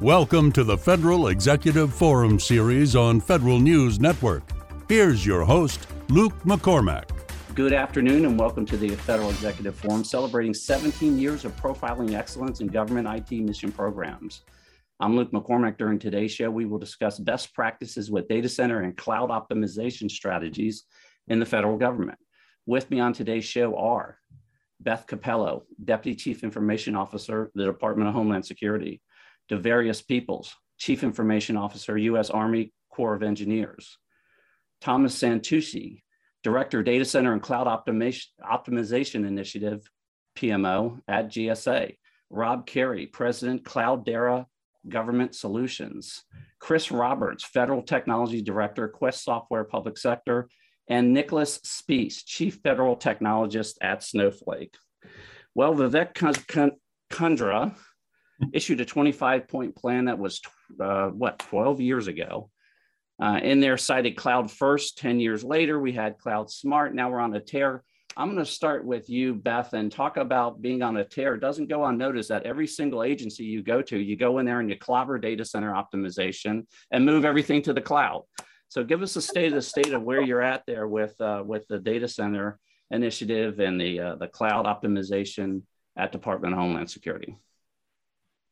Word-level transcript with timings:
Welcome 0.00 0.50
to 0.52 0.64
the 0.64 0.78
Federal 0.78 1.28
Executive 1.28 1.92
Forum 1.92 2.40
series 2.40 2.96
on 2.96 3.20
Federal 3.20 3.60
News 3.60 4.00
Network. 4.00 4.42
Here's 4.88 5.26
your 5.26 5.44
host, 5.44 5.86
Luke 6.08 6.32
McCormack. 6.42 7.10
Good 7.54 7.74
afternoon 7.74 8.24
and 8.24 8.40
welcome 8.40 8.64
to 8.64 8.78
the 8.78 8.88
Federal 8.88 9.28
Executive 9.28 9.74
Forum 9.74 10.02
celebrating 10.02 10.54
17 10.54 11.18
years 11.18 11.44
of 11.44 11.54
profiling 11.60 12.14
excellence 12.14 12.62
in 12.62 12.68
government 12.68 13.08
IT 13.08 13.42
mission 13.42 13.70
programs. 13.70 14.40
I'm 15.00 15.16
Luke 15.16 15.32
McCormack. 15.32 15.76
During 15.76 15.98
today's 15.98 16.32
show, 16.32 16.50
we 16.50 16.64
will 16.64 16.78
discuss 16.78 17.18
best 17.18 17.52
practices 17.52 18.10
with 18.10 18.26
data 18.26 18.48
center 18.48 18.80
and 18.80 18.96
cloud 18.96 19.28
optimization 19.28 20.10
strategies 20.10 20.84
in 21.28 21.40
the 21.40 21.44
federal 21.44 21.76
government. 21.76 22.18
With 22.64 22.90
me 22.90 23.00
on 23.00 23.12
today's 23.12 23.44
show 23.44 23.76
are 23.76 24.16
Beth 24.80 25.06
Cappello, 25.06 25.64
Deputy 25.84 26.16
Chief 26.16 26.42
Information 26.42 26.96
Officer, 26.96 27.50
the 27.54 27.66
Department 27.66 28.08
of 28.08 28.14
Homeland 28.14 28.46
Security, 28.46 29.02
Dovarius 29.50 30.06
Peoples, 30.06 30.54
Chief 30.78 31.02
Information 31.02 31.56
Officer, 31.56 31.98
U.S. 31.98 32.30
Army 32.30 32.72
Corps 32.90 33.14
of 33.14 33.22
Engineers, 33.22 33.98
Thomas 34.80 35.18
Santucci, 35.18 36.02
Director, 36.42 36.82
Data 36.82 37.04
Center 37.04 37.32
and 37.32 37.42
Cloud 37.42 37.66
Optimization, 37.66 38.26
Optimization 38.42 39.26
Initiative, 39.26 39.82
PMO 40.36 41.00
at 41.06 41.28
GSA, 41.28 41.96
Rob 42.30 42.66
Carey, 42.66 43.06
President, 43.06 43.64
Cloudera 43.64 44.46
Government 44.88 45.34
Solutions, 45.34 46.22
Chris 46.58 46.90
Roberts, 46.90 47.44
Federal 47.44 47.82
Technology 47.82 48.40
Director, 48.40 48.88
Quest 48.88 49.24
Software 49.24 49.64
Public 49.64 49.98
Sector, 49.98 50.48
and 50.88 51.12
Nicholas 51.12 51.58
Speece, 51.58 52.24
Chief 52.24 52.58
Federal 52.62 52.96
Technologist 52.96 53.74
at 53.82 54.02
Snowflake. 54.02 54.76
Well, 55.54 55.74
Vivek 55.74 56.14
Kundra 57.12 57.74
issued 58.52 58.80
a 58.80 58.84
25 58.84 59.48
point 59.48 59.76
plan 59.76 60.06
that 60.06 60.18
was, 60.18 60.40
uh, 60.80 61.08
what, 61.08 61.38
12 61.38 61.80
years 61.80 62.06
ago. 62.06 62.50
Uh, 63.20 63.38
in 63.42 63.60
there 63.60 63.76
cited 63.76 64.16
cloud 64.16 64.50
first, 64.50 64.96
10 64.98 65.20
years 65.20 65.44
later, 65.44 65.78
we 65.78 65.92
had 65.92 66.18
cloud 66.18 66.50
smart. 66.50 66.94
Now 66.94 67.10
we're 67.10 67.20
on 67.20 67.34
a 67.34 67.40
tear. 67.40 67.84
I'm 68.16 68.28
going 68.32 68.44
to 68.44 68.50
start 68.50 68.84
with 68.84 69.08
you, 69.08 69.34
Beth, 69.34 69.72
and 69.72 69.92
talk 69.92 70.16
about 70.16 70.60
being 70.60 70.82
on 70.82 70.96
a 70.96 71.04
tear. 71.04 71.34
It 71.34 71.40
doesn't 71.40 71.68
go 71.68 71.84
unnoticed 71.84 72.30
that 72.30 72.44
every 72.44 72.66
single 72.66 73.02
agency 73.02 73.44
you 73.44 73.62
go 73.62 73.82
to, 73.82 73.98
you 73.98 74.16
go 74.16 74.38
in 74.38 74.46
there 74.46 74.60
and 74.60 74.68
you 74.68 74.76
clobber 74.76 75.18
data 75.18 75.44
center 75.44 75.72
optimization 75.72 76.66
and 76.90 77.06
move 77.06 77.24
everything 77.24 77.62
to 77.62 77.72
the 77.72 77.80
cloud. 77.80 78.22
So 78.68 78.84
give 78.84 79.02
us 79.02 79.16
a 79.16 79.22
state 79.22 79.48
of 79.48 79.54
the 79.54 79.62
state 79.62 79.92
of 79.92 80.02
where 80.02 80.22
you're 80.22 80.42
at 80.42 80.64
there 80.66 80.86
with 80.86 81.20
uh, 81.20 81.42
with 81.44 81.66
the 81.68 81.78
data 81.78 82.08
center 82.08 82.58
initiative 82.90 83.58
and 83.58 83.80
the 83.80 84.00
uh, 84.00 84.14
the 84.16 84.28
cloud 84.28 84.66
optimization 84.66 85.62
at 85.96 86.12
Department 86.12 86.54
of 86.54 86.60
Homeland 86.60 86.90
Security. 86.90 87.36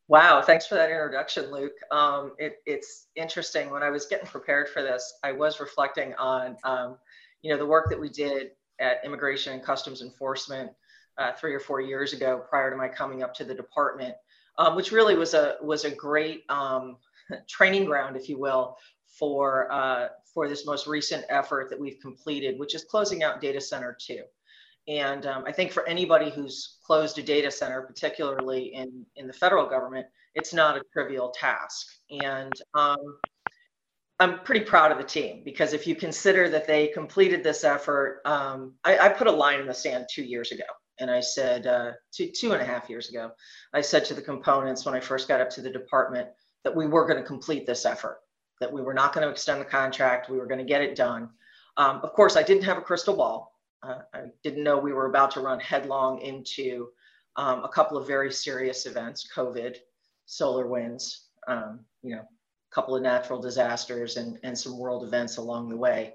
Wow, 0.09 0.41
thanks 0.41 0.67
for 0.67 0.75
that 0.75 0.89
introduction, 0.89 1.53
Luke. 1.53 1.77
Um, 1.91 2.33
it, 2.39 2.63
it's 2.65 3.09
interesting. 3.15 3.69
When 3.69 3.83
I 3.83 3.91
was 3.91 4.07
getting 4.07 4.27
prepared 4.27 4.71
for 4.71 4.83
this, 4.83 5.19
I 5.23 5.33
was 5.33 5.61
reflecting 5.61 6.15
on 6.15 6.57
um, 6.65 6.97
you 7.43 7.53
know 7.53 7.59
the 7.59 7.67
work 7.67 7.91
that 7.91 8.01
we 8.01 8.09
did 8.09 8.53
at 8.81 9.05
Immigration 9.05 9.53
and 9.53 9.63
Customs 9.63 10.01
Enforcement 10.01 10.71
uh, 11.19 11.33
three 11.33 11.55
or 11.55 11.61
four 11.61 11.83
years 11.83 12.15
ago, 12.15 12.43
prior 12.49 12.71
to 12.71 12.77
my 12.77 12.89
coming 12.89 13.23
up 13.23 13.35
to 13.35 13.45
the 13.45 13.55
department, 13.55 14.15
um, 14.57 14.77
which 14.77 14.93
really 14.93 15.15
was 15.15 15.35
a 15.35 15.57
was 15.61 15.85
a 15.85 15.91
great 15.91 16.45
um, 16.49 16.97
training 17.47 17.85
ground, 17.85 18.17
if 18.17 18.31
you 18.31 18.39
will, 18.39 18.79
for 19.19 19.71
uh, 19.71 20.09
for 20.33 20.49
this 20.49 20.65
most 20.65 20.87
recent 20.87 21.23
effort 21.29 21.69
that 21.69 21.79
we've 21.79 22.01
completed, 22.01 22.59
which 22.59 22.75
is 22.75 22.83
closing 22.83 23.23
out 23.23 23.43
Data 23.43 23.61
Center 23.61 23.95
Two. 24.01 24.23
And 24.89 25.27
um, 25.27 25.45
I 25.47 25.53
think 25.53 25.71
for 25.71 25.87
anybody 25.87 26.31
who's 26.31 26.79
closed 26.85 27.19
a 27.19 27.23
data 27.23 27.51
center, 27.51 27.83
particularly 27.83 28.75
in 28.75 29.05
in 29.17 29.27
the 29.27 29.33
federal 29.33 29.67
government, 29.67 30.07
it's 30.35 30.55
not 30.55 30.77
a 30.77 30.83
trivial 30.93 31.29
task. 31.31 31.87
And 32.11 32.53
um, 32.75 33.19
I'm 34.21 34.41
pretty 34.41 34.65
proud 34.65 34.91
of 34.91 34.99
the 34.99 35.05
team 35.05 35.43
because 35.45 35.73
if 35.73 35.87
you 35.87 35.95
consider 35.95 36.49
that 36.49 36.67
they 36.67 36.89
completed 36.89 37.45
this 37.45 37.65
effort, 37.65 38.21
um, 38.25 38.75
I, 38.83 38.99
I, 38.99 39.09
put 39.11 39.29
a 39.29 39.33
line 39.33 39.61
in 39.61 39.67
the 39.67 39.75
sand 39.75 40.07
two 40.13 40.25
years 40.25 40.51
ago. 40.51 40.65
And 40.99 41.09
I 41.11 41.21
said, 41.21 41.67
uh, 41.69 41.93
two, 42.13 42.31
two 42.35 42.53
and 42.53 42.61
a 42.61 42.65
half 42.65 42.91
years 42.91 43.09
ago, 43.09 43.31
I 43.73 43.81
said 43.81 44.05
to 44.07 44.15
the 44.15 44.23
components 44.23 44.85
when 44.85 44.97
I 44.97 45.01
first 45.01 45.29
got 45.29 45.41
up 45.41 45.51
to 45.51 45.61
the 45.61 45.71
department 45.71 46.29
that 46.65 46.75
we 46.75 46.89
were 46.89 47.07
going 47.07 47.21
to 47.21 47.27
complete 47.27 47.67
this 47.67 47.87
effort, 47.87 48.19
that 48.61 48.73
we 48.73 48.83
were 48.83 48.95
not 48.95 49.13
going 49.13 49.25
to 49.25 49.31
extend 49.31 49.61
the 49.61 49.65
contract, 49.65 50.29
we 50.29 50.39
were 50.39 50.47
going 50.47 50.59
to 50.59 50.65
get 50.65 50.83
it 50.83 50.97
done. 50.97 51.31
Um, 51.77 52.01
of 52.03 52.13
course, 52.13 52.37
I 52.37 52.43
didn't 52.43 52.65
have 52.65 52.79
a 52.79 52.83
crystal 52.83 53.17
ball. 53.17 53.58
Uh, 53.83 54.01
I 54.13 54.25
didn't 54.43 54.65
know 54.65 54.79
we 54.79 54.93
were 54.93 55.07
about 55.07 55.31
to 55.33 55.41
run 55.41 55.61
headlong 55.61 56.21
into 56.21 56.89
um, 57.37 57.65
a 57.65 57.69
couple 57.69 57.97
of 57.97 58.07
very 58.07 58.33
serious 58.33 58.87
events 58.87 59.29
COVID, 59.35 59.77
SolarWinds, 60.27 61.19
um, 61.47 61.81
you 62.03 62.17
know, 62.17 62.23
a 62.23 62.75
couple 62.75 62.97
of 62.97 63.03
natural 63.03 63.41
disasters 63.41 64.17
and, 64.17 64.39
and 64.43 64.59
some 64.59 64.79
world 64.79 65.05
events 65.05 65.37
along 65.37 65.69
the 65.69 65.77
way. 65.77 66.15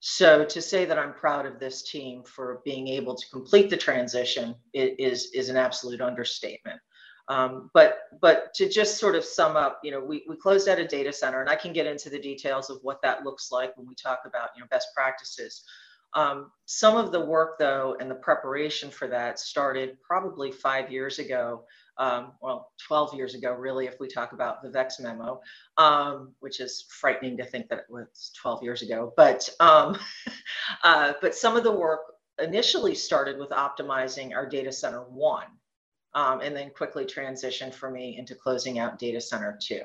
So 0.00 0.44
to 0.44 0.62
say 0.62 0.84
that 0.84 0.98
I'm 0.98 1.12
proud 1.12 1.46
of 1.46 1.58
this 1.58 1.82
team 1.82 2.22
for 2.22 2.60
being 2.64 2.88
able 2.88 3.14
to 3.16 3.30
complete 3.30 3.70
the 3.70 3.76
transition 3.76 4.54
is, 4.72 5.30
is 5.32 5.48
an 5.48 5.56
absolute 5.56 6.00
understatement. 6.00 6.80
Um, 7.28 7.70
but 7.74 7.98
but 8.22 8.54
to 8.54 8.68
just 8.68 8.96
sort 8.96 9.14
of 9.14 9.24
sum 9.24 9.54
up, 9.54 9.80
you 9.84 9.90
know, 9.90 10.00
we, 10.00 10.24
we 10.28 10.36
closed 10.36 10.66
out 10.66 10.78
a 10.78 10.86
data 10.86 11.12
center, 11.12 11.42
and 11.42 11.50
I 11.50 11.56
can 11.56 11.74
get 11.74 11.86
into 11.86 12.08
the 12.08 12.18
details 12.18 12.70
of 12.70 12.78
what 12.82 13.02
that 13.02 13.22
looks 13.22 13.52
like 13.52 13.76
when 13.76 13.86
we 13.86 13.94
talk 13.94 14.20
about 14.24 14.48
you 14.56 14.62
know 14.62 14.66
best 14.70 14.88
practices. 14.96 15.62
Um, 16.14 16.50
some 16.64 16.96
of 16.96 17.12
the 17.12 17.24
work 17.24 17.58
though 17.58 17.96
and 18.00 18.10
the 18.10 18.14
preparation 18.14 18.90
for 18.90 19.08
that 19.08 19.38
started 19.38 20.00
probably 20.02 20.50
five 20.50 20.90
years 20.90 21.18
ago 21.18 21.64
um, 21.98 22.32
well, 22.40 22.72
12 22.86 23.14
years 23.14 23.34
ago, 23.34 23.52
really, 23.52 23.86
if 23.86 23.98
we 23.98 24.06
talk 24.08 24.32
about 24.32 24.62
the 24.62 24.68
Vivek's 24.68 25.00
memo, 25.00 25.40
um, 25.76 26.32
which 26.38 26.60
is 26.60 26.86
frightening 26.88 27.36
to 27.36 27.44
think 27.44 27.68
that 27.68 27.80
it 27.80 27.84
was 27.88 28.32
12 28.40 28.62
years 28.62 28.82
ago. 28.82 29.12
But, 29.16 29.48
um, 29.58 29.98
uh, 30.84 31.14
but 31.20 31.34
some 31.34 31.56
of 31.56 31.64
the 31.64 31.72
work 31.72 32.00
initially 32.40 32.94
started 32.94 33.36
with 33.38 33.50
optimizing 33.50 34.32
our 34.32 34.48
data 34.48 34.70
center 34.70 35.02
one, 35.02 35.46
um, 36.14 36.40
and 36.40 36.54
then 36.54 36.70
quickly 36.70 37.04
transitioned 37.04 37.74
for 37.74 37.90
me 37.90 38.16
into 38.16 38.36
closing 38.36 38.78
out 38.78 38.98
data 38.98 39.20
center 39.20 39.58
two. 39.60 39.82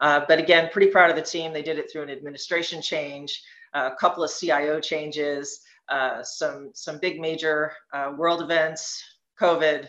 Uh, 0.00 0.22
but 0.26 0.40
again, 0.40 0.68
pretty 0.72 0.90
proud 0.90 1.10
of 1.10 1.16
the 1.16 1.22
team. 1.22 1.52
They 1.52 1.62
did 1.62 1.78
it 1.78 1.92
through 1.92 2.02
an 2.02 2.10
administration 2.10 2.82
change, 2.82 3.40
a 3.74 3.92
couple 3.98 4.22
of 4.22 4.30
CIO 4.32 4.80
changes, 4.80 5.60
uh, 5.88 6.22
some 6.22 6.70
some 6.74 6.98
big 6.98 7.20
major 7.20 7.72
uh, 7.92 8.12
world 8.16 8.42
events, 8.42 9.02
COVID. 9.40 9.88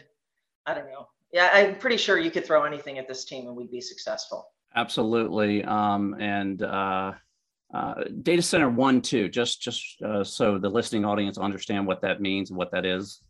I 0.65 0.73
don't 0.73 0.87
know, 0.87 1.07
yeah, 1.33 1.49
I'm 1.51 1.75
pretty 1.75 1.97
sure 1.97 2.19
you 2.19 2.31
could 2.31 2.45
throw 2.45 2.63
anything 2.63 2.99
at 2.99 3.07
this 3.07 3.25
team 3.25 3.47
and 3.47 3.55
we'd 3.55 3.71
be 3.71 3.81
successful. 3.81 4.47
Absolutely. 4.75 5.63
Um, 5.63 6.15
and 6.19 6.61
uh, 6.61 7.13
uh, 7.73 7.93
data 8.21 8.41
center 8.41 8.69
one, 8.69 9.01
two, 9.01 9.29
just 9.29 9.61
just 9.61 10.01
uh, 10.03 10.23
so 10.23 10.59
the 10.59 10.69
listening 10.69 11.05
audience 11.05 11.39
understand 11.39 11.87
what 11.87 12.01
that 12.01 12.21
means 12.21 12.51
and 12.51 12.57
what 12.57 12.71
that 12.71 12.85
is. 12.85 13.21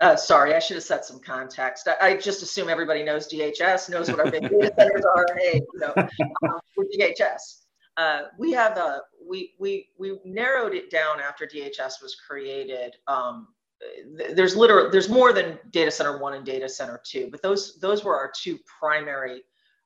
Uh, 0.00 0.14
sorry, 0.14 0.54
I 0.54 0.58
should 0.58 0.76
have 0.76 0.84
set 0.84 1.04
some 1.04 1.18
context. 1.18 1.88
I, 1.88 2.08
I, 2.08 2.16
just 2.18 2.42
assume 2.42 2.68
everybody 2.68 3.02
knows 3.02 3.28
DHS, 3.28 3.88
knows 3.88 4.10
what 4.10 4.20
our 4.20 4.30
big 4.30 4.42
data 4.42 4.70
centers 4.78 5.04
are. 5.06 5.26
Hey, 5.38 5.62
you 5.72 5.80
know, 5.80 5.94
um, 5.96 6.60
with 6.76 6.88
DHS, 6.94 7.62
uh, 7.96 8.22
we 8.38 8.52
have 8.52 8.76
a 8.76 9.02
we 9.28 9.54
we 9.58 9.88
we 9.98 10.18
narrowed 10.24 10.74
it 10.74 10.90
down 10.90 11.20
after 11.20 11.46
DHS 11.46 12.02
was 12.02 12.16
created 12.26 12.96
um, 13.06 13.48
there's 14.34 14.56
literally 14.56 14.90
there's 14.90 15.08
more 15.08 15.32
than 15.32 15.58
data 15.70 15.90
center 15.90 16.18
one 16.18 16.34
and 16.34 16.44
data 16.44 16.68
center 16.68 17.00
two, 17.04 17.28
but 17.30 17.42
those 17.42 17.78
those 17.78 18.04
were 18.04 18.16
our 18.16 18.30
two 18.34 18.58
primary 18.80 19.42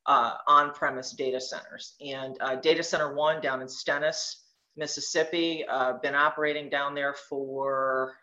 uh, 0.07 0.37
on-premise 0.47 1.13
data 1.13 1.41
centers. 1.41 1.95
And 2.01 2.37
uh, 2.41 2.57
data 2.57 2.83
center 2.83 3.15
one 3.15 3.41
down 3.41 3.63
in 3.63 3.69
Stennis, 3.69 4.45
Mississippi, 4.77 5.65
uh, 5.69 5.95
been 6.03 6.15
operating 6.15 6.69
down 6.69 6.95
there 6.95 7.15
for 7.15 8.15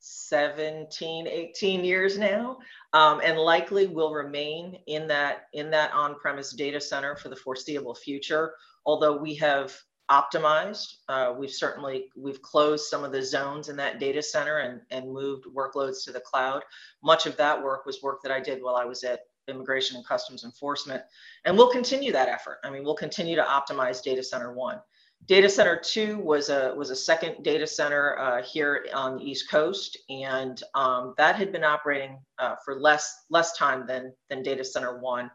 17 0.00 1.26
18 1.26 1.84
years 1.84 2.18
now 2.18 2.58
um, 2.92 3.20
and 3.22 3.38
likely 3.38 3.86
will 3.86 4.12
remain 4.12 4.78
in 4.86 5.06
that 5.06 5.46
in 5.52 5.70
that 5.70 5.92
on-premise 5.92 6.52
data 6.52 6.80
center 6.80 7.14
for 7.16 7.28
the 7.28 7.36
foreseeable 7.36 7.94
future 7.94 8.54
although 8.86 9.16
we 9.16 9.34
have 9.34 9.76
optimized. 10.10 10.94
Uh, 11.08 11.32
we've 11.38 11.52
certainly 11.52 12.06
we've 12.16 12.42
closed 12.42 12.86
some 12.86 13.04
of 13.04 13.12
the 13.12 13.22
zones 13.22 13.68
in 13.68 13.76
that 13.76 14.00
data 14.00 14.20
center 14.20 14.58
and, 14.58 14.80
and 14.90 15.10
moved 15.10 15.46
workloads 15.46 16.04
to 16.04 16.12
the 16.12 16.20
cloud. 16.20 16.62
Much 17.02 17.26
of 17.26 17.36
that 17.36 17.62
work 17.62 17.86
was 17.86 18.02
work 18.02 18.20
that 18.22 18.32
I 18.32 18.40
did 18.40 18.62
while 18.62 18.76
I 18.76 18.84
was 18.84 19.04
at 19.04 19.20
Immigration 19.48 19.96
and 19.96 20.06
Customs 20.06 20.44
Enforcement, 20.44 21.02
and 21.44 21.56
we'll 21.56 21.70
continue 21.70 22.12
that 22.12 22.28
effort. 22.28 22.58
I 22.64 22.70
mean, 22.70 22.84
we'll 22.84 22.94
continue 22.94 23.36
to 23.36 23.42
optimize 23.42 24.02
data 24.02 24.22
center 24.22 24.52
one. 24.52 24.80
Data 25.26 25.48
center 25.48 25.76
two 25.76 26.18
was 26.18 26.48
a 26.48 26.74
was 26.76 26.90
a 26.90 26.96
second 26.96 27.42
data 27.44 27.66
center 27.66 28.18
uh, 28.18 28.42
here 28.42 28.86
on 28.94 29.16
the 29.16 29.24
East 29.24 29.50
Coast, 29.50 29.96
and 30.08 30.60
um, 30.74 31.14
that 31.18 31.36
had 31.36 31.52
been 31.52 31.62
operating 31.62 32.18
uh, 32.38 32.56
for 32.64 32.80
less 32.80 33.24
less 33.30 33.56
time 33.56 33.86
than 33.86 34.12
than 34.28 34.42
data 34.42 34.64
center 34.64 34.98
one. 34.98 35.30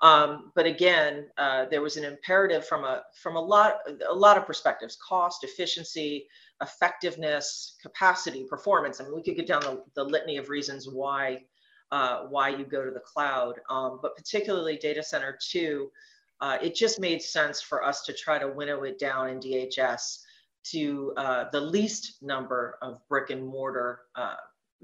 Um, 0.00 0.50
but 0.56 0.66
again, 0.66 1.28
uh, 1.38 1.66
there 1.70 1.80
was 1.80 1.96
an 1.96 2.04
imperative 2.04 2.66
from 2.66 2.84
a 2.84 3.02
from 3.20 3.36
a 3.36 3.40
lot 3.40 3.78
a 4.08 4.14
lot 4.14 4.36
of 4.36 4.46
perspectives: 4.46 4.96
cost, 4.96 5.44
efficiency, 5.44 6.28
effectiveness, 6.60 7.76
capacity, 7.80 8.44
performance. 8.44 9.00
I 9.00 9.04
mean, 9.04 9.14
we 9.14 9.22
could 9.22 9.36
get 9.36 9.46
down 9.46 9.62
the, 9.62 9.82
the 9.94 10.04
litany 10.04 10.36
of 10.36 10.50
reasons 10.50 10.88
why 10.88 11.42
uh, 11.90 12.24
why 12.28 12.48
you 12.48 12.64
go 12.64 12.84
to 12.84 12.90
the 12.90 13.00
cloud. 13.00 13.60
Um, 13.70 13.98
but 14.02 14.16
particularly 14.16 14.76
data 14.76 15.02
center 15.02 15.38
two, 15.40 15.90
uh, 16.42 16.58
it 16.60 16.74
just 16.74 16.98
made 16.98 17.22
sense 17.22 17.62
for 17.62 17.84
us 17.84 18.02
to 18.02 18.12
try 18.12 18.36
to 18.36 18.48
winnow 18.48 18.82
it 18.82 18.98
down 18.98 19.30
in 19.30 19.38
DHS 19.38 20.18
to 20.64 21.12
uh, 21.16 21.44
the 21.52 21.60
least 21.60 22.20
number 22.20 22.78
of 22.82 22.98
brick 23.08 23.30
and 23.30 23.46
mortar 23.46 24.00
uh, 24.16 24.34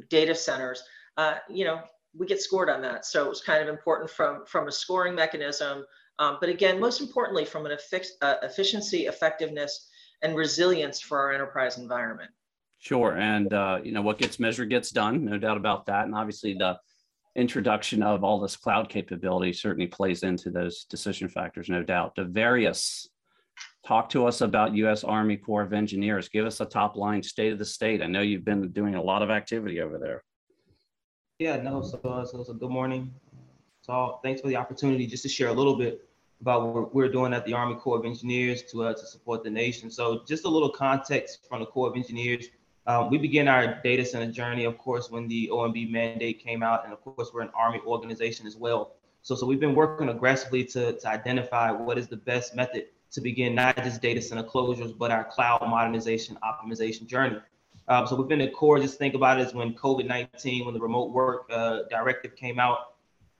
data 0.09 0.37
centers. 0.37 0.85
Uh, 1.17 1.35
you 1.51 1.65
know, 1.65 1.83
we 2.17 2.27
get 2.27 2.41
scored 2.41 2.71
on 2.71 2.81
that. 2.83 3.05
So 3.05 3.27
it 3.27 3.29
was 3.29 3.41
kind 3.41 3.61
of 3.61 3.69
important 3.69 4.09
from, 4.09 4.47
from 4.47 4.69
a 4.69 4.73
scoring 4.73 5.17
mechanism. 5.17 5.85
Um, 6.21 6.39
but 6.41 6.49
again, 6.49 6.79
most 6.79 7.01
importantly, 7.01 7.45
from 7.45 7.67
an 7.67 7.73
uh, 7.73 8.35
efficiency, 8.43 9.07
effectiveness, 9.07 9.89
and 10.23 10.37
resilience 10.37 11.01
for 11.01 11.19
our 11.19 11.33
enterprise 11.33 11.77
environment. 11.77 12.31
Sure. 12.79 13.17
And, 13.17 13.53
uh, 13.53 13.81
you 13.83 13.91
know, 13.91 14.03
what 14.03 14.19
gets 14.19 14.39
measured 14.39 14.71
gets 14.71 14.93
done, 14.93 15.25
no 15.25 15.39
doubt 15.39 15.57
about 15.57 15.87
that. 15.87 16.05
And 16.05 16.15
obviously 16.15 16.55
the 16.55 16.79
introduction 17.39 18.03
of 18.03 18.25
all 18.25 18.41
this 18.41 18.57
cloud 18.57 18.89
capability 18.89 19.53
certainly 19.53 19.87
plays 19.87 20.23
into 20.25 20.51
those 20.51 20.85
decision 20.85 21.29
factors, 21.29 21.69
no 21.69 21.83
doubt. 21.83 22.17
Dovarius 22.17 23.07
talk 23.87 24.09
to 24.11 24.27
us 24.27 24.41
about 24.41 24.75
U.S. 24.75 25.05
Army 25.05 25.37
Corps 25.37 25.63
of 25.63 25.73
Engineers. 25.73 26.29
Give 26.29 26.45
us 26.45 26.61
a 26.61 26.67
top 26.67 26.97
line 26.97 27.23
state 27.23 27.53
of 27.53 27.59
the 27.59 27.65
state. 27.65 28.03
I 28.03 28.07
know 28.07 28.21
you've 28.21 28.45
been 28.45 28.69
doing 28.71 28.97
a 28.97 29.03
lot 29.03 29.23
of 29.23 29.31
activity 29.31 29.81
over 29.81 29.99
there. 29.99 30.25
Yeah, 31.39 31.57
no, 31.57 31.83
so, 31.83 32.01
uh, 32.05 32.25
so, 32.25 32.43
so 32.43 32.53
good 32.53 32.71
morning. 32.71 33.15
So 33.83 34.19
thanks 34.23 34.41
for 34.41 34.49
the 34.49 34.57
opportunity 34.57 35.07
just 35.07 35.23
to 35.23 35.29
share 35.29 35.49
a 35.49 35.53
little 35.53 35.77
bit 35.77 36.09
about 36.41 36.75
what 36.75 36.95
we're 36.95 37.11
doing 37.11 37.33
at 37.33 37.47
the 37.47 37.53
Army 37.53 37.77
Corps 37.77 37.99
of 37.99 38.05
Engineers 38.05 38.63
to, 38.73 38.83
uh, 38.83 38.95
to 38.95 39.07
support 39.07 39.45
the 39.45 39.51
nation. 39.51 39.91
So 39.91 40.23
just 40.27 40.45
a 40.45 40.49
little 40.49 40.71
context 40.71 41.47
from 41.49 41.61
the 41.61 41.67
Corps 41.67 41.89
of 41.89 41.97
Engineers. 41.97 42.47
Um, 42.89 43.11
we 43.11 43.19
began 43.19 43.49
our 43.49 43.75
data 43.83 44.03
center 44.03 44.33
journey, 44.33 44.65
of 44.65 44.79
course, 44.79 45.11
when 45.11 45.29
the 45.29 45.51
OMB 45.53 45.91
mandate 45.91 46.43
came 46.43 46.63
out, 46.63 46.85
and 46.85 46.93
of 46.93 47.03
course, 47.03 47.31
we're 47.35 47.43
an 47.43 47.51
Army 47.55 47.83
organization 47.87 48.47
as 48.47 48.57
well. 48.57 48.95
So, 49.21 49.35
so 49.35 49.45
we've 49.45 49.61
been 49.61 49.75
working 49.75 50.09
aggressively 50.09 50.65
to, 50.65 50.99
to 50.99 51.09
identify 51.09 51.71
what 51.71 51.99
is 51.99 52.09
the 52.09 52.17
best 52.17 52.57
method 52.57 52.87
to 53.11 53.21
begin 53.21 53.55
not 53.55 53.77
just 53.77 54.01
data 54.01 54.23
center 54.23 54.43
closures, 54.43 54.97
but 54.97 55.11
our 55.11 55.25
cloud 55.25 55.69
modernization 55.69 56.39
optimization 56.43 57.07
journey. 57.07 57.37
Um, 57.89 58.07
so 58.07 58.17
within 58.17 58.39
the 58.39 58.49
Corps, 58.49 58.81
just 58.81 58.99
think 58.99 59.15
about 59.15 59.39
it 59.39 59.47
as 59.47 59.53
when 59.53 59.75
COVID-19, 59.75 60.65
when 60.65 60.73
the 60.73 60.81
remote 60.81 61.13
work 61.13 61.47
uh, 61.51 61.81
directive 61.91 62.37
came 62.37 62.59
out, 62.59 62.95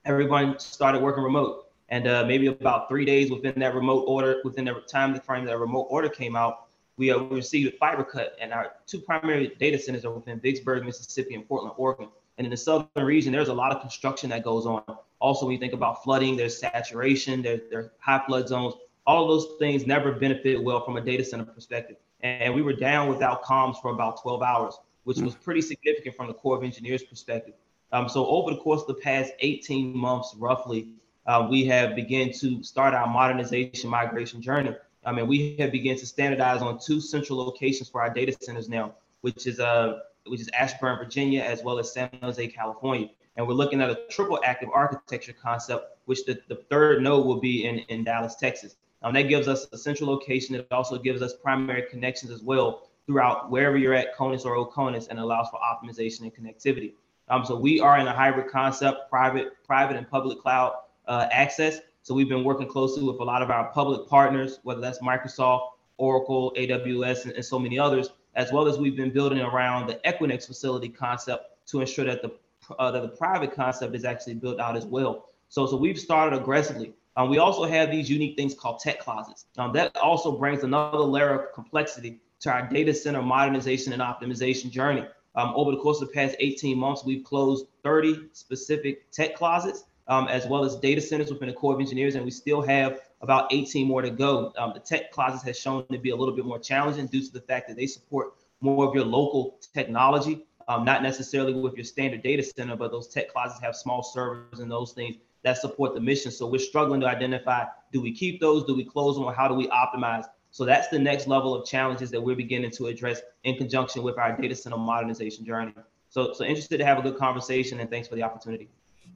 everyone 0.05 0.59
started 0.59 1.01
working 1.01 1.25
remote. 1.25 1.69
And 1.89 2.07
uh, 2.07 2.27
maybe 2.27 2.49
about 2.49 2.87
three 2.87 3.07
days 3.07 3.31
within 3.31 3.59
that 3.61 3.75
remote 3.75 4.05
order, 4.07 4.43
within 4.45 4.67
the 4.67 4.75
time 4.87 5.19
frame 5.21 5.47
that 5.47 5.59
remote 5.59 5.87
order 5.89 6.11
came 6.11 6.37
out, 6.37 6.68
we, 6.99 7.13
uh, 7.13 7.19
we 7.19 7.37
received 7.37 7.73
a 7.73 7.77
fiber 7.79 8.05
cut, 8.05 8.37
and 8.41 8.53
our 8.53 8.73
two 8.87 9.01
primary 9.01 9.55
data 9.59 9.79
centers 9.79 10.05
are 10.05 10.11
within 10.11 10.41
Vicksburg, 10.41 10.85
Mississippi, 10.85 11.35
and 11.35 11.49
Portland, 11.49 11.75
Oregon. 11.79 12.09
And 12.37 12.47
in 12.47 12.51
the 12.51 12.57
southern 12.57 13.05
region, 13.05 13.33
there's 13.33 13.49
a 13.49 13.55
lot 13.55 13.73
of 13.73 13.81
construction 13.81 14.31
that 14.31 14.45
goes 14.45 14.67
on. 14.67 14.83
Also, 15.21 15.47
when 15.47 15.55
you 15.55 15.59
think 15.59 15.73
about 15.73 16.05
flooding, 16.05 16.37
there's 16.37 16.59
saturation, 16.59 17.41
there's, 17.43 17.63
there's 17.71 17.89
high 17.99 18.23
flood 18.27 18.49
zones. 18.49 18.75
All 19.07 19.23
of 19.23 19.29
those 19.29 19.59
things 19.59 19.87
never 19.87 20.13
benefit 20.13 20.63
well 20.63 20.85
from 20.85 20.97
a 20.97 21.01
data 21.01 21.25
center 21.25 21.45
perspective. 21.45 21.97
And 22.21 22.55
we 22.55 22.63
were 22.63 22.75
down 22.75 23.09
without 23.09 23.43
comms 23.43 23.81
for 23.81 23.93
about 23.93 24.21
12 24.21 24.43
hours, 24.43 24.79
which 25.05 25.19
was 25.19 25.35
pretty 25.35 25.63
significant 25.63 26.15
from 26.17 26.27
the 26.27 26.35
Corps 26.35 26.57
of 26.57 26.65
Engineers 26.65 27.03
perspective. 27.03 27.55
Um, 27.93 28.09
so 28.09 28.27
over 28.27 28.51
the 28.51 28.59
course 28.59 28.83
of 28.83 28.89
the 28.89 28.95
past 28.95 29.33
18 29.41 29.97
months, 29.97 30.35
roughly, 30.37 30.89
uh, 31.27 31.47
we 31.49 31.65
have 31.67 31.95
begun 31.95 32.33
to 32.33 32.63
start 32.63 32.95
our 32.95 33.07
modernization 33.07 33.89
migration 33.89 34.43
journey. 34.43 34.75
I 35.09 35.13
mean, 35.13 35.27
we 35.27 35.57
have 35.59 35.73
begun 35.73 35.97
to 35.97 36.07
standardize 36.07 36.61
on 36.61 36.79
two 36.79 37.01
central 37.01 37.39
locations 37.39 37.89
for 37.89 38.03
our 38.03 38.11
data 38.11 38.37
centers 38.39 38.69
now, 38.69 38.95
which 39.23 39.47
is 39.47 39.59
uh, 39.59 40.01
which 40.27 40.41
is 40.41 40.51
Ashburn, 40.53 40.99
Virginia, 40.99 41.41
as 41.41 41.63
well 41.63 41.79
as 41.79 41.91
San 41.91 42.11
Jose, 42.23 42.47
California. 42.49 43.09
And 43.37 43.49
we're 43.49 43.55
looking 43.55 43.81
at 43.81 43.89
a 43.89 44.01
triple 44.11 44.39
active 44.45 44.69
architecture 44.75 45.33
concept, 45.33 45.97
which 46.05 46.27
the, 46.27 46.39
the 46.49 46.57
third 46.57 47.03
node 47.03 47.25
will 47.25 47.41
be 47.41 47.65
in, 47.65 47.79
in 47.89 48.05
Dallas, 48.05 48.35
Texas. 48.35 48.77
Um, 49.03 49.15
that 49.15 49.23
gives 49.23 49.49
us 49.49 49.67
a 49.73 49.79
central 49.79 50.11
location. 50.11 50.55
It 50.57 50.67
also 50.71 50.99
gives 50.99 51.23
us 51.23 51.33
primary 51.43 51.83
connections 51.89 52.31
as 52.31 52.43
well 52.43 52.91
throughout 53.07 53.51
wherever 53.51 53.79
you're 53.79 53.95
at, 53.95 54.15
CONUS 54.15 54.45
or 54.45 54.57
OCONUS, 54.57 55.09
and 55.09 55.19
allows 55.19 55.49
for 55.49 55.59
optimization 55.61 56.23
and 56.23 56.35
connectivity. 56.35 56.93
Um, 57.29 57.47
so 57.47 57.57
we 57.57 57.81
are 57.81 57.99
in 57.99 58.07
a 58.07 58.13
hybrid 58.13 58.49
concept, 58.49 59.09
private, 59.09 59.53
private 59.65 59.97
and 59.97 60.11
public 60.11 60.41
cloud 60.41 60.75
uh, 61.07 61.29
access. 61.31 61.81
So 62.09 62.15
we've 62.15 62.27
been 62.27 62.43
working 62.43 62.67
closely 62.67 63.03
with 63.03 63.21
a 63.21 63.23
lot 63.23 63.43
of 63.43 63.51
our 63.51 63.71
public 63.71 64.09
partners, 64.09 64.61
whether 64.63 64.81
that's 64.81 64.99
Microsoft, 65.01 65.73
Oracle, 65.99 66.55
AWS, 66.57 67.27
and, 67.27 67.35
and 67.35 67.45
so 67.45 67.59
many 67.59 67.79
others, 67.79 68.09
as 68.35 68.51
well 68.51 68.67
as 68.67 68.79
we've 68.79 68.97
been 68.97 69.13
building 69.13 69.41
around 69.41 69.89
the 69.89 70.01
Equinix 70.07 70.47
facility 70.47 70.89
concept 70.89 71.45
to 71.67 71.83
ensure 71.83 72.07
that 72.07 72.23
the 72.23 72.33
uh, 72.79 72.91
that 72.91 73.03
the 73.03 73.09
private 73.09 73.53
concept 73.53 73.95
is 73.95 74.07
actually 74.07 74.33
built 74.33 74.59
out 74.59 74.75
as 74.75 74.87
well. 74.87 75.27
So, 75.51 75.67
so 75.67 75.77
we've 75.77 75.99
started 75.99 76.35
aggressively. 76.35 76.95
Um, 77.19 77.29
we 77.29 77.37
also 77.37 77.65
have 77.65 77.91
these 77.91 78.09
unique 78.09 78.39
things 78.39 78.55
called 78.55 78.81
tech 78.81 79.01
closets. 79.01 79.45
Um, 79.59 79.75
that 79.75 79.95
also 79.99 80.33
brings 80.33 80.63
another 80.65 81.01
layer 81.01 81.39
of 81.39 81.53
complexity 81.53 82.21
to 82.41 82.51
our 82.51 82.67
data 82.71 82.95
center 82.95 83.21
modernization 83.21 83.93
and 83.93 84.01
optimization 84.01 84.71
journey. 84.71 85.07
Um, 85.35 85.53
over 85.55 85.73
the 85.73 85.77
course 85.77 86.01
of 86.01 86.09
the 86.09 86.15
past 86.15 86.37
18 86.41 86.79
months, 86.79 87.05
we've 87.05 87.23
closed 87.23 87.67
30 87.85 88.31
specific 88.33 89.11
tech 89.11 89.35
closets 89.35 89.85
um, 90.09 90.27
as 90.29 90.47
well 90.47 90.65
as 90.65 90.77
data 90.77 91.01
centers 91.01 91.31
within 91.31 91.49
the 91.49 91.55
Corps 91.55 91.75
of 91.75 91.81
Engineers, 91.81 92.15
and 92.15 92.25
we 92.25 92.31
still 92.31 92.63
have 92.63 93.01
about 93.21 93.53
18 93.53 93.87
more 93.87 94.03
to 94.03 94.11
go. 94.11 94.53
Um, 94.57 94.73
the 94.75 94.81
tech 94.81 95.13
closets 95.13 95.43
has 95.45 95.59
shown 95.59 95.87
to 95.89 95.99
be 95.99 96.11
a 96.11 96.17
little 96.17 96.35
bit 96.35 96.45
more 96.45 96.59
challenging 96.59 97.07
due 97.07 97.25
to 97.25 97.33
the 97.33 97.41
fact 97.41 97.69
that 97.69 97.77
they 97.77 97.87
support 97.87 98.35
more 98.61 98.87
of 98.87 98.95
your 98.95 99.05
local 99.05 99.59
technology, 99.75 100.47
um, 100.67 100.85
not 100.85 101.03
necessarily 101.03 101.53
with 101.53 101.75
your 101.75 101.85
standard 101.85 102.23
data 102.23 102.43
center, 102.43 102.77
but 102.77 102.91
those 102.91 103.09
tech 103.09 103.33
closets 103.33 103.61
have 103.61 103.77
small 103.77 104.03
servers 104.03 104.61
and 104.61 104.71
those 104.71 104.93
things 104.93 105.17
that 105.43 105.59
support 105.59 105.95
the 105.95 106.01
mission. 106.01 106.31
So 106.31 106.47
we're 106.47 106.59
struggling 106.59 107.01
to 107.03 107.07
identify, 107.07 107.65
do 107.93 108.01
we 108.01 108.13
keep 108.13 108.41
those? 108.41 108.65
Do 108.65 108.75
we 108.75 108.85
close 108.85 109.15
them? 109.15 109.25
Or 109.25 109.33
how 109.33 109.47
do 109.47 109.55
we 109.55 109.69
optimize? 109.69 110.25
So 110.51 110.65
that's 110.65 110.89
the 110.89 110.99
next 110.99 111.27
level 111.27 111.55
of 111.55 111.67
challenges 111.67 112.11
that 112.11 112.21
we're 112.21 112.35
beginning 112.35 112.71
to 112.73 112.87
address 112.87 113.21
in 113.45 113.57
conjunction 113.57 114.03
with 114.03 114.19
our 114.19 114.37
data 114.37 114.55
center 114.55 114.79
modernization 114.79 115.45
journey. 115.45 115.75
So, 116.09 116.33
so 116.33 116.45
interested 116.45 116.79
to 116.79 116.87
have 116.87 116.99
a 116.99 117.03
good 117.03 117.19
conversation 117.19 117.81
and 117.81 117.91
thanks 117.91 118.09
for 118.09 118.17
the 118.17 118.23
opportunity. 118.23 118.69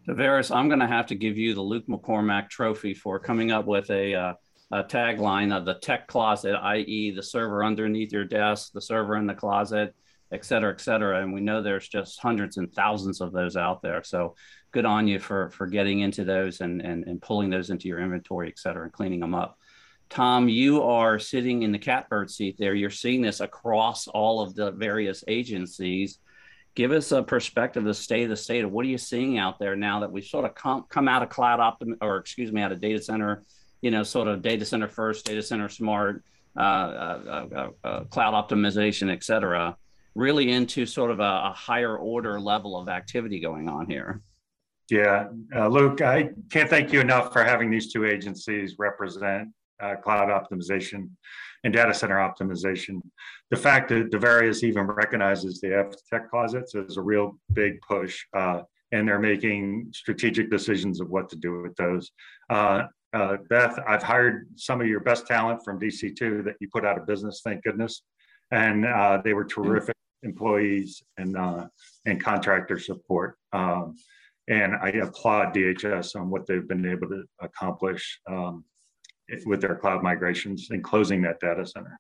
Dovarius, 0.08 0.54
I'm 0.54 0.68
going 0.68 0.80
to 0.80 0.86
have 0.86 1.06
to 1.06 1.14
give 1.14 1.38
you 1.38 1.54
the 1.54 1.62
Luke 1.62 1.86
McCormack 1.88 2.48
Trophy 2.48 2.94
for 2.94 3.18
coming 3.18 3.52
up 3.52 3.66
with 3.66 3.88
a, 3.90 4.14
uh, 4.14 4.34
a 4.72 4.84
tagline 4.84 5.56
of 5.56 5.64
the 5.64 5.74
tech 5.74 6.08
closet, 6.08 6.56
i.e., 6.56 7.12
the 7.12 7.22
server 7.22 7.64
underneath 7.64 8.12
your 8.12 8.24
desk, 8.24 8.72
the 8.72 8.80
server 8.80 9.16
in 9.16 9.26
the 9.26 9.34
closet, 9.34 9.94
et 10.32 10.44
cetera, 10.44 10.72
et 10.72 10.80
cetera. 10.80 11.22
And 11.22 11.32
we 11.32 11.40
know 11.40 11.62
there's 11.62 11.88
just 11.88 12.20
hundreds 12.20 12.56
and 12.56 12.72
thousands 12.72 13.20
of 13.20 13.32
those 13.32 13.56
out 13.56 13.82
there. 13.82 14.02
So 14.02 14.34
good 14.72 14.86
on 14.86 15.06
you 15.06 15.18
for 15.18 15.50
for 15.50 15.66
getting 15.66 16.00
into 16.00 16.24
those 16.24 16.62
and 16.62 16.80
and, 16.80 17.04
and 17.04 17.20
pulling 17.20 17.50
those 17.50 17.70
into 17.70 17.86
your 17.86 18.00
inventory, 18.00 18.48
et 18.48 18.58
cetera, 18.58 18.84
and 18.84 18.93
cleaning 18.93 19.20
them 19.20 19.34
up. 19.34 19.58
Tom, 20.08 20.48
you 20.48 20.82
are 20.82 21.19
sitting 21.19 21.62
in 21.62 21.72
the 21.72 21.78
catbird 21.78 22.31
seat 22.31 22.56
there. 22.58 22.74
You're 22.74 22.90
seeing 22.90 23.22
this 23.22 23.40
across 23.40 24.08
all 24.08 24.40
of 24.40 24.55
the 24.55 24.70
various 24.72 25.22
agencies 25.28 26.19
give 26.74 26.93
us 26.93 27.12
a 27.12 27.22
perspective 27.22 27.82
of 27.82 27.86
the 27.86 27.94
state 27.94 28.24
of 28.24 28.31
the 28.31 28.36
state 28.36 28.64
of 28.64 28.72
what 28.72 28.84
are 28.84 28.88
you 28.88 28.98
seeing 28.98 29.38
out 29.38 29.58
there 29.58 29.76
now 29.76 30.00
that 30.00 30.10
we've 30.10 30.24
sort 30.24 30.44
of 30.44 30.55
come, 30.55 30.84
come 30.88 31.08
out 31.08 31.22
of 31.22 31.29
cloud 31.29 31.60
optim 31.60 31.96
or 32.00 32.17
excuse 32.17 32.52
me 32.52 32.62
out 32.62 32.72
of 32.72 32.81
data 32.81 33.00
center 33.00 33.44
you 33.81 33.91
know 33.91 34.02
sort 34.02 34.29
of 34.29 34.43
data 34.43 34.64
center 34.64 34.88
first 34.88 35.24
data 35.26 35.43
center 35.43 35.69
smart 35.69 36.24
uh, 36.56 36.60
uh, 36.60 37.46
uh, 37.55 37.86
uh 37.86 38.05
cloud 38.05 38.34
optimization 38.34 39.10
et 39.10 39.22
cetera 39.22 39.76
really 40.14 40.50
into 40.50 40.84
sort 40.84 41.10
of 41.10 41.20
a, 41.20 41.22
a, 41.22 41.55
higher 41.56 41.96
order 41.96 42.38
level 42.38 42.79
of 42.79 42.91
activity 42.91 43.41
going 43.41 43.67
on 43.67 43.86
here? 43.86 44.20
Yeah 44.91 45.29
uh, 45.55 45.69
luke 45.69 46.00
i 46.00 46.31
can't 46.50 46.70
thank 46.70 46.93
you 46.93 47.00
enough 47.00 47.32
for 47.32 47.44
having 47.44 47.70
these 47.70 47.93
two 47.93 48.05
agencies 48.05 48.76
represent 48.79 49.48
uh, 49.81 49.96
cloud 49.96 50.29
optimization 50.29 51.08
and 51.64 51.72
data 51.72 51.94
center 51.94 52.16
optimization. 52.16 53.00
The 53.50 53.56
fact 53.56 53.88
that 53.90 54.10
Dovarius 54.10 54.62
even 54.62 54.86
recognizes 54.86 55.60
the 55.60 55.78
F 55.78 55.94
tech 56.10 56.31
closets 56.31 56.74
is 56.74 56.96
a 56.96 57.02
real 57.02 57.38
big 57.52 57.81
push, 57.81 58.24
uh, 58.36 58.62
and 58.90 59.08
they're 59.08 59.19
making 59.19 59.88
strategic 59.92 60.50
decisions 60.50 61.00
of 61.00 61.10
what 61.10 61.28
to 61.31 61.36
do 61.36 61.62
with 61.62 61.76
those. 61.76 62.10
Uh, 62.50 62.84
uh, 63.12 63.36
Beth, 63.48 63.78
I've 63.86 64.02
hired 64.02 64.48
some 64.56 64.81
of 64.81 64.86
your 64.86 65.00
best 65.00 65.26
talent 65.26 65.60
from 65.64 65.78
DC2 65.78 66.44
that 66.44 66.54
you 66.60 66.69
put 66.72 66.84
out 66.84 66.98
of 66.98 67.06
business, 67.06 67.42
thank 67.44 67.62
goodness, 67.62 68.02
and 68.50 68.86
uh, 68.86 69.20
they 69.22 69.34
were 69.34 69.44
terrific 69.44 69.96
employees 70.22 71.02
and 71.19 71.36
uh, 71.36 71.66
and 72.06 72.22
contractor 72.22 72.78
support. 72.78 73.36
Um, 73.52 73.96
and 74.48 74.74
I 74.74 74.88
applaud 74.88 75.54
DHS 75.54 76.16
on 76.16 76.31
what 76.31 76.46
they've 76.46 76.66
been 76.66 76.86
able 76.86 77.08
to 77.08 77.24
accomplish. 77.40 78.20
Um, 78.28 78.64
with 79.46 79.60
their 79.60 79.76
cloud 79.76 80.02
migrations 80.02 80.69
and 80.70 80.82
closing 80.82 81.22
that 81.22 81.41
data 81.41 81.67
center. 81.67 81.98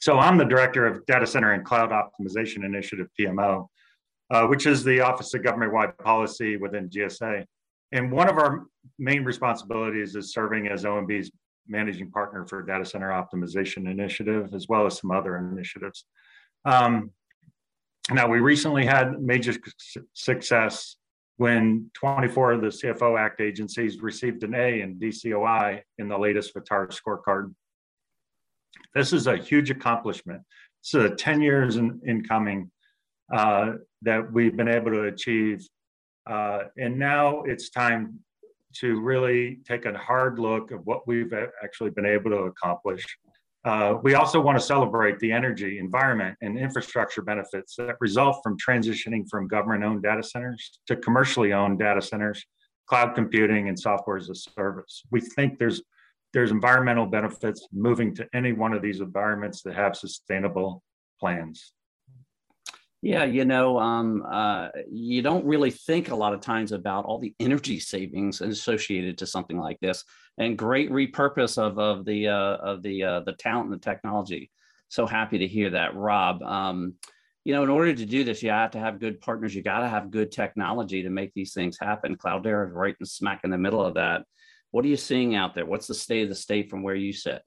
So 0.00 0.18
I'm 0.18 0.36
the 0.36 0.44
director 0.44 0.86
of 0.86 1.04
Data 1.06 1.26
Center 1.26 1.52
and 1.52 1.64
Cloud 1.64 1.90
Optimization 1.90 2.64
Initiative, 2.64 3.08
PMO, 3.18 3.68
uh, 4.30 4.46
which 4.46 4.66
is 4.66 4.84
the 4.84 5.00
Office 5.00 5.32
of 5.34 5.42
Government-Wide 5.42 5.96
Policy 5.98 6.56
within 6.56 6.90
GSA. 6.90 7.44
And 7.92 8.12
one 8.12 8.28
of 8.28 8.36
our 8.36 8.66
main 8.98 9.24
responsibilities 9.24 10.14
is 10.14 10.32
serving 10.32 10.68
as 10.68 10.84
OMB's 10.84 11.30
managing 11.66 12.10
partner 12.10 12.44
for 12.44 12.62
Data 12.62 12.84
Center 12.84 13.08
Optimization 13.08 13.90
Initiative, 13.90 14.52
as 14.52 14.68
well 14.68 14.84
as 14.84 14.98
some 14.98 15.10
other 15.10 15.38
initiatives. 15.38 16.04
Um, 16.64 17.10
now, 18.10 18.28
we 18.28 18.40
recently 18.40 18.84
had 18.84 19.22
major 19.22 19.54
success 20.12 20.96
when 21.36 21.90
24 21.94 22.52
of 22.52 22.60
the 22.60 22.68
CFO 22.68 23.18
Act 23.18 23.40
agencies 23.40 24.00
received 24.00 24.44
an 24.44 24.54
A 24.54 24.80
in 24.80 24.96
DCOI 24.96 25.80
in 25.98 26.08
the 26.08 26.18
latest 26.18 26.54
FITARA 26.54 26.90
scorecard. 26.92 27.52
This 28.94 29.12
is 29.12 29.26
a 29.26 29.36
huge 29.36 29.70
accomplishment. 29.70 30.42
So 30.80 31.08
10 31.08 31.42
years 31.42 31.76
in, 31.76 32.00
in 32.04 32.22
coming 32.24 32.70
uh, 33.32 33.72
that 34.02 34.32
we've 34.32 34.56
been 34.56 34.68
able 34.68 34.92
to 34.92 35.04
achieve. 35.04 35.66
Uh, 36.28 36.64
and 36.78 36.98
now 36.98 37.42
it's 37.42 37.70
time 37.70 38.20
to 38.74 39.00
really 39.00 39.60
take 39.66 39.86
a 39.86 39.96
hard 39.96 40.38
look 40.38 40.72
at 40.72 40.84
what 40.84 41.06
we've 41.06 41.32
actually 41.62 41.90
been 41.90 42.06
able 42.06 42.30
to 42.30 42.38
accomplish. 42.38 43.04
Uh, 43.64 43.96
we 44.02 44.14
also 44.14 44.38
want 44.38 44.58
to 44.58 44.64
celebrate 44.64 45.18
the 45.20 45.32
energy, 45.32 45.78
environment, 45.78 46.36
and 46.42 46.58
infrastructure 46.58 47.22
benefits 47.22 47.76
that 47.76 47.96
result 47.98 48.38
from 48.42 48.58
transitioning 48.58 49.24
from 49.30 49.48
government-owned 49.48 50.02
data 50.02 50.22
centers 50.22 50.80
to 50.86 50.94
commercially 50.96 51.54
owned 51.54 51.78
data 51.78 52.02
centers, 52.02 52.44
cloud 52.86 53.14
computing, 53.14 53.68
and 53.68 53.78
software 53.78 54.18
as 54.18 54.28
a 54.28 54.34
service. 54.34 55.02
We 55.10 55.20
think 55.20 55.58
there's 55.58 55.82
there's 56.34 56.50
environmental 56.50 57.06
benefits 57.06 57.68
moving 57.72 58.12
to 58.16 58.28
any 58.34 58.52
one 58.52 58.72
of 58.72 58.82
these 58.82 59.00
environments 59.00 59.62
that 59.62 59.74
have 59.76 59.94
sustainable 59.96 60.82
plans. 61.20 61.72
Yeah, 63.04 63.24
you 63.24 63.44
know, 63.44 63.78
um, 63.78 64.24
uh, 64.26 64.68
you 64.90 65.20
don't 65.20 65.44
really 65.44 65.70
think 65.70 66.10
a 66.10 66.16
lot 66.16 66.32
of 66.32 66.40
times 66.40 66.72
about 66.72 67.04
all 67.04 67.18
the 67.18 67.34
energy 67.38 67.78
savings 67.78 68.40
associated 68.40 69.18
to 69.18 69.26
something 69.26 69.58
like 69.58 69.78
this, 69.80 70.04
and 70.38 70.56
great 70.56 70.90
repurpose 70.90 71.58
of 71.58 71.78
of 71.78 72.06
the 72.06 72.28
uh, 72.28 72.56
of 72.56 72.82
the 72.82 73.04
uh, 73.04 73.20
the 73.20 73.34
talent 73.34 73.66
and 73.70 73.74
the 73.74 73.84
technology. 73.84 74.50
So 74.88 75.04
happy 75.04 75.36
to 75.36 75.46
hear 75.46 75.68
that, 75.68 75.94
Rob. 75.94 76.42
Um, 76.42 76.94
you 77.44 77.52
know, 77.52 77.62
in 77.62 77.68
order 77.68 77.94
to 77.94 78.06
do 78.06 78.24
this, 78.24 78.42
you 78.42 78.48
have 78.48 78.70
to 78.70 78.78
have 78.80 79.00
good 79.00 79.20
partners. 79.20 79.54
You 79.54 79.62
got 79.62 79.80
to 79.80 79.88
have 79.88 80.10
good 80.10 80.32
technology 80.32 81.02
to 81.02 81.10
make 81.10 81.34
these 81.34 81.52
things 81.52 81.76
happen. 81.78 82.16
Cloudera 82.16 82.68
is 82.68 82.72
right 82.72 82.96
in 82.98 83.04
smack 83.04 83.42
in 83.44 83.50
the 83.50 83.58
middle 83.58 83.84
of 83.84 83.96
that. 83.96 84.22
What 84.70 84.82
are 84.86 84.88
you 84.88 84.96
seeing 84.96 85.34
out 85.34 85.54
there? 85.54 85.66
What's 85.66 85.88
the 85.88 85.94
state 85.94 86.22
of 86.22 86.30
the 86.30 86.34
state 86.34 86.70
from 86.70 86.82
where 86.82 86.94
you 86.94 87.12
sit? 87.12 87.42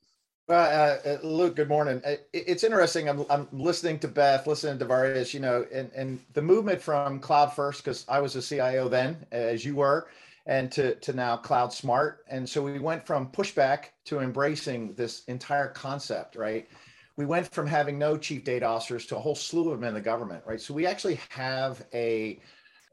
Well, 0.47 0.61
uh, 1.05 1.09
uh, 1.09 1.17
Luke, 1.27 1.57
good 1.57 1.67
morning. 1.67 2.01
It's 2.31 2.63
interesting. 2.63 3.09
I'm, 3.09 3.25
I'm 3.29 3.49
listening 3.51 3.99
to 3.99 4.07
Beth, 4.07 4.47
listening 4.47 4.79
to 4.79 4.85
Various, 4.85 5.33
you 5.33 5.41
know, 5.41 5.65
and, 5.73 5.91
and 5.93 6.21
the 6.35 6.41
movement 6.41 6.81
from 6.81 7.19
cloud 7.19 7.51
first, 7.53 7.83
because 7.83 8.05
I 8.07 8.21
was 8.21 8.37
a 8.37 8.41
CIO 8.41 8.87
then, 8.87 9.25
as 9.33 9.65
you 9.65 9.75
were, 9.75 10.07
and 10.45 10.71
to, 10.71 10.95
to 10.95 11.11
now 11.11 11.35
cloud 11.35 11.73
smart. 11.73 12.23
And 12.29 12.47
so 12.47 12.63
we 12.63 12.79
went 12.79 13.05
from 13.05 13.27
pushback 13.27 13.87
to 14.05 14.21
embracing 14.21 14.93
this 14.93 15.25
entire 15.25 15.67
concept, 15.67 16.37
right? 16.37 16.69
We 17.17 17.25
went 17.25 17.49
from 17.49 17.67
having 17.67 17.99
no 17.99 18.15
chief 18.15 18.45
data 18.45 18.67
officers 18.67 19.05
to 19.07 19.17
a 19.17 19.19
whole 19.19 19.35
slew 19.35 19.71
of 19.73 19.81
them 19.81 19.89
in 19.89 19.95
the 19.95 20.01
government, 20.01 20.43
right? 20.45 20.61
So 20.61 20.73
we 20.73 20.85
actually 20.85 21.19
have 21.29 21.85
a 21.93 22.39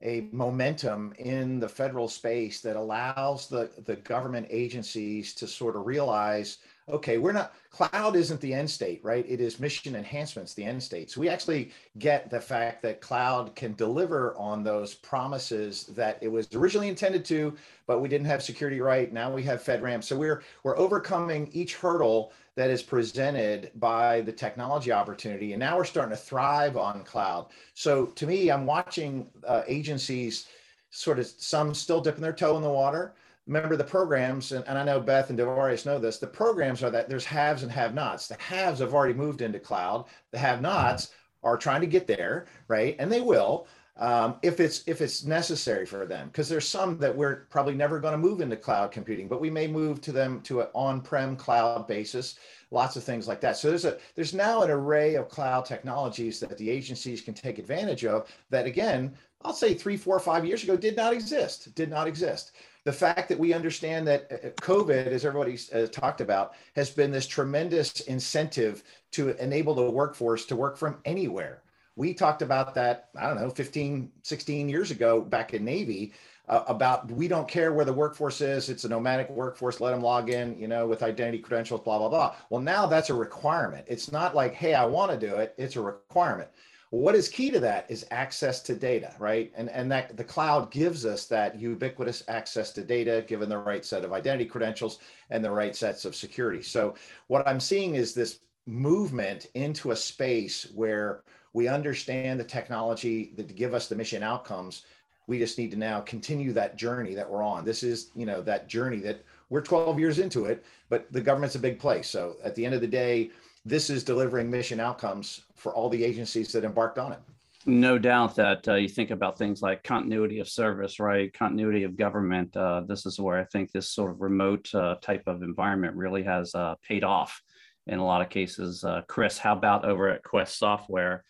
a 0.03 0.29
momentum 0.33 1.15
in 1.19 1.61
the 1.61 1.69
federal 1.69 2.09
space 2.09 2.61
that 2.61 2.77
allows 2.77 3.49
the, 3.49 3.71
the 3.87 3.97
government 3.97 4.47
agencies 4.51 5.33
to 5.35 5.47
sort 5.47 5.77
of 5.77 5.87
realize 5.87 6.59
okay, 6.89 7.17
we're 7.17 7.33
not, 7.33 7.55
cloud 7.71 8.15
isn't 8.15 8.41
the 8.41 8.53
end 8.53 8.69
state, 8.69 9.01
right? 9.03 9.25
It 9.27 9.41
is 9.41 9.59
mission 9.59 9.97
enhancements, 9.97 10.53
the 10.53 10.65
end 10.65 10.83
state. 10.83 11.11
So 11.11 11.21
we 11.21 11.31
actually 11.31 11.71
get 11.99 12.31
the 12.31 12.41
fact 12.41 12.83
that 12.83 13.01
cloud 13.01 13.57
can 13.57 13.75
deliver 13.75 14.37
on 14.37 14.63
those 14.63 14.95
promises 14.95 15.85
that 15.97 16.19
it 16.21 16.29
was 16.29 16.53
originally 16.55 16.89
intended 16.89 17.25
to, 17.27 17.57
but 17.87 18.01
we 18.01 18.09
didn't 18.09 18.27
have 18.27 18.43
security 18.43 18.81
right. 18.81 19.13
Now 19.13 19.33
we 19.33 19.43
have 19.45 19.63
FedRAMP. 19.63 20.05
So 20.05 20.17
we're, 20.17 20.43
we're 20.63 20.77
overcoming 20.77 21.49
each 21.53 21.77
hurdle 21.77 22.33
that 22.55 22.71
is 22.71 22.83
presented 22.83 23.71
by 23.77 24.21
the 24.21 24.33
technology 24.33 24.93
opportunity. 24.93 25.55
And 25.55 25.61
now 25.61 25.79
we're 25.79 25.85
starting 25.85 26.15
to 26.15 26.23
thrive 26.23 26.77
on 26.77 27.03
cloud. 27.03 27.47
So 27.73 28.07
to 28.07 28.27
me, 28.27 28.51
I'm 28.51 28.67
watching 28.67 29.27
uh, 29.47 29.63
agencies 29.67 30.47
sort 30.91 31.19
of 31.19 31.27
some 31.27 31.75
still 31.75 32.01
dipping 32.01 32.23
their 32.23 32.33
toe 32.33 32.57
in 32.57 32.63
the 32.63 32.71
water 32.71 33.15
remember 33.47 33.77
the 33.77 33.85
programs, 33.85 34.53
and, 34.53 34.67
and 34.67 34.79
I 34.79 34.85
know 34.85 35.01
Beth 35.01 35.31
and 35.31 35.39
Dovarius 35.39 35.87
know 35.87 35.99
this, 35.99 36.19
the 36.19 36.27
programs 36.27 36.83
are 36.83 36.91
that 36.91 37.09
there's 37.09 37.25
haves 37.25 37.63
and 37.63 37.71
have 37.73 37.95
nots. 37.95 38.29
The 38.29 38.35
haves 38.35 38.81
have 38.81 38.95
already 38.95 39.15
moved 39.15 39.43
into 39.43 39.59
cloud. 39.59 40.07
The 40.31 40.39
have 40.39 40.61
nots 40.61 41.11
are 41.43 41.57
trying 41.57 41.83
to 41.83 41.87
get 41.87 42.07
there, 42.07 42.47
right? 42.69 42.97
And 42.99 43.13
they 43.13 43.21
will 43.21 43.67
um, 43.97 44.37
if 44.43 44.59
it's 44.59 44.83
if 44.87 45.01
it's 45.01 45.25
necessary 45.25 45.87
for 45.87 46.05
them 46.05 46.27
because 46.29 46.49
there's 46.49 46.67
some 46.67 46.99
that 46.99 47.15
we're 47.17 47.47
probably 47.51 47.75
never 47.75 48.01
going 48.01 48.13
to 48.13 48.19
move 48.19 48.41
into 48.41 48.57
cloud 48.57 48.91
computing 48.91 49.29
but 49.29 49.41
we 49.41 49.51
may 49.51 49.69
move 49.69 50.01
to 50.01 50.11
them 50.11 50.41
to 50.43 50.63
an 50.63 50.67
on-prem 50.75 51.37
cloud 51.37 51.87
basis 51.87 52.37
lots 52.73 52.97
of 52.97 53.05
things 53.05 53.29
like 53.29 53.41
that 53.41 53.57
so 53.57 53.69
there's 53.69 53.85
a 53.85 53.97
there's 54.17 54.35
now 54.35 54.63
an 54.63 54.71
array 54.71 55.15
of 55.15 55.29
cloud 55.29 55.65
technologies 55.65 56.41
that 56.41 56.59
the 56.59 56.69
agencies 56.69 57.21
can 57.21 57.35
take 57.35 57.61
advantage 57.61 58.05
of 58.05 58.29
that 58.51 58.67
again 58.67 59.15
i'll 59.43 59.53
say 59.53 59.75
three 59.75 59.97
four 59.97 60.19
five 60.19 60.45
years 60.45 60.65
ago 60.65 60.77
did 60.77 60.97
not 60.97 61.13
exist 61.13 61.73
did 61.77 61.89
not 61.89 62.09
exist 62.09 62.51
the 62.85 62.93
fact 62.93 63.29
that 63.31 63.39
we 63.39 63.53
understand 63.53 64.07
that 64.07 64.29
uh, 64.31 64.47
uh, 64.47 64.51
COVID, 64.61 65.07
as 65.07 65.25
everybody's 65.25 65.73
uh, 65.73 65.89
talked 65.91 66.21
about, 66.21 66.53
has 66.77 66.91
been 66.91 67.11
this 67.11 67.27
tremendous 67.27 68.01
incentive 68.03 68.85
to 69.13 69.31
enable 69.43 69.75
the 69.75 69.91
workforce 69.91 70.45
to 70.47 70.57
work 70.57 70.77
from 70.77 70.99
anywhere. 71.05 71.63
We 71.97 72.13
talked 72.13 72.43
about 72.43 72.75
that, 72.75 73.09
I 73.17 73.29
don't 73.29 73.41
know, 73.41 73.51
15, 73.51 74.11
16 74.23 74.69
years 74.69 74.91
ago 74.91 75.21
back 75.21 75.55
in 75.55 75.65
Navy. 75.65 76.13
Uh, 76.47 76.63
about 76.67 77.11
we 77.11 77.27
don't 77.27 77.49
care 77.49 77.73
where 77.73 77.87
the 77.87 77.93
workforce 77.95 78.43
is 78.43 78.69
it's 78.69 78.85
a 78.85 78.89
nomadic 78.91 79.31
workforce 79.31 79.81
let 79.81 79.93
them 79.93 80.03
log 80.03 80.29
in 80.29 80.55
you 80.59 80.69
know 80.69 80.87
with 80.87 81.03
identity 81.03 81.39
credentials 81.39 81.81
blah 81.81 81.97
blah 81.97 82.11
blah 82.11 82.35
well 82.51 82.61
now 82.61 82.85
that's 82.85 83.09
a 83.09 83.15
requirement 83.15 83.83
it's 83.89 84.13
not 84.13 84.35
like 84.35 84.53
hey 84.53 84.75
i 84.75 84.85
want 84.85 85.11
to 85.11 85.17
do 85.17 85.37
it 85.37 85.55
it's 85.57 85.77
a 85.77 85.81
requirement 85.81 86.51
what 86.95 87.17
is 87.17 87.29
key 87.29 87.51
to 87.51 87.59
that 87.59 87.91
is 87.91 88.07
access 88.13 88.61
to 88.63 88.75
data, 88.75 89.13
right? 89.19 89.53
And, 89.57 89.69
and 89.71 89.91
that 89.91 90.17
the 90.17 90.23
cloud 90.23 90.71
gives 90.71 91.05
us 91.05 91.27
that 91.27 91.59
ubiquitous 91.59 92.23
access 92.29 92.71
to 92.73 92.85
data, 92.85 93.25
given 93.27 93.49
the 93.49 93.59
right 93.59 93.85
set 93.85 94.05
of 94.05 94.13
identity 94.13 94.45
credentials 94.45 95.01
and 95.31 95.45
the 95.45 95.51
right 95.51 95.75
sets 95.75 96.05
of 96.05 96.15
security. 96.15 96.63
So 96.63 96.95
what 97.27 97.47
I'm 97.49 97.59
seeing 97.59 97.97
is 97.97 98.15
this 98.15 98.39
movement 98.67 99.49
into 99.55 99.91
a 99.91 99.97
space 99.97 100.69
where 100.73 101.25
we 101.53 101.67
understand 101.67 102.39
the 102.39 102.45
technology 102.45 103.33
that 103.37 103.57
give 103.57 103.75
us 103.75 103.89
the 103.89 103.97
mission 103.97 104.23
outcomes. 104.23 104.85
We 105.27 105.41
just 105.41 105.59
need 105.59 105.73
to 105.73 105.77
now 105.77 106.01
continue 106.01 106.53
that 106.53 106.77
journey 106.77 107.15
that 107.15 107.29
we're 107.29 107.43
on. 107.43 107.65
This 107.65 107.83
is, 107.83 108.13
you 108.15 108.25
know, 108.25 108.41
that 108.43 108.69
journey 108.69 108.99
that 108.99 109.25
we're 109.51 109.63
12 109.63 109.99
years 109.99 110.21
into 110.21 110.45
it, 110.45 110.65
but 110.89 111.11
the 111.13 111.21
government's 111.21 111.57
a 111.57 111.61
big 111.61 111.81
place. 111.81 112.09
So 112.09 112.37
at 112.45 112.55
the 112.55 112.65
end 112.65 112.75
of 112.75 112.81
the 112.81 112.87
day, 112.87 113.31
this 113.65 113.91
is 113.91 114.05
delivering 114.05 114.51
mission 114.51 114.81
outcomes 114.81 115.43
for 115.55 115.75
all 115.75 115.89
the 115.89 116.05
agencies 116.05 116.53
that 116.53 116.65
embarked 116.65 116.99
on 116.99 117.13
it. 117.13 117.19
No 117.67 117.97
doubt 117.97 118.37
that 118.37 118.69
uh, 118.69 118.75
you 118.75 118.89
think 118.89 119.11
about 119.11 119.39
things 119.39 119.63
like 119.63 119.83
continuity 119.83 120.39
of 120.39 120.49
service, 120.49 121.01
right? 121.01 121.33
Continuity 121.33 121.85
of 121.85 121.97
government. 121.97 122.55
Uh, 122.55 122.83
this 122.87 123.07
is 123.07 123.19
where 123.19 123.41
I 123.41 123.45
think 123.45 123.73
this 123.73 123.91
sort 123.91 124.11
of 124.11 124.21
remote 124.21 124.69
uh, 124.75 124.97
type 125.01 125.23
of 125.27 125.43
environment 125.43 125.97
really 125.97 126.23
has 126.25 126.55
uh, 126.55 126.75
paid 126.87 127.05
off 127.05 127.41
in 127.87 127.99
a 127.99 128.05
lot 128.05 128.21
of 128.21 128.29
cases. 128.29 128.85
Uh, 128.85 129.01
Chris, 129.09 129.39
how 129.39 129.55
about 129.55 129.87
over 129.87 130.11
at 130.11 130.23
Quest 130.23 130.59
Software? 130.59 131.25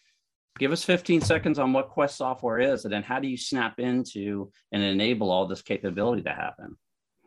Give 0.59 0.73
us 0.73 0.83
15 0.83 1.21
seconds 1.21 1.61
on 1.61 1.73
what 1.73 1.89
Quest 1.89 2.17
Software 2.17 2.59
is, 2.59 2.85
and 2.85 2.93
then 2.93 3.05
how 3.05 3.21
do 3.21 3.29
you 3.29 3.37
snap 3.37 3.79
into 3.79 4.51
and 4.73 4.83
enable 4.83 5.31
all 5.31 5.47
this 5.47 5.63
capability 5.63 6.23
to 6.23 6.31
happen? 6.31 6.77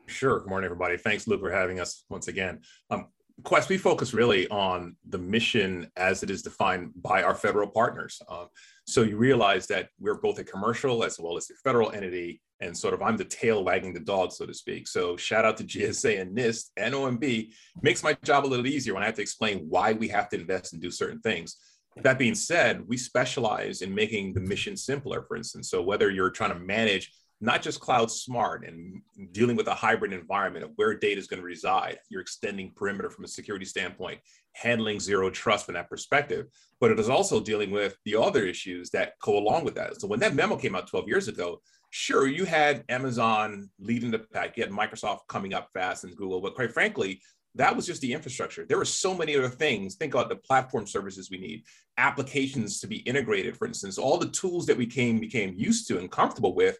Sure. 0.07 0.39
Good 0.39 0.49
morning, 0.49 0.65
everybody. 0.65 0.97
Thanks, 0.97 1.27
Luke, 1.27 1.41
for 1.41 1.51
having 1.51 1.79
us 1.79 2.03
once 2.09 2.27
again. 2.29 2.61
Um, 2.89 3.07
Quest, 3.43 3.69
we 3.69 3.77
focus 3.77 4.13
really 4.13 4.47
on 4.49 4.95
the 5.07 5.17
mission 5.17 5.91
as 5.95 6.23
it 6.23 6.29
is 6.31 6.41
defined 6.41 6.91
by 6.95 7.21
our 7.21 7.35
federal 7.35 7.67
partners. 7.67 8.19
Um, 8.27 8.47
so 8.87 9.03
you 9.03 9.17
realize 9.17 9.67
that 9.67 9.89
we're 9.99 10.19
both 10.19 10.39
a 10.39 10.43
commercial 10.43 11.03
as 11.03 11.19
well 11.19 11.37
as 11.37 11.49
a 11.51 11.53
federal 11.63 11.91
entity, 11.91 12.41
and 12.59 12.75
sort 12.75 12.95
of 12.95 13.01
I'm 13.03 13.15
the 13.15 13.25
tail 13.25 13.63
wagging 13.63 13.93
the 13.93 13.99
dog, 13.99 14.31
so 14.31 14.47
to 14.47 14.53
speak. 14.53 14.87
So 14.87 15.15
shout 15.17 15.45
out 15.45 15.57
to 15.57 15.63
GSA 15.63 16.19
and 16.19 16.35
NIST 16.35 16.71
and 16.77 16.95
OMB 16.95 17.51
makes 17.83 18.03
my 18.03 18.17
job 18.23 18.45
a 18.45 18.47
little 18.47 18.65
easier 18.65 18.95
when 18.95 19.03
I 19.03 19.07
have 19.07 19.15
to 19.15 19.21
explain 19.21 19.67
why 19.69 19.93
we 19.93 20.07
have 20.07 20.29
to 20.29 20.39
invest 20.39 20.73
and 20.73 20.81
do 20.81 20.89
certain 20.89 21.19
things. 21.19 21.57
That 22.03 22.19
being 22.19 22.35
said, 22.35 22.87
we 22.87 22.97
specialize 22.97 23.81
in 23.81 23.93
making 23.93 24.33
the 24.33 24.39
mission 24.39 24.75
simpler, 24.77 25.23
for 25.27 25.37
instance. 25.37 25.69
So 25.69 25.81
whether 25.81 26.09
you're 26.09 26.31
trying 26.31 26.53
to 26.53 26.59
manage 26.59 27.11
not 27.39 27.61
just 27.61 27.79
cloud 27.79 28.09
smart 28.09 28.65
and 28.65 29.01
dealing 29.31 29.55
with 29.55 29.67
a 29.67 29.73
hybrid 29.73 30.11
environment 30.11 30.65
of 30.65 30.71
where 30.75 30.97
data 30.97 31.19
is 31.19 31.27
going 31.27 31.39
to 31.39 31.45
reside. 31.45 31.99
You're 32.09 32.21
extending 32.21 32.71
perimeter 32.75 33.09
from 33.09 33.25
a 33.25 33.27
security 33.27 33.65
standpoint, 33.65 34.19
handling 34.53 34.99
zero 34.99 35.29
trust 35.29 35.65
from 35.65 35.75
that 35.75 35.89
perspective. 35.89 36.47
But 36.79 36.91
it 36.91 36.99
is 36.99 37.09
also 37.09 37.39
dealing 37.39 37.69
with 37.69 37.95
the 38.05 38.15
other 38.15 38.43
issues 38.43 38.89
that 38.91 39.13
go 39.21 39.37
along 39.37 39.65
with 39.65 39.75
that. 39.75 40.01
So 40.01 40.07
when 40.07 40.19
that 40.21 40.35
memo 40.35 40.55
came 40.55 40.75
out 40.75 40.87
12 40.87 41.07
years 41.07 41.27
ago, 41.27 41.61
sure, 41.91 42.27
you 42.27 42.45
had 42.45 42.83
Amazon 42.89 43.69
leading 43.79 44.09
the 44.11 44.19
pack, 44.19 44.57
you 44.57 44.63
had 44.63 44.71
Microsoft 44.71 45.19
coming 45.29 45.53
up 45.53 45.69
fast 45.73 46.05
and 46.05 46.15
Google, 46.15 46.41
but 46.41 46.55
quite 46.55 46.73
frankly, 46.73 47.21
that 47.55 47.75
was 47.75 47.85
just 47.87 48.01
the 48.01 48.13
infrastructure. 48.13 48.65
There 48.65 48.77
were 48.77 48.85
so 48.85 49.15
many 49.15 49.35
other 49.35 49.49
things. 49.49 49.95
Think 49.95 50.13
about 50.13 50.29
the 50.29 50.35
platform 50.35 50.85
services 50.85 51.31
we 51.31 51.39
need, 51.39 51.63
applications 51.97 52.79
to 52.81 52.87
be 52.87 52.97
integrated, 52.97 53.57
for 53.57 53.65
instance, 53.65 53.97
all 53.97 54.17
the 54.17 54.29
tools 54.29 54.67
that 54.67 54.77
we 54.77 54.85
came 54.85 55.19
became 55.19 55.55
used 55.57 55.87
to 55.87 55.97
and 55.97 56.11
comfortable 56.11 56.53
with 56.53 56.77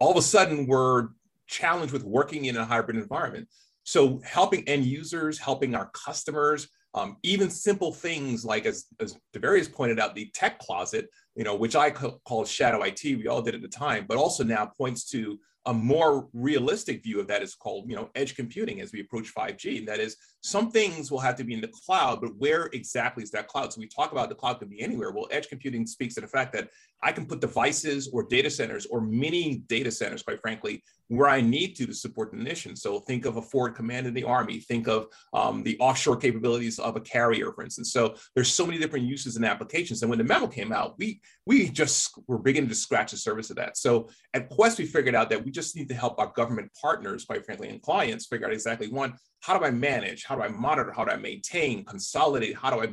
all 0.00 0.10
of 0.10 0.16
a 0.16 0.22
sudden 0.22 0.66
we're 0.66 1.08
challenged 1.46 1.92
with 1.92 2.04
working 2.04 2.46
in 2.46 2.56
a 2.56 2.64
hybrid 2.64 2.96
environment. 2.96 3.48
So 3.84 4.20
helping 4.24 4.68
end 4.68 4.84
users, 4.84 5.38
helping 5.38 5.74
our 5.74 5.90
customers 5.92 6.68
Um, 6.92 7.18
even 7.22 7.50
simple 7.50 7.92
things 7.92 8.44
like, 8.44 8.66
as, 8.66 8.86
as 8.98 9.16
Dovarius 9.32 9.72
pointed 9.72 10.00
out, 10.00 10.14
the 10.14 10.30
tech 10.34 10.58
closet, 10.58 11.08
you 11.36 11.44
know, 11.44 11.54
which 11.54 11.76
I 11.76 11.90
call 11.90 12.44
shadow 12.44 12.82
IT, 12.82 13.02
we 13.04 13.28
all 13.28 13.42
did 13.42 13.54
at 13.54 13.62
the 13.62 13.68
time, 13.68 14.06
but 14.08 14.18
also 14.18 14.42
now 14.42 14.66
points 14.66 15.04
to 15.10 15.38
a 15.66 15.72
more 15.72 16.28
realistic 16.32 17.02
view 17.04 17.20
of 17.20 17.28
that 17.28 17.42
is 17.42 17.54
called, 17.54 17.88
you 17.88 17.94
know, 17.94 18.08
edge 18.14 18.34
computing 18.34 18.80
as 18.80 18.92
we 18.92 19.00
approach 19.00 19.32
5G. 19.32 19.78
And 19.78 19.88
that 19.88 20.00
is 20.00 20.16
some 20.40 20.70
things 20.70 21.10
will 21.10 21.20
have 21.20 21.36
to 21.36 21.44
be 21.44 21.54
in 21.54 21.60
the 21.60 21.68
cloud, 21.68 22.20
but 22.20 22.34
where 22.38 22.70
exactly 22.72 23.22
is 23.22 23.30
that 23.32 23.46
cloud? 23.46 23.72
So 23.72 23.78
we 23.78 23.86
talk 23.86 24.10
about 24.10 24.28
the 24.28 24.34
cloud 24.34 24.58
can 24.58 24.68
be 24.68 24.80
anywhere. 24.80 25.12
Well, 25.12 25.28
edge 25.30 25.48
computing 25.48 25.86
speaks 25.86 26.14
to 26.14 26.22
the 26.22 26.26
fact 26.26 26.52
that 26.54 26.70
I 27.02 27.12
can 27.12 27.26
put 27.26 27.40
devices 27.40 28.10
or 28.12 28.22
data 28.24 28.50
centers 28.50 28.86
or 28.86 29.00
mini 29.00 29.62
data 29.66 29.90
centers, 29.90 30.22
quite 30.22 30.40
frankly, 30.40 30.82
where 31.08 31.28
I 31.28 31.40
need 31.40 31.74
to 31.76 31.86
to 31.86 31.94
support 31.94 32.30
the 32.30 32.36
mission. 32.36 32.76
So 32.76 33.00
think 33.00 33.24
of 33.24 33.36
a 33.36 33.42
forward 33.42 33.74
command 33.74 34.06
in 34.06 34.14
the 34.14 34.22
Army, 34.22 34.60
think 34.60 34.86
of 34.86 35.06
um, 35.32 35.62
the 35.62 35.76
offshore 35.80 36.16
capabilities 36.16 36.78
of 36.78 36.94
a 36.96 37.00
carrier, 37.00 37.52
for 37.52 37.64
instance. 37.64 37.92
So 37.92 38.14
there's 38.34 38.52
so 38.52 38.64
many 38.64 38.78
different 38.78 39.06
uses 39.06 39.36
and 39.36 39.44
applications. 39.44 40.02
And 40.02 40.10
when 40.10 40.18
the 40.18 40.24
memo 40.24 40.46
came 40.46 40.72
out, 40.72 40.94
we 40.98 41.20
we 41.46 41.68
just 41.68 42.12
were 42.28 42.38
beginning 42.38 42.68
to 42.70 42.76
scratch 42.76 43.10
the 43.10 43.16
surface 43.16 43.50
of 43.50 43.56
that. 43.56 43.76
So 43.76 44.08
at 44.34 44.48
Quest, 44.50 44.78
we 44.78 44.86
figured 44.86 45.16
out 45.16 45.30
that 45.30 45.44
we 45.44 45.50
just 45.50 45.74
need 45.74 45.88
to 45.88 45.94
help 45.94 46.18
our 46.20 46.32
government 46.36 46.70
partners, 46.80 47.24
quite 47.24 47.44
frankly, 47.44 47.70
and 47.70 47.82
clients 47.82 48.26
figure 48.26 48.46
out 48.46 48.52
exactly 48.52 48.88
one, 48.88 49.14
how 49.40 49.58
do 49.58 49.64
I 49.64 49.70
manage? 49.70 50.24
How 50.24 50.36
do 50.36 50.42
I 50.42 50.48
monitor? 50.48 50.92
How 50.92 51.04
do 51.04 51.12
I 51.12 51.16
maintain, 51.16 51.84
consolidate? 51.84 52.56
How 52.56 52.70
do 52.70 52.82
I 52.82 52.88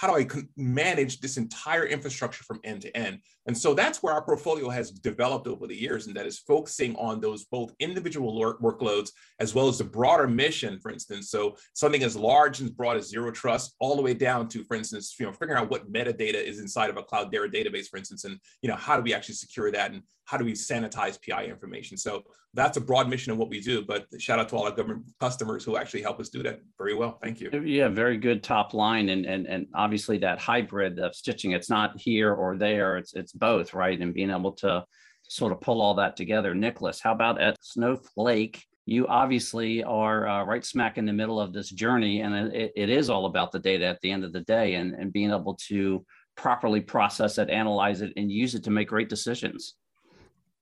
how 0.00 0.08
do 0.08 0.16
I 0.16 0.26
manage 0.56 1.20
this 1.20 1.36
entire 1.36 1.84
infrastructure 1.84 2.42
from 2.42 2.58
end 2.64 2.80
to 2.80 2.96
end? 2.96 3.18
And 3.46 3.56
so 3.56 3.74
that's 3.74 4.02
where 4.02 4.14
our 4.14 4.24
portfolio 4.24 4.70
has 4.70 4.90
developed 4.90 5.46
over 5.46 5.66
the 5.66 5.76
years, 5.76 6.06
and 6.06 6.16
that 6.16 6.24
is 6.24 6.38
focusing 6.38 6.96
on 6.96 7.20
those 7.20 7.44
both 7.44 7.74
individual 7.80 8.34
workloads 8.62 9.10
as 9.40 9.54
well 9.54 9.68
as 9.68 9.76
the 9.76 9.84
broader 9.84 10.26
mission, 10.26 10.80
for 10.80 10.90
instance. 10.90 11.30
So 11.30 11.54
something 11.74 12.02
as 12.02 12.16
large 12.16 12.60
and 12.60 12.74
broad 12.74 12.96
as 12.96 13.10
zero 13.10 13.30
trust, 13.30 13.74
all 13.78 13.94
the 13.94 14.00
way 14.00 14.14
down 14.14 14.48
to, 14.48 14.64
for 14.64 14.74
instance, 14.74 15.14
you 15.20 15.26
know, 15.26 15.32
figuring 15.32 15.60
out 15.60 15.70
what 15.70 15.92
metadata 15.92 16.42
is 16.42 16.60
inside 16.60 16.88
of 16.88 16.96
a 16.96 17.02
Cloudera 17.02 17.52
database, 17.52 17.88
for 17.88 17.98
instance, 17.98 18.24
and 18.24 18.38
you 18.62 18.70
know, 18.70 18.76
how 18.76 18.96
do 18.96 19.02
we 19.02 19.12
actually 19.12 19.34
secure 19.34 19.70
that 19.70 19.90
and 19.90 20.02
how 20.24 20.38
do 20.38 20.46
we 20.46 20.52
sanitize 20.52 21.18
PI 21.20 21.44
information? 21.44 21.98
So 21.98 22.22
that's 22.54 22.76
a 22.76 22.80
broad 22.80 23.08
mission 23.08 23.32
of 23.32 23.38
what 23.38 23.48
we 23.48 23.60
do. 23.60 23.82
But 23.82 24.06
shout 24.18 24.38
out 24.38 24.48
to 24.50 24.56
all 24.56 24.64
our 24.64 24.74
government 24.74 25.04
customers 25.20 25.64
who 25.64 25.76
actually 25.76 26.02
help 26.02 26.20
us 26.20 26.28
do 26.28 26.42
that 26.42 26.60
very 26.78 26.94
well. 26.94 27.18
Thank 27.22 27.40
you. 27.40 27.50
Yeah, 27.64 27.88
very 27.88 28.16
good 28.16 28.42
top 28.42 28.74
line, 28.74 29.08
and 29.08 29.24
and 29.24 29.46
and 29.46 29.66
obviously 29.74 30.18
that 30.18 30.40
hybrid 30.40 30.98
of 30.98 31.14
stitching. 31.14 31.52
It's 31.52 31.70
not 31.70 31.98
here 31.98 32.32
or 32.34 32.56
there. 32.56 32.96
It's 32.96 33.14
it's 33.14 33.32
both, 33.32 33.74
right? 33.74 34.00
And 34.00 34.14
being 34.14 34.30
able 34.30 34.52
to 34.52 34.84
sort 35.28 35.52
of 35.52 35.60
pull 35.60 35.80
all 35.80 35.94
that 35.94 36.16
together. 36.16 36.54
Nicholas, 36.54 37.00
how 37.00 37.12
about 37.12 37.40
at 37.40 37.56
Snowflake? 37.60 38.64
You 38.86 39.06
obviously 39.06 39.84
are 39.84 40.26
uh, 40.26 40.44
right 40.44 40.64
smack 40.64 40.98
in 40.98 41.06
the 41.06 41.12
middle 41.12 41.40
of 41.40 41.52
this 41.52 41.70
journey, 41.70 42.22
and 42.22 42.34
it, 42.34 42.72
it 42.74 42.90
is 42.90 43.08
all 43.08 43.26
about 43.26 43.52
the 43.52 43.60
data 43.60 43.86
at 43.86 44.00
the 44.00 44.10
end 44.10 44.24
of 44.24 44.32
the 44.32 44.40
day, 44.40 44.74
and 44.74 44.94
and 44.94 45.12
being 45.12 45.30
able 45.30 45.54
to 45.68 46.04
properly 46.36 46.80
process 46.80 47.38
it, 47.38 47.50
analyze 47.50 48.00
it, 48.00 48.12
and 48.16 48.32
use 48.32 48.54
it 48.54 48.64
to 48.64 48.70
make 48.70 48.88
great 48.88 49.08
decisions. 49.08 49.74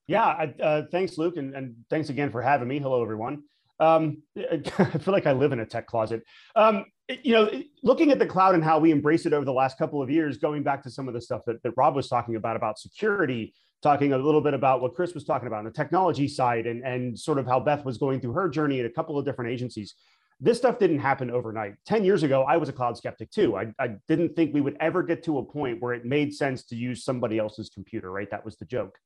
Yeah, 0.09 0.25
I, 0.25 0.55
uh, 0.63 0.83
thanks, 0.91 1.19
Luke, 1.19 1.37
and, 1.37 1.55
and, 1.55 1.77
thanks 1.91 2.09
again 2.09 2.31
for 2.31 2.41
having 2.41 2.67
me. 2.67 2.79
Hello, 2.79 3.03
everyone. 3.03 3.43
Um, 3.79 4.23
I 4.37 4.59
feel 4.99 5.13
like 5.13 5.27
I 5.27 5.33
live 5.33 5.53
in 5.53 5.61
a 5.61 5.67
tech 5.67 5.87
closet. 5.87 6.23
Um, 6.57 6.87
you 7.23 7.35
know, 7.35 7.51
looking 7.83 8.11
at 8.11 8.19
the 8.19 8.27
cloud 8.27 8.55
and 8.55 8.65
how 8.65 8.79
we 8.79 8.91
embrace 8.91 9.27
it 9.27 9.35
over 9.35 9.45
the 9.45 9.53
last 9.53 9.77
couple 9.77 10.03
of 10.03 10.09
years, 10.09 10.39
going 10.39 10.63
back 10.63 10.83
to 10.85 10.91
some 10.91 11.09
of 11.09 11.15
the 11.15 11.21
stuff 11.21 11.43
that, 11.47 11.63
that 11.63 11.73
Rob 11.77 11.95
was 11.95 12.09
talking 12.09 12.37
about, 12.37 12.57
about 12.57 12.79
security, 12.79 13.53
talking 13.83 14.15
a 14.15 14.19
little 14.19 14.41
bit 14.41 14.55
about 14.55 14.81
what 14.81 14.95
Chris 14.95 15.13
was 15.13 15.25
talking 15.25 15.47
about 15.47 15.59
on 15.59 15.67
the 15.67 15.71
technology 15.71 16.27
side 16.27 16.67
and, 16.67 16.83
and 16.85 17.19
sort 17.19 17.39
of 17.39 17.47
how 17.47 17.61
Beth 17.61 17.85
was 17.85 17.99
going 17.99 18.19
through 18.19 18.33
her 18.33 18.49
journey 18.49 18.81
at 18.81 18.87
a 18.87 18.91
couple 18.91 19.19
of 19.19 19.27
different 19.27 19.51
agencies. 19.51 19.95
This 20.41 20.57
stuff 20.57 20.79
didn't 20.79 21.01
happen 21.01 21.31
overnight. 21.31 21.75
10 21.85 22.03
years 22.03 22.23
ago, 22.23 22.45
I 22.45 22.57
was 22.57 22.71
a 22.71 22.73
cloud 22.73 22.97
skeptic 22.97 23.31
too. 23.31 23.59
I, 23.59 23.73
I 23.79 23.97
didn't 24.07 24.37
think 24.37 24.55
we 24.55 24.63
would 24.63 24.77
ever 24.81 25.03
get 25.03 25.23
to 25.25 25.39
a 25.39 25.45
point 25.45 25.83
where 25.83 25.93
it 25.93 26.07
made 26.07 26.33
sense 26.35 26.65
to 26.67 26.77
use 26.77 27.05
somebody 27.05 27.39
else's 27.39 27.69
computer, 27.69 28.11
right? 28.11 28.31
That 28.31 28.45
was 28.45 28.57
the 28.57 28.65
joke. 28.65 28.99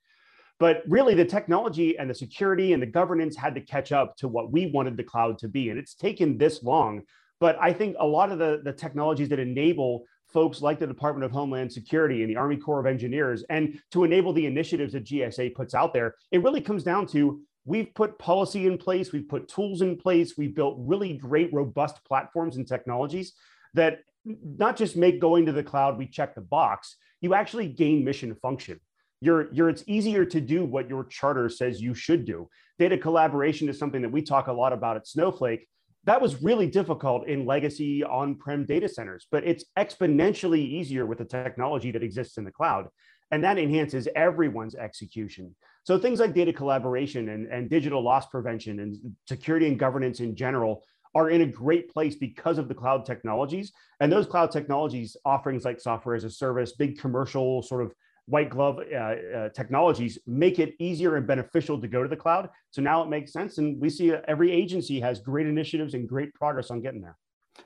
But 0.63 0.85
really, 0.87 1.17
the 1.17 1.25
technology 1.25 1.99
and 1.99 2.09
the 2.09 2.15
security 2.15 2.73
and 2.73 2.81
the 2.81 2.87
governance 2.87 3.35
had 3.35 3.53
to 3.57 3.61
catch 3.61 3.91
up 3.91 4.17
to 4.19 4.29
what 4.29 4.53
we 4.53 4.67
wanted 4.67 4.97
the 4.97 5.03
cloud 5.03 5.37
to 5.39 5.49
be. 5.49 5.71
And 5.71 5.77
it's 5.77 5.97
taken 5.97 6.39
this 6.39 6.63
long. 6.63 7.03
But 7.41 7.59
I 7.61 7.73
think 7.73 7.97
a 7.99 8.07
lot 8.07 8.31
of 8.31 8.39
the, 8.39 8.61
the 8.63 8.73
technologies 8.73 9.29
that 9.31 9.41
enable 9.41 10.05
folks 10.33 10.63
like 10.63 10.79
the 10.79 10.87
Department 10.87 11.25
of 11.25 11.33
Homeland 11.33 11.73
Security 11.73 12.23
and 12.23 12.31
the 12.31 12.37
Army 12.37 12.57
Corps 12.57 12.79
of 12.79 12.87
Engineers, 12.87 13.43
and 13.51 13.77
to 13.91 14.05
enable 14.05 14.33
the 14.33 14.47
initiatives 14.47 14.93
that 14.93 15.03
GSA 15.03 15.53
puts 15.57 15.75
out 15.75 15.93
there, 15.93 16.15
it 16.31 16.45
really 16.45 16.61
comes 16.61 16.85
down 16.85 17.09
to 17.09 17.41
we've 17.65 17.93
put 17.97 18.17
policy 18.21 18.69
in 18.69 18.79
place, 18.79 19.11
we've 19.11 19.29
put 19.29 19.49
tools 19.49 19.83
in 19.83 19.97
place, 19.97 20.39
we've 20.39 20.55
built 20.55 20.77
really 20.79 21.15
great, 21.15 21.53
robust 21.53 22.05
platforms 22.05 22.57
and 22.57 22.69
technologies 22.69 23.33
that 23.75 23.99
not 24.25 24.77
just 24.77 24.97
make 24.97 25.21
going 25.21 25.45
to 25.47 25.51
the 25.51 25.65
cloud, 25.65 25.99
we 25.99 26.07
check 26.07 26.37
the 26.37 26.41
box, 26.41 26.95
you 27.21 27.35
actually 27.35 27.67
gain 27.67 28.05
mission 28.05 28.37
function 28.37 28.79
you're, 29.23 29.53
you're 29.53 29.69
it's 29.69 29.85
easier 29.87 30.25
to 30.25 30.41
do 30.41 30.65
what 30.65 30.89
your 30.89 31.05
charter 31.05 31.49
says 31.49 31.81
you 31.81 31.95
should 31.95 32.25
do. 32.25 32.49
Data 32.79 32.99
collaboration 32.99 33.69
is 33.69 33.79
something 33.79 34.03
that 34.03 34.11
we 34.11 34.21
talk 34.21 34.49
a 34.49 34.53
lot 34.53 34.73
about 34.73 34.97
at 34.97 35.07
Snowflake. 35.07 35.69
That 36.05 36.21
was 36.21 36.43
really 36.43 36.67
difficult 36.67 37.29
in 37.29 37.47
legacy 37.47 38.03
on-prem 38.03 38.67
data 38.67 38.89
centers, 38.89 39.29
but 39.31 39.45
it's 39.47 39.65
exponentially 39.79 40.59
easier 40.59 41.07
with 41.07 41.19
the 41.19 41.25
technology 41.25 41.93
that 41.93 42.03
exists 42.03 42.37
in 42.37 42.45
the 42.45 42.51
cloud. 42.51 42.89
And 43.31 43.45
that 43.45 43.59
enhances 43.59 44.09
everyone's 44.17 44.75
execution. 44.75 45.55
So 45.85 45.99
things 45.99 46.19
like 46.19 46.35
data 46.35 46.53
collaboration 46.53 47.29
and, 47.29 47.47
and 47.47 47.71
digital 47.71 48.03
loss 48.03 48.27
prevention 48.27 48.81
and 48.81 48.97
security 49.29 49.69
and 49.69 49.79
governance 49.79 50.19
in 50.19 50.35
general 50.35 50.83
are 51.15 51.31
in 51.31 51.43
a 51.43 51.47
great 51.47 51.93
place 51.93 52.17
because 52.17 52.59
of 52.59 52.69
the 52.69 52.75
cloud 52.75 53.07
technologies. 53.07 53.73
And 54.01 54.11
those 54.11 54.27
cloud 54.27 54.51
technologies, 54.51 55.17
offerings 55.25 55.65
like 55.65 55.81
software 55.81 56.17
as 56.17 56.25
a 56.25 56.31
service, 56.31 56.73
big 56.73 56.99
commercial 56.99 57.63
sort 57.63 57.83
of 57.83 57.93
white 58.33 58.49
glove 58.49 58.79
uh, 58.81 58.97
uh, 58.97 59.49
technologies 59.51 60.19
make 60.27 60.59
it 60.59 60.75
easier 60.79 61.17
and 61.17 61.27
beneficial 61.27 61.79
to 61.79 61.87
go 61.87 62.03
to 62.03 62.09
the 62.09 62.17
cloud. 62.17 62.49
So 62.71 62.81
now 62.81 63.03
it 63.03 63.11
makes 63.11 63.31
sense. 63.31 63.59
And 63.59 63.79
we 63.79 63.91
see 63.91 64.11
every 64.27 64.51
agency 64.51 64.99
has 65.01 65.21
great 65.21 65.47
initiatives 65.47 65.93
and 65.93 66.09
great 66.09 66.33
progress 66.33 66.71
on 66.71 66.81
getting 66.81 67.03
there. 67.03 67.19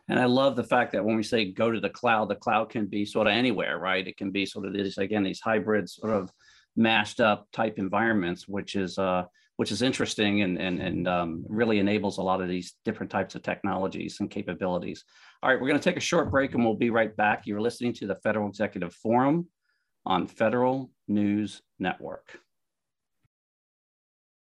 And 0.08 0.18
I 0.18 0.24
love 0.24 0.56
the 0.56 0.64
fact 0.64 0.90
that 0.92 1.04
when 1.04 1.14
we 1.14 1.22
say 1.22 1.52
go 1.52 1.70
to 1.70 1.78
the 1.78 1.88
cloud, 1.88 2.28
the 2.28 2.34
cloud 2.34 2.70
can 2.70 2.86
be 2.86 3.04
sort 3.04 3.28
of 3.28 3.32
anywhere, 3.32 3.78
right? 3.78 4.04
It 4.04 4.16
can 4.16 4.32
be 4.32 4.44
sort 4.44 4.66
of 4.66 4.72
these, 4.72 4.98
again, 4.98 5.22
these 5.22 5.40
hybrid 5.40 5.88
sort 5.88 6.12
of 6.12 6.32
mashed 6.74 7.20
up 7.20 7.46
type 7.52 7.74
environments, 7.78 8.48
which 8.48 8.74
is, 8.74 8.98
uh, 8.98 9.22
which 9.58 9.70
is 9.70 9.82
interesting 9.82 10.42
and, 10.42 10.58
and, 10.58 10.82
and 10.82 11.06
um, 11.06 11.44
really 11.48 11.78
enables 11.78 12.18
a 12.18 12.22
lot 12.22 12.40
of 12.40 12.48
these 12.48 12.74
different 12.84 13.12
types 13.12 13.36
of 13.36 13.42
technologies 13.44 14.16
and 14.18 14.32
capabilities. 14.32 15.04
All 15.42 15.48
right, 15.48 15.60
we're 15.60 15.68
going 15.68 15.78
to 15.78 15.90
take 15.90 15.96
a 15.96 16.10
short 16.10 16.28
break 16.32 16.54
and 16.54 16.64
we'll 16.64 16.74
be 16.74 16.90
right 16.90 17.16
back. 17.16 17.46
You're 17.46 17.60
listening 17.60 17.92
to 17.94 18.08
the 18.08 18.16
Federal 18.16 18.48
Executive 18.48 18.92
Forum 18.92 19.46
on 20.06 20.26
Federal 20.26 20.90
News 21.08 21.62
Network. 21.78 22.40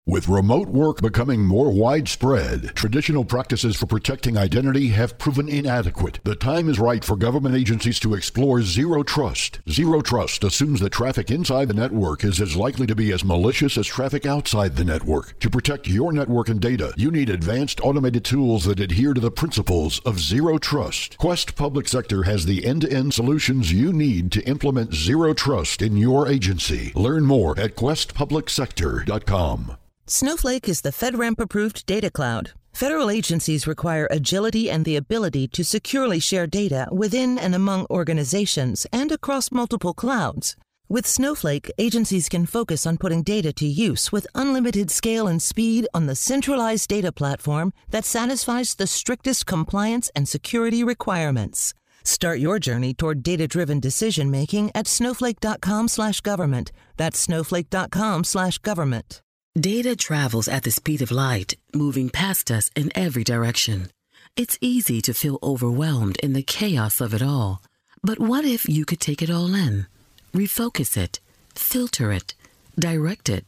With 0.06 0.28
remote 0.28 0.68
work 0.68 1.02
becoming 1.02 1.46
more 1.46 1.72
widespread, 1.72 2.76
traditional 2.76 3.24
practices 3.24 3.78
for 3.78 3.86
protecting 3.86 4.38
identity 4.38 4.90
have 4.90 5.18
proven 5.18 5.48
inadequate. 5.48 6.20
The 6.26 6.36
time 6.36 6.68
is 6.68 6.78
right 6.78 7.06
for 7.06 7.16
government 7.16 7.56
agencies 7.56 8.02
to 8.02 8.14
explore 8.14 8.62
Zero 8.64 9.04
Trust. 9.04 9.62
Zero 9.70 10.02
Trust 10.02 10.44
assumes 10.44 10.82
that 10.82 10.92
traffic 10.92 11.32
inside 11.32 11.70
the 11.70 11.74
network 11.74 12.26
is 12.26 12.42
as 12.42 12.58
likely 12.58 12.86
to 12.86 12.96
be 12.96 13.14
as 13.14 13.24
malicious 13.24 13.78
as 13.78 13.88
traffic 13.88 14.26
outside 14.26 14.76
the 14.76 14.84
network. 14.84 15.40
To 15.40 15.50
protect 15.50 15.88
your 15.88 16.12
network 16.12 16.50
and 16.50 16.60
data, 16.60 16.94
you 16.98 17.10
need 17.10 17.30
advanced 17.30 17.80
automated 17.80 18.26
tools 18.26 18.66
that 18.66 18.82
adhere 18.82 19.14
to 19.14 19.22
the 19.22 19.32
principles 19.32 20.02
of 20.02 20.20
Zero 20.20 20.58
Trust. 20.58 21.18
Quest 21.18 21.56
Public 21.56 21.88
Sector 21.88 22.24
has 22.24 22.46
the 22.46 22.66
end 22.66 22.82
to 22.82 22.92
end 22.92 23.14
solutions 23.14 23.72
you 23.72 23.94
need 23.94 24.34
to 24.34 24.44
implement 24.44 24.94
Zero 24.94 25.34
Trust 25.34 25.82
in 25.82 25.96
your 25.96 26.28
agency. 26.28 26.92
Learn 26.94 27.24
more 27.24 27.58
at 27.58 27.78
questpublicsector.com. 27.78 29.78
Snowflake 30.06 30.68
is 30.68 30.82
the 30.82 30.90
FedRAMP 30.90 31.40
approved 31.40 31.86
data 31.86 32.12
cloud. 32.12 32.52
Federal 32.74 33.10
agencies 33.10 33.66
require 33.66 34.06
agility 34.12 34.70
and 34.70 34.84
the 34.84 34.98
ability 34.98 35.48
to 35.48 35.64
securely 35.64 36.20
share 36.20 36.46
data 36.46 36.90
within 36.92 37.40
and 37.40 37.56
among 37.56 37.88
organizations 37.90 38.86
and 38.92 39.14
across 39.14 39.50
multiple 39.50 39.94
clouds. 39.94 40.58
With 40.90 41.08
Snowflake, 41.08 41.72
agencies 41.78 42.28
can 42.28 42.46
focus 42.46 42.86
on 42.86 42.98
putting 42.98 43.24
data 43.24 43.54
to 43.54 43.66
use 43.66 44.12
with 44.12 44.28
unlimited 44.36 44.92
scale 44.92 45.26
and 45.26 45.42
speed 45.42 45.88
on 45.94 46.08
the 46.08 46.16
centralized 46.16 46.90
data 46.90 47.14
platform 47.14 47.72
that 47.92 48.04
satisfies 48.04 48.76
the 48.76 48.88
strictest 48.88 49.46
compliance 49.46 50.12
and 50.14 50.28
security 50.28 50.84
requirements. 50.84 51.74
Start 52.04 52.40
your 52.40 52.60
journey 52.60 52.94
toward 52.94 53.24
data-driven 53.24 53.80
decision 53.80 54.30
making 54.30 54.70
at 54.76 54.86
snowflake.com/government. 54.86 56.74
That's 56.98 57.18
snowflake.com/government. 57.18 59.22
Data 59.60 59.96
travels 59.96 60.48
at 60.48 60.64
the 60.64 60.72
speed 60.72 61.04
of 61.04 61.12
light, 61.12 61.54
moving 61.76 62.10
past 62.10 62.50
us 62.50 62.72
in 62.76 62.92
every 62.96 63.24
direction. 63.24 63.92
It's 64.36 64.58
easy 64.62 65.00
to 65.04 65.14
feel 65.14 65.38
overwhelmed 65.44 66.18
in 66.24 66.34
the 66.34 66.42
chaos 66.42 67.00
of 67.00 67.14
it 67.14 67.22
all. 67.22 67.62
But 68.02 68.18
what 68.18 68.46
if 68.46 68.68
you 68.68 68.84
could 68.84 69.00
take 69.00 69.22
it 69.22 69.30
all 69.30 69.54
in? 69.54 69.86
Refocus 70.34 70.98
it, 70.98 71.20
filter 71.54 72.12
it, 72.12 72.34
direct 72.80 73.30
it. 73.30 73.46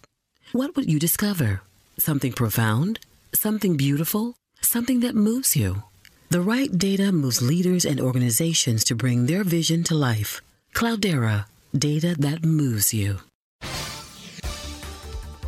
What 0.52 0.76
would 0.76 0.88
you 0.88 1.00
discover? 1.00 1.62
Something 1.98 2.34
profound? 2.34 3.00
Something 3.34 3.76
beautiful? 3.76 4.36
Something 4.62 5.00
that 5.00 5.16
moves 5.16 5.56
you? 5.56 5.86
The 6.30 6.42
right 6.42 6.72
data 6.78 7.12
moves 7.12 7.42
leaders 7.42 7.84
and 7.84 8.00
organizations 8.00 8.84
to 8.84 8.96
bring 8.96 9.26
their 9.26 9.44
vision 9.44 9.84
to 9.86 9.96
life. 9.96 10.44
Cloudera, 10.76 11.48
data 11.76 12.16
that 12.20 12.46
moves 12.46 12.94
you. 12.94 13.22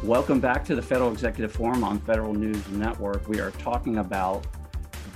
Welcome 0.03 0.39
back 0.39 0.63
to 0.65 0.75
the 0.75 0.81
Federal 0.81 1.11
Executive 1.11 1.51
Forum 1.51 1.83
on 1.83 1.99
Federal 1.99 2.31
News 2.31 2.65
Network. 2.69 3.27
We 3.27 3.39
are 3.39 3.49
talking 3.49 3.97
about 3.97 4.45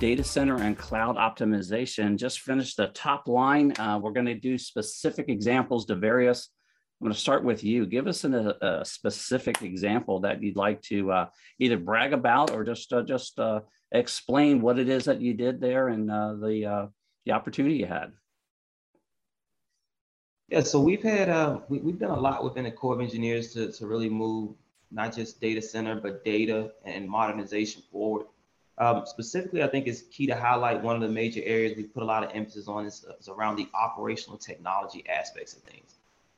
data 0.00 0.24
center 0.24 0.56
and 0.56 0.76
cloud 0.76 1.16
optimization. 1.16 2.16
Just 2.16 2.40
finished 2.40 2.76
the 2.76 2.88
top 2.88 3.28
line. 3.28 3.72
Uh, 3.78 4.00
we're 4.02 4.10
going 4.10 4.26
to 4.26 4.34
do 4.34 4.58
specific 4.58 5.28
examples 5.28 5.86
to 5.86 5.94
various. 5.94 6.48
I'm 7.00 7.06
going 7.06 7.14
to 7.14 7.20
start 7.20 7.44
with 7.44 7.62
you. 7.62 7.86
Give 7.86 8.08
us 8.08 8.24
an, 8.24 8.34
a, 8.34 8.56
a, 8.60 8.84
specific 8.84 9.62
example 9.62 10.18
that 10.20 10.42
you'd 10.42 10.56
like 10.56 10.82
to 10.82 11.12
uh, 11.12 11.26
either 11.60 11.78
brag 11.78 12.12
about 12.12 12.50
or 12.50 12.64
just 12.64 12.92
uh, 12.92 13.02
just 13.02 13.38
uh, 13.38 13.60
explain 13.92 14.60
what 14.60 14.80
it 14.80 14.88
is 14.88 15.04
that 15.04 15.20
you 15.20 15.32
did 15.32 15.60
there 15.60 15.88
and 15.88 16.10
uh, 16.10 16.34
the 16.34 16.66
uh, 16.66 16.86
the 17.24 17.32
opportunity 17.32 17.76
you 17.76 17.86
had. 17.86 18.12
Yeah, 20.48 20.62
so 20.62 20.80
we've 20.80 21.02
had 21.02 21.28
we, 21.68 21.78
have 21.78 22.00
done 22.00 22.10
a 22.10 22.20
lot 22.20 22.42
within 22.42 22.64
the 22.64 22.72
Corps 22.72 22.94
of 22.94 23.00
Engineers 23.00 23.52
to 23.54 23.70
to 23.70 23.86
really 23.86 24.10
move 24.10 24.56
not 24.92 25.14
just 25.14 25.40
data 25.40 25.62
center 25.62 25.96
but 25.96 26.24
data 26.24 26.72
and 26.84 27.08
modernization 27.08 27.82
forward. 27.90 28.26
Um, 28.78 29.04
specifically, 29.06 29.62
I 29.62 29.68
think 29.68 29.86
it's 29.86 30.02
key 30.02 30.26
to 30.26 30.34
highlight 30.34 30.82
one 30.82 30.96
of 30.96 31.02
the 31.02 31.08
major 31.08 31.40
areas 31.44 31.76
we 31.76 31.84
put 31.84 32.02
a 32.02 32.06
lot 32.06 32.24
of 32.24 32.30
emphasis 32.34 32.68
on 32.68 32.86
is, 32.86 33.04
is 33.20 33.28
around 33.28 33.56
the 33.56 33.68
operational 33.74 34.38
technology 34.38 35.04
aspects 35.08 35.54
of 35.54 35.62
things. 35.62 35.94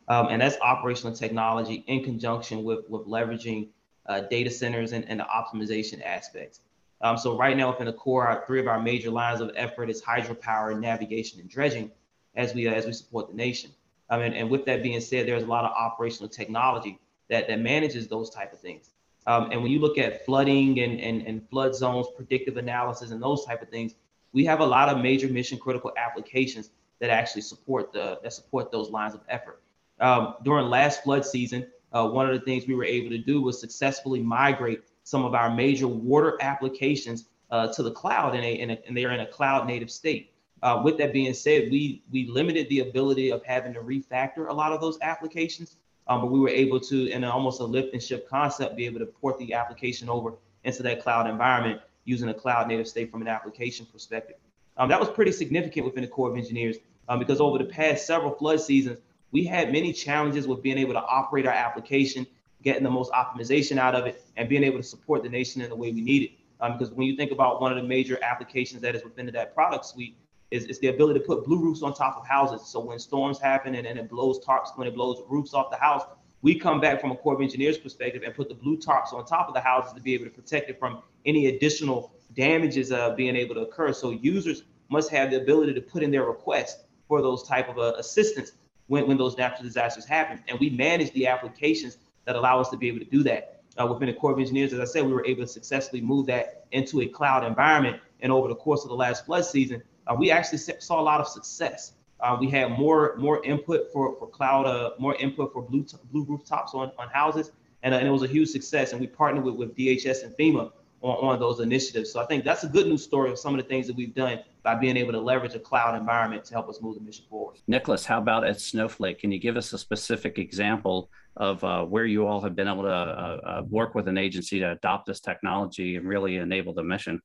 Um, 0.08 0.28
and 0.30 0.42
that's 0.42 0.56
operational 0.60 1.14
technology 1.14 1.84
in 1.86 2.04
conjunction 2.04 2.64
with, 2.64 2.88
with 2.90 3.06
leveraging 3.06 3.68
uh, 4.06 4.20
data 4.20 4.50
centers 4.50 4.92
and, 4.92 5.08
and 5.08 5.20
the 5.20 5.24
optimization 5.24 6.04
aspects. 6.04 6.60
Um, 7.00 7.16
so 7.16 7.38
right 7.38 7.56
now 7.56 7.70
within 7.70 7.86
the 7.86 7.92
Corps, 7.92 8.26
our, 8.26 8.44
three 8.46 8.60
of 8.60 8.66
our 8.66 8.80
major 8.80 9.10
lines 9.10 9.40
of 9.40 9.50
effort 9.56 9.88
is 9.88 10.02
hydropower, 10.02 10.78
navigation, 10.78 11.40
and 11.40 11.48
dredging 11.48 11.90
as 12.34 12.54
we, 12.54 12.66
as 12.68 12.84
we 12.84 12.92
support 12.92 13.28
the 13.28 13.34
nation. 13.34 13.70
Um, 14.10 14.20
and, 14.20 14.34
and 14.34 14.50
with 14.50 14.66
that 14.66 14.82
being 14.82 15.00
said, 15.00 15.26
there's 15.26 15.44
a 15.44 15.46
lot 15.46 15.64
of 15.64 15.70
operational 15.70 16.28
technology 16.28 16.98
that, 17.30 17.48
that 17.48 17.60
manages 17.60 18.08
those 18.08 18.30
type 18.30 18.52
of 18.52 18.60
things. 18.60 18.90
Um, 19.26 19.50
and 19.50 19.62
when 19.62 19.70
you 19.70 19.78
look 19.78 19.96
at 19.96 20.24
flooding 20.26 20.80
and, 20.80 21.00
and, 21.00 21.22
and 21.22 21.48
flood 21.48 21.74
zones, 21.74 22.06
predictive 22.14 22.56
analysis, 22.56 23.10
and 23.10 23.22
those 23.22 23.44
type 23.44 23.62
of 23.62 23.70
things, 23.70 23.94
we 24.32 24.44
have 24.44 24.60
a 24.60 24.66
lot 24.66 24.88
of 24.88 24.98
major 24.98 25.28
mission 25.28 25.58
critical 25.58 25.92
applications 25.96 26.70
that 27.00 27.10
actually 27.10 27.42
support 27.42 27.92
the 27.92 28.18
that 28.22 28.32
support 28.32 28.70
those 28.70 28.90
lines 28.90 29.14
of 29.14 29.20
effort. 29.28 29.62
Um, 30.00 30.34
during 30.42 30.66
last 30.66 31.02
flood 31.02 31.24
season, 31.24 31.66
uh, 31.92 32.06
one 32.08 32.28
of 32.28 32.38
the 32.38 32.44
things 32.44 32.66
we 32.66 32.74
were 32.74 32.84
able 32.84 33.10
to 33.10 33.18
do 33.18 33.40
was 33.40 33.60
successfully 33.60 34.22
migrate 34.22 34.82
some 35.04 35.24
of 35.24 35.34
our 35.34 35.54
major 35.54 35.86
water 35.86 36.36
applications 36.40 37.26
uh, 37.50 37.72
to 37.72 37.82
the 37.82 37.90
cloud, 37.90 38.34
and, 38.34 38.78
and 38.86 38.96
they're 38.96 39.12
in 39.12 39.20
a 39.20 39.26
cloud 39.26 39.66
native 39.66 39.90
state. 39.90 40.32
Uh, 40.62 40.80
with 40.82 40.98
that 40.98 41.12
being 41.12 41.32
said, 41.32 41.70
we 41.70 42.02
we 42.10 42.26
limited 42.26 42.68
the 42.68 42.80
ability 42.80 43.30
of 43.30 43.42
having 43.44 43.72
to 43.72 43.80
refactor 43.80 44.48
a 44.48 44.52
lot 44.52 44.72
of 44.72 44.80
those 44.80 44.98
applications 45.02 45.76
um, 46.06 46.20
but 46.20 46.30
we 46.30 46.38
were 46.38 46.48
able 46.48 46.80
to, 46.80 47.08
in 47.08 47.24
almost 47.24 47.60
a 47.60 47.64
lift 47.64 47.92
and 47.94 48.02
shift 48.02 48.28
concept, 48.28 48.76
be 48.76 48.86
able 48.86 48.98
to 49.00 49.06
port 49.06 49.38
the 49.38 49.54
application 49.54 50.08
over 50.08 50.34
into 50.64 50.82
that 50.82 51.02
cloud 51.02 51.28
environment 51.28 51.80
using 52.04 52.28
a 52.28 52.34
cloud 52.34 52.68
native 52.68 52.86
state 52.86 53.10
from 53.10 53.22
an 53.22 53.28
application 53.28 53.86
perspective. 53.86 54.36
Um, 54.76 54.88
that 54.88 55.00
was 55.00 55.08
pretty 55.08 55.32
significant 55.32 55.86
within 55.86 56.02
the 56.02 56.08
Corps 56.08 56.30
of 56.30 56.36
Engineers 56.36 56.76
um, 57.08 57.18
because 57.18 57.40
over 57.40 57.58
the 57.58 57.64
past 57.64 58.06
several 58.06 58.32
flood 58.32 58.60
seasons, 58.60 58.98
we 59.30 59.44
had 59.44 59.72
many 59.72 59.92
challenges 59.92 60.46
with 60.46 60.62
being 60.62 60.78
able 60.78 60.92
to 60.92 61.02
operate 61.02 61.46
our 61.46 61.52
application, 61.52 62.26
getting 62.62 62.82
the 62.82 62.90
most 62.90 63.10
optimization 63.12 63.78
out 63.78 63.94
of 63.94 64.06
it, 64.06 64.22
and 64.36 64.48
being 64.48 64.64
able 64.64 64.78
to 64.78 64.82
support 64.82 65.22
the 65.22 65.28
nation 65.28 65.62
in 65.62 65.70
the 65.70 65.76
way 65.76 65.92
we 65.92 66.00
need 66.00 66.22
it. 66.22 66.30
Um, 66.60 66.78
because 66.78 66.92
when 66.92 67.06
you 67.06 67.16
think 67.16 67.32
about 67.32 67.60
one 67.60 67.72
of 67.72 67.76
the 67.76 67.86
major 67.86 68.18
applications 68.22 68.80
that 68.82 68.94
is 68.94 69.02
within 69.02 69.26
that 69.26 69.54
product 69.54 69.86
suite, 69.86 70.16
is, 70.54 70.64
is 70.66 70.78
the 70.78 70.86
ability 70.86 71.18
to 71.18 71.26
put 71.26 71.44
blue 71.44 71.58
roofs 71.58 71.82
on 71.82 71.92
top 71.92 72.16
of 72.16 72.26
houses. 72.26 72.66
So 72.68 72.78
when 72.80 72.98
storms 72.98 73.38
happen 73.40 73.74
and, 73.74 73.86
and 73.86 73.98
it 73.98 74.08
blows 74.08 74.38
tarps, 74.46 74.76
when 74.76 74.86
it 74.86 74.94
blows 74.94 75.20
roofs 75.28 75.52
off 75.52 75.70
the 75.70 75.76
house, 75.76 76.04
we 76.42 76.54
come 76.54 76.80
back 76.80 77.00
from 77.00 77.10
a 77.10 77.16
Corps 77.16 77.34
of 77.34 77.40
Engineers 77.40 77.76
perspective 77.78 78.22
and 78.24 78.34
put 78.34 78.48
the 78.48 78.54
blue 78.54 78.76
tarps 78.76 79.12
on 79.12 79.24
top 79.24 79.48
of 79.48 79.54
the 79.54 79.60
houses 79.60 79.92
to 79.94 80.00
be 80.00 80.14
able 80.14 80.26
to 80.26 80.30
protect 80.30 80.70
it 80.70 80.78
from 80.78 81.02
any 81.26 81.46
additional 81.46 82.12
damages 82.34 82.92
uh, 82.92 83.14
being 83.14 83.34
able 83.34 83.54
to 83.56 83.62
occur. 83.62 83.92
So 83.92 84.10
users 84.10 84.62
must 84.90 85.10
have 85.10 85.30
the 85.30 85.40
ability 85.40 85.74
to 85.74 85.80
put 85.80 86.02
in 86.02 86.10
their 86.10 86.24
request 86.24 86.84
for 87.08 87.20
those 87.20 87.42
type 87.42 87.68
of 87.68 87.78
uh, 87.78 87.94
assistance 87.98 88.52
when, 88.86 89.08
when 89.08 89.16
those 89.16 89.36
natural 89.36 89.64
disasters 89.64 90.04
happen. 90.04 90.42
And 90.48 90.58
we 90.60 90.70
manage 90.70 91.12
the 91.12 91.26
applications 91.26 91.98
that 92.26 92.36
allow 92.36 92.60
us 92.60 92.68
to 92.70 92.76
be 92.76 92.88
able 92.88 93.00
to 93.00 93.04
do 93.06 93.22
that. 93.24 93.62
Uh, 93.76 93.86
within 93.86 94.06
the 94.06 94.14
Corps 94.14 94.32
of 94.32 94.38
Engineers, 94.38 94.72
as 94.72 94.78
I 94.78 94.84
said, 94.84 95.04
we 95.04 95.12
were 95.12 95.26
able 95.26 95.42
to 95.42 95.48
successfully 95.48 96.00
move 96.00 96.26
that 96.26 96.66
into 96.70 97.00
a 97.00 97.06
cloud 97.06 97.44
environment. 97.44 98.00
And 98.20 98.30
over 98.30 98.48
the 98.48 98.54
course 98.54 98.84
of 98.84 98.88
the 98.90 98.94
last 98.94 99.26
flood 99.26 99.44
season, 99.44 99.82
uh, 100.06 100.14
we 100.14 100.30
actually 100.30 100.58
saw 100.58 101.00
a 101.00 101.02
lot 101.02 101.20
of 101.20 101.28
success. 101.28 101.92
Uh, 102.20 102.36
we 102.38 102.48
had 102.48 102.78
more 102.78 103.16
more 103.18 103.44
input 103.44 103.92
for 103.92 104.16
for 104.18 104.28
cloud, 104.28 104.66
uh, 104.66 104.90
more 104.98 105.14
input 105.16 105.52
for 105.52 105.62
blue 105.62 105.84
blue 106.10 106.24
rooftops 106.24 106.74
on 106.74 106.90
on 106.98 107.08
houses, 107.08 107.52
and, 107.82 107.94
uh, 107.94 107.98
and 107.98 108.06
it 108.06 108.10
was 108.10 108.22
a 108.22 108.28
huge 108.28 108.48
success. 108.48 108.92
And 108.92 109.00
we 109.00 109.06
partnered 109.06 109.44
with, 109.44 109.56
with 109.56 109.76
DHS 109.76 110.24
and 110.24 110.34
FEMA 110.36 110.72
on, 111.04 111.32
on 111.32 111.38
those 111.38 111.60
initiatives. 111.60 112.10
So 112.10 112.20
I 112.20 112.26
think 112.26 112.44
that's 112.44 112.64
a 112.64 112.68
good 112.68 112.86
news 112.86 113.04
story 113.04 113.30
of 113.30 113.38
some 113.38 113.54
of 113.54 113.62
the 113.62 113.68
things 113.68 113.86
that 113.86 113.96
we've 113.96 114.14
done 114.14 114.40
by 114.62 114.74
being 114.74 114.96
able 114.96 115.12
to 115.12 115.20
leverage 115.20 115.54
a 115.54 115.58
cloud 115.58 115.94
environment 115.96 116.44
to 116.46 116.54
help 116.54 116.68
us 116.68 116.80
move 116.80 116.96
the 116.96 117.02
mission 117.02 117.26
forward. 117.28 117.58
Nicholas, 117.66 118.06
how 118.06 118.18
about 118.18 118.44
at 118.44 118.60
Snowflake? 118.60 119.20
Can 119.20 119.30
you 119.30 119.38
give 119.38 119.56
us 119.56 119.72
a 119.72 119.78
specific 119.78 120.38
example 120.38 121.10
of 121.36 121.62
uh, 121.62 121.84
where 121.84 122.06
you 122.06 122.26
all 122.26 122.40
have 122.40 122.56
been 122.56 122.68
able 122.68 122.84
to 122.84 122.88
uh, 122.88 123.40
uh, 123.44 123.62
work 123.68 123.94
with 123.94 124.08
an 124.08 124.16
agency 124.16 124.58
to 124.60 124.72
adopt 124.72 125.06
this 125.06 125.20
technology 125.20 125.96
and 125.96 126.08
really 126.08 126.36
enable 126.36 126.72
the 126.72 126.82
mission? 126.82 127.20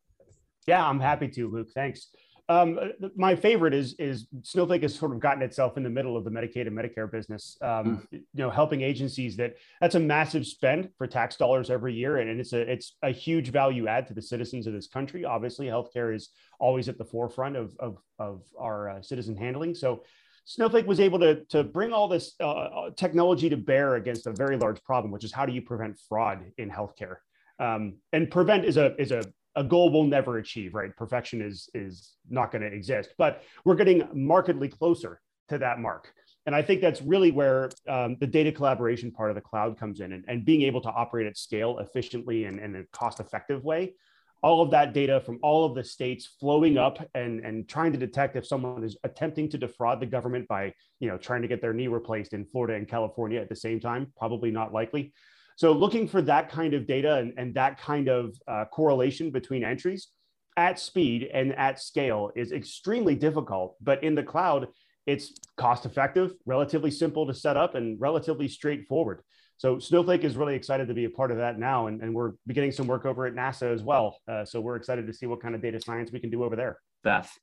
Yeah, 0.68 0.86
I'm 0.86 1.00
happy 1.00 1.30
to, 1.30 1.50
Luke. 1.50 1.70
Thanks. 1.74 2.10
Um, 2.50 2.80
uh, 2.82 3.08
my 3.16 3.36
favorite 3.36 3.76
is 3.76 3.94
is 4.00 4.28
Snowflake 4.42 4.82
has 4.82 4.96
sort 4.96 5.12
of 5.12 5.20
gotten 5.20 5.44
itself 5.44 5.78
in 5.78 5.84
the 5.84 5.90
middle 5.90 6.18
of 6.18 6.24
the 6.24 6.32
Medicaid 6.32 6.66
and 6.66 6.76
Medicare 6.76 7.10
business. 7.10 7.56
Um, 7.62 8.08
mm. 8.12 8.12
You 8.12 8.24
know, 8.34 8.50
helping 8.50 8.82
agencies 8.82 9.38
that 9.38 9.56
that's 9.80 9.96
a 9.96 10.00
massive 10.00 10.48
spend 10.48 10.90
for 10.98 11.06
tax 11.06 11.38
dollars 11.38 11.70
every 11.70 11.94
year, 11.94 12.18
and 12.18 12.30
and 12.30 12.40
it's 12.40 12.54
a 12.54 12.60
it's 12.60 12.96
a 13.04 13.12
huge 13.12 13.52
value 13.52 13.88
add 13.88 14.08
to 14.08 14.16
the 14.16 14.22
citizens 14.22 14.66
of 14.66 14.74
this 14.74 14.88
country. 14.88 15.24
Obviously, 15.24 15.68
healthcare 15.68 16.14
is 16.14 16.30
always 16.60 16.90
at 16.90 16.98
the 16.98 17.06
forefront 17.06 17.56
of 17.56 17.76
of, 17.80 17.98
of 18.18 18.42
our 18.60 18.90
uh, 18.90 19.02
citizen 19.02 19.38
handling. 19.38 19.76
So. 19.76 20.04
Snowflake 20.46 20.88
was 20.88 21.00
able 21.00 21.20
to, 21.20 21.46
to 21.46 21.64
bring 21.64 21.94
all 21.94 22.08
this 22.08 22.34
uh, 22.40 22.50
uh, 22.50 22.90
technology 22.96 23.50
to 23.50 23.58
bear 23.58 23.98
against 23.98 24.26
a 24.26 24.32
very 24.32 24.58
large 24.58 24.82
problem, 24.84 25.12
which 25.12 25.24
is 25.24 25.32
how 25.32 25.46
do 25.46 25.54
you 25.54 25.62
prevent 25.62 26.00
fraud 26.10 26.40
in 26.58 26.72
healthcare? 26.72 27.18
Um, 27.60 27.98
and 28.14 28.32
prevent 28.32 28.66
is 28.66 28.78
a 28.78 29.00
is 29.00 29.12
a 29.12 29.22
a 29.56 29.64
goal 29.64 29.92
we'll 29.92 30.04
never 30.04 30.38
achieve, 30.38 30.74
right? 30.74 30.96
Perfection 30.96 31.42
is 31.42 31.70
is 31.74 32.16
not 32.30 32.52
going 32.52 32.62
to 32.62 32.68
exist, 32.68 33.14
but 33.18 33.44
we're 33.66 33.76
getting 33.76 34.08
markedly 34.14 34.68
closer 34.68 35.22
to 35.50 35.58
that 35.58 35.80
mark. 35.80 36.14
And 36.46 36.56
I 36.56 36.62
think 36.62 36.82
that's 36.82 37.02
really 37.02 37.32
where 37.32 37.70
um, 37.88 38.18
the 38.20 38.28
data 38.28 38.52
collaboration 38.52 39.12
part 39.12 39.30
of 39.30 39.36
the 39.36 39.42
cloud 39.42 39.78
comes 39.78 40.00
in 40.00 40.14
and, 40.14 40.26
and 40.28 40.46
being 40.46 40.64
able 40.64 40.82
to 40.82 40.90
operate 40.90 41.28
at 41.28 41.38
scale 41.38 41.80
efficiently 41.80 42.46
and 42.46 42.60
in 42.60 42.76
a 42.76 42.84
cost 42.92 43.20
effective 43.20 43.64
way. 43.64 43.94
All 44.42 44.62
of 44.62 44.72
that 44.72 44.94
data 44.94 45.20
from 45.20 45.38
all 45.44 45.66
of 45.66 45.76
the 45.76 45.84
states 45.84 46.26
flowing 46.40 46.78
up 46.78 47.06
and, 47.14 47.42
and 47.42 47.68
trying 47.68 47.92
to 47.92 48.00
detect 48.00 48.38
if 48.38 48.48
someone 48.48 48.84
is 48.86 48.98
attempting 49.04 49.50
to 49.50 49.58
defraud 49.58 50.00
the 50.00 50.06
government 50.06 50.48
by, 50.48 50.74
you 51.00 51.10
know, 51.10 51.18
trying 51.18 51.42
to 51.42 51.48
get 51.48 51.62
their 51.62 51.74
knee 51.74 51.88
replaced 51.88 52.34
in 52.34 52.46
Florida 52.46 52.76
and 52.76 52.88
California 52.88 53.40
at 53.42 53.50
the 53.50 53.56
same 53.56 53.82
time, 53.82 54.14
probably 54.18 54.50
not 54.50 54.74
likely. 54.74 55.14
So 55.60 55.74
looking 55.74 56.08
for 56.08 56.22
that 56.22 56.50
kind 56.50 56.74
of 56.74 56.88
data 56.88 57.15
and, 57.15 57.34
and 57.36 57.54
that 57.56 57.82
kind 57.82 58.08
of 58.08 58.34
uh, 58.48 58.63
correlation 58.72 59.30
between 59.30 59.65
entries 59.65 60.08
at 60.56 60.80
speed 60.80 61.30
and 61.34 61.54
at 61.54 61.82
scale 61.82 62.32
is 62.34 62.54
extremely 62.54 63.13
difficult. 63.13 63.76
But 63.82 64.02
in 64.02 64.15
the 64.15 64.24
cloud, 64.24 64.67
it's 65.06 65.34
cost 65.58 65.86
effective, 65.86 66.32
relatively 66.45 66.89
simple 66.89 67.28
to 67.28 67.34
set 67.34 67.58
up, 67.58 67.76
and 67.76 68.00
relatively 68.00 68.48
straightforward. 68.48 69.22
So 69.58 69.80
Snowflake 69.80 70.24
is 70.24 70.38
really 70.38 70.56
excited 70.56 70.88
to 70.88 70.93
be 70.93 71.04
a 71.04 71.10
part 71.10 71.30
of 71.30 71.39
that 71.39 71.60
now, 71.60 71.88
and, 71.88 72.02
and 72.02 72.15
we're 72.15 72.36
beginning 72.48 72.72
some 72.72 72.88
work 72.88 73.06
over 73.06 73.26
at 73.26 73.34
NASA 73.34 73.74
as 73.74 73.84
well. 73.84 74.17
Uh, 74.32 74.45
so 74.45 74.62
we're 74.62 74.78
excited 74.78 75.08
to 75.08 75.13
see 75.13 75.26
what 75.26 75.41
kind 75.41 75.56
of 75.56 75.62
data 75.62 75.82
science 75.82 76.10
we 76.10 76.22
can 76.22 76.30
do 76.30 76.45
over 76.45 76.56
there. 76.56 76.80
Beth, 77.04 77.38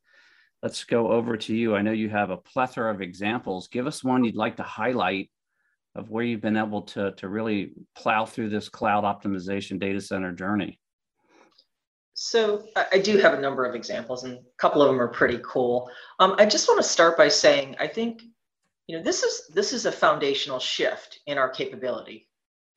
let's 0.62 0.84
go 0.84 1.12
over 1.12 1.36
to 1.36 1.54
you. 1.54 1.76
I 1.76 1.82
know 1.82 1.92
you 1.92 2.08
have 2.08 2.30
a 2.30 2.38
plethora 2.38 2.94
of 2.94 3.02
examples. 3.02 3.68
Give 3.68 3.86
us 3.86 4.02
one 4.02 4.24
you'd 4.24 4.36
like 4.36 4.56
to 4.56 4.62
highlight 4.62 5.28
of 5.96 6.10
where 6.10 6.24
you've 6.24 6.40
been 6.40 6.56
able 6.56 6.82
to, 6.82 7.12
to 7.12 7.28
really 7.28 7.72
plow 7.96 8.24
through 8.24 8.50
this 8.50 8.68
cloud 8.68 9.04
optimization 9.04 9.80
data 9.80 10.00
center 10.00 10.32
journey? 10.32 10.78
So 12.18 12.64
I 12.90 12.98
do 12.98 13.18
have 13.18 13.34
a 13.34 13.40
number 13.40 13.66
of 13.66 13.74
examples, 13.74 14.24
and 14.24 14.38
a 14.38 14.40
couple 14.56 14.80
of 14.80 14.88
them 14.88 15.00
are 15.00 15.08
pretty 15.08 15.38
cool. 15.44 15.90
Um, 16.18 16.34
I 16.38 16.46
just 16.46 16.66
want 16.66 16.78
to 16.78 16.88
start 16.88 17.18
by 17.18 17.28
saying 17.28 17.76
I 17.78 17.86
think 17.86 18.22
you 18.86 18.96
know 18.96 19.02
this 19.02 19.22
is 19.22 19.48
this 19.52 19.74
is 19.74 19.84
a 19.84 19.92
foundational 19.92 20.58
shift 20.58 21.20
in 21.26 21.36
our 21.36 21.50
capability 21.50 22.26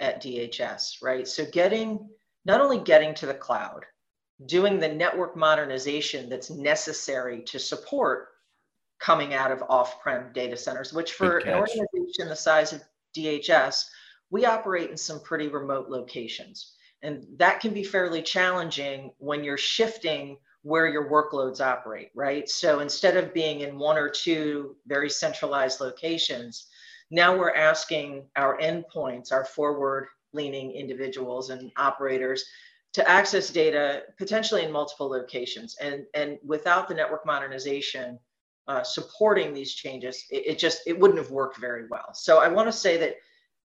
at 0.02 0.22
DHS, 0.22 1.02
right? 1.02 1.26
So 1.26 1.46
getting 1.46 2.10
not 2.44 2.60
only 2.60 2.80
getting 2.80 3.14
to 3.16 3.28
the 3.28 3.34
cloud, 3.34 3.86
doing 4.46 4.78
the 4.78 4.90
network 4.90 5.38
modernization 5.38 6.28
that's 6.28 6.50
necessary 6.50 7.42
to 7.44 7.60
support 7.60 8.28
coming 9.00 9.34
out 9.34 9.52
of 9.52 9.64
off-prem 9.70 10.34
data 10.34 10.58
centers, 10.58 10.92
which 10.92 11.14
for 11.14 11.38
an 11.40 11.54
organization 11.54 12.28
the 12.28 12.36
size 12.36 12.74
of 12.74 12.84
DHS, 13.16 13.86
we 14.30 14.46
operate 14.46 14.90
in 14.90 14.98
some 14.98 15.20
pretty 15.22 15.48
remote 15.48 15.90
locations. 15.90 16.76
And 17.02 17.26
that 17.38 17.62
can 17.62 17.74
be 17.74 17.84
fairly 17.84 18.22
challenging 18.22 19.12
when 19.18 19.44
you're 19.44 19.58
shifting 19.58 20.38
where 20.64 20.88
your 20.88 21.10
workloads 21.10 21.62
operate, 21.62 22.10
right? 22.14 22.50
So 22.50 22.80
instead 22.80 23.16
of 23.16 23.34
being 23.34 23.62
in 23.62 23.80
one 23.80 23.98
or 23.98 24.10
two 24.10 24.76
very 24.86 25.10
centralized 25.10 25.80
locations, 25.80 26.68
now 27.12 27.38
we're 27.38 27.56
asking 27.56 28.26
our 28.36 28.58
endpoints, 28.60 29.32
our 29.32 29.46
forward 29.46 30.08
leaning 30.34 30.72
individuals 30.72 31.50
and 31.50 31.72
operators 31.78 32.44
to 32.94 33.08
access 33.08 33.50
data 33.50 34.04
potentially 34.18 34.64
in 34.64 34.72
multiple 34.72 35.10
locations. 35.10 35.78
And, 35.80 36.06
and 36.14 36.38
without 36.46 36.88
the 36.88 36.94
network 36.94 37.26
modernization 37.26 38.20
uh, 38.70 38.84
supporting 38.84 39.54
these 39.54 39.74
changes, 39.74 40.26
it, 40.30 40.44
it 40.46 40.60
just, 40.60 40.84
it 40.86 40.98
wouldn't 40.98 41.20
have 41.20 41.32
worked 41.32 41.58
very 41.58 41.88
well. 41.90 42.14
So 42.14 42.40
I 42.40 42.48
wanna 42.48 42.72
say 42.72 42.98
that 42.98 43.16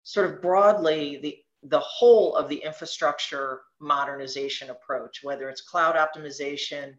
sort 0.02 0.30
of 0.30 0.40
broadly, 0.40 1.18
the, 1.18 1.38
the 1.68 1.80
whole 1.80 2.34
of 2.36 2.48
the 2.48 2.56
infrastructure 2.56 3.60
modernization 3.80 4.70
approach, 4.70 5.20
whether 5.22 5.48
it's 5.50 5.60
cloud 5.60 5.94
optimization, 5.94 6.94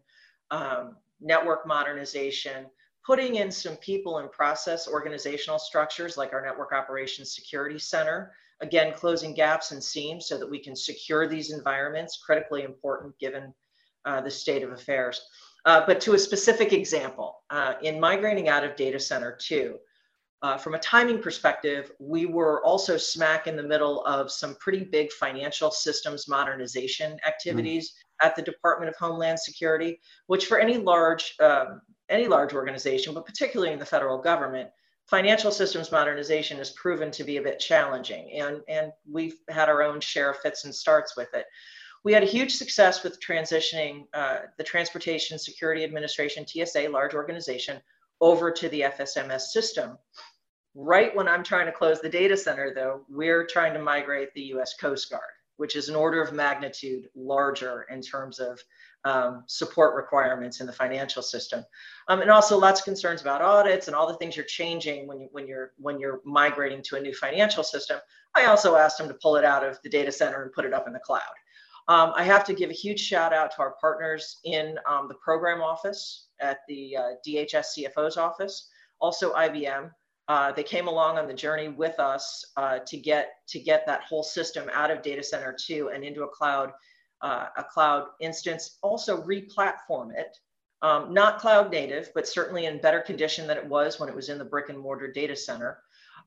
um, 0.52 0.96
network 1.20 1.66
modernization, 1.66 2.66
putting 3.04 3.36
in 3.36 3.50
some 3.50 3.76
people 3.76 4.18
and 4.18 4.30
process 4.30 4.88
organizational 4.88 5.58
structures 5.58 6.16
like 6.16 6.32
our 6.32 6.44
Network 6.44 6.72
Operations 6.72 7.34
Security 7.34 7.78
Center, 7.78 8.32
again, 8.60 8.92
closing 8.92 9.34
gaps 9.34 9.72
and 9.72 9.82
seams 9.82 10.26
so 10.28 10.38
that 10.38 10.50
we 10.50 10.58
can 10.58 10.74
secure 10.76 11.28
these 11.28 11.52
environments, 11.52 12.20
critically 12.24 12.62
important 12.62 13.18
given 13.18 13.52
uh, 14.04 14.20
the 14.20 14.30
state 14.30 14.62
of 14.62 14.72
affairs. 14.72 15.20
Uh, 15.66 15.84
but 15.84 16.00
to 16.00 16.14
a 16.14 16.18
specific 16.18 16.72
example, 16.72 17.42
uh, 17.50 17.74
in 17.82 17.98
migrating 17.98 18.48
out 18.48 18.64
of 18.64 18.76
data 18.76 19.00
center 19.00 19.36
two, 19.38 19.76
uh, 20.42 20.56
from 20.56 20.74
a 20.74 20.78
timing 20.78 21.20
perspective, 21.20 21.90
we 21.98 22.24
were 22.24 22.64
also 22.64 22.96
smack 22.96 23.48
in 23.48 23.56
the 23.56 23.62
middle 23.62 24.04
of 24.06 24.30
some 24.30 24.54
pretty 24.56 24.84
big 24.84 25.10
financial 25.10 25.72
systems 25.72 26.28
modernization 26.28 27.18
activities 27.26 27.90
mm. 28.22 28.26
at 28.26 28.36
the 28.36 28.42
Department 28.42 28.88
of 28.88 28.96
Homeland 28.96 29.40
Security, 29.40 29.98
which 30.28 30.46
for 30.46 30.60
any 30.60 30.76
large 30.78 31.34
um, 31.40 31.80
any 32.08 32.28
large 32.28 32.52
organization, 32.52 33.12
but 33.12 33.26
particularly 33.26 33.72
in 33.72 33.80
the 33.80 33.84
federal 33.84 34.18
government, 34.18 34.70
financial 35.06 35.50
systems 35.50 35.90
modernization 35.90 36.58
has 36.58 36.70
proven 36.70 37.10
to 37.10 37.24
be 37.24 37.38
a 37.38 37.42
bit 37.42 37.58
challenging, 37.58 38.30
and 38.40 38.60
and 38.68 38.92
we've 39.10 39.38
had 39.48 39.68
our 39.68 39.82
own 39.82 40.00
share 40.00 40.30
of 40.30 40.38
fits 40.38 40.64
and 40.64 40.74
starts 40.74 41.16
with 41.16 41.32
it. 41.34 41.46
We 42.06 42.12
had 42.12 42.22
a 42.22 42.26
huge 42.26 42.54
success 42.54 43.02
with 43.02 43.18
transitioning 43.20 44.06
uh, 44.14 44.42
the 44.58 44.62
Transportation 44.62 45.40
Security 45.40 45.82
Administration 45.82 46.46
(TSA) 46.46 46.88
large 46.88 47.14
organization 47.14 47.80
over 48.20 48.52
to 48.52 48.68
the 48.68 48.82
FSMS 48.82 49.40
system. 49.40 49.98
Right 50.76 51.12
when 51.16 51.26
I'm 51.26 51.42
trying 51.42 51.66
to 51.66 51.72
close 51.72 52.00
the 52.00 52.08
data 52.08 52.36
center, 52.36 52.72
though, 52.72 53.04
we're 53.08 53.44
trying 53.44 53.74
to 53.74 53.80
migrate 53.80 54.32
the 54.34 54.42
US 54.54 54.74
Coast 54.74 55.10
Guard, 55.10 55.34
which 55.56 55.74
is 55.74 55.88
an 55.88 55.96
order 55.96 56.22
of 56.22 56.32
magnitude 56.32 57.08
larger 57.16 57.88
in 57.90 58.02
terms 58.02 58.38
of 58.38 58.62
um, 59.04 59.42
support 59.48 59.96
requirements 59.96 60.60
in 60.60 60.68
the 60.68 60.72
financial 60.72 61.22
system. 61.22 61.64
Um, 62.06 62.20
and 62.20 62.30
also 62.30 62.56
lots 62.56 62.78
of 62.78 62.84
concerns 62.84 63.20
about 63.20 63.42
audits 63.42 63.88
and 63.88 63.96
all 63.96 64.06
the 64.06 64.18
things 64.18 64.36
you're 64.36 64.46
changing 64.46 65.08
when, 65.08 65.22
you, 65.22 65.28
when, 65.32 65.48
you're, 65.48 65.72
when 65.76 65.98
you're 65.98 66.20
migrating 66.24 66.82
to 66.84 66.98
a 66.98 67.00
new 67.00 67.14
financial 67.14 67.64
system. 67.64 67.98
I 68.36 68.44
also 68.44 68.76
asked 68.76 68.98
them 68.98 69.08
to 69.08 69.18
pull 69.20 69.34
it 69.34 69.44
out 69.44 69.64
of 69.64 69.82
the 69.82 69.88
data 69.88 70.12
center 70.12 70.44
and 70.44 70.52
put 70.52 70.64
it 70.64 70.72
up 70.72 70.86
in 70.86 70.92
the 70.92 71.00
cloud. 71.00 71.22
Um, 71.88 72.12
I 72.16 72.24
have 72.24 72.44
to 72.44 72.54
give 72.54 72.70
a 72.70 72.74
huge 72.74 73.00
shout 73.00 73.32
out 73.32 73.52
to 73.52 73.58
our 73.60 73.76
partners 73.80 74.38
in 74.44 74.76
um, 74.88 75.06
the 75.08 75.14
program 75.14 75.60
office 75.62 76.28
at 76.40 76.58
the 76.68 76.96
uh, 76.96 77.10
DHS 77.26 77.78
CFO's 77.78 78.16
office, 78.16 78.68
also 79.00 79.32
IBM. 79.34 79.90
Uh, 80.28 80.50
they 80.50 80.64
came 80.64 80.88
along 80.88 81.18
on 81.18 81.28
the 81.28 81.34
journey 81.34 81.68
with 81.68 82.00
us 82.00 82.44
uh, 82.56 82.80
to 82.86 82.96
get 82.96 83.34
to 83.46 83.60
get 83.60 83.86
that 83.86 84.02
whole 84.02 84.24
system 84.24 84.68
out 84.74 84.90
of 84.90 85.00
data 85.00 85.22
center 85.22 85.54
two 85.58 85.90
and 85.94 86.02
into 86.02 86.24
a 86.24 86.28
cloud 86.28 86.72
uh, 87.22 87.46
a 87.56 87.62
cloud 87.62 88.08
instance. 88.20 88.78
Also 88.82 89.22
re-platform 89.22 90.12
it, 90.16 90.36
um, 90.82 91.14
not 91.14 91.38
cloud 91.38 91.70
native, 91.70 92.10
but 92.14 92.26
certainly 92.26 92.66
in 92.66 92.80
better 92.80 93.00
condition 93.00 93.46
than 93.46 93.56
it 93.56 93.66
was 93.66 94.00
when 94.00 94.08
it 94.08 94.14
was 94.14 94.28
in 94.28 94.38
the 94.38 94.44
brick 94.44 94.68
and 94.68 94.78
mortar 94.78 95.10
data 95.10 95.36
center. 95.36 95.78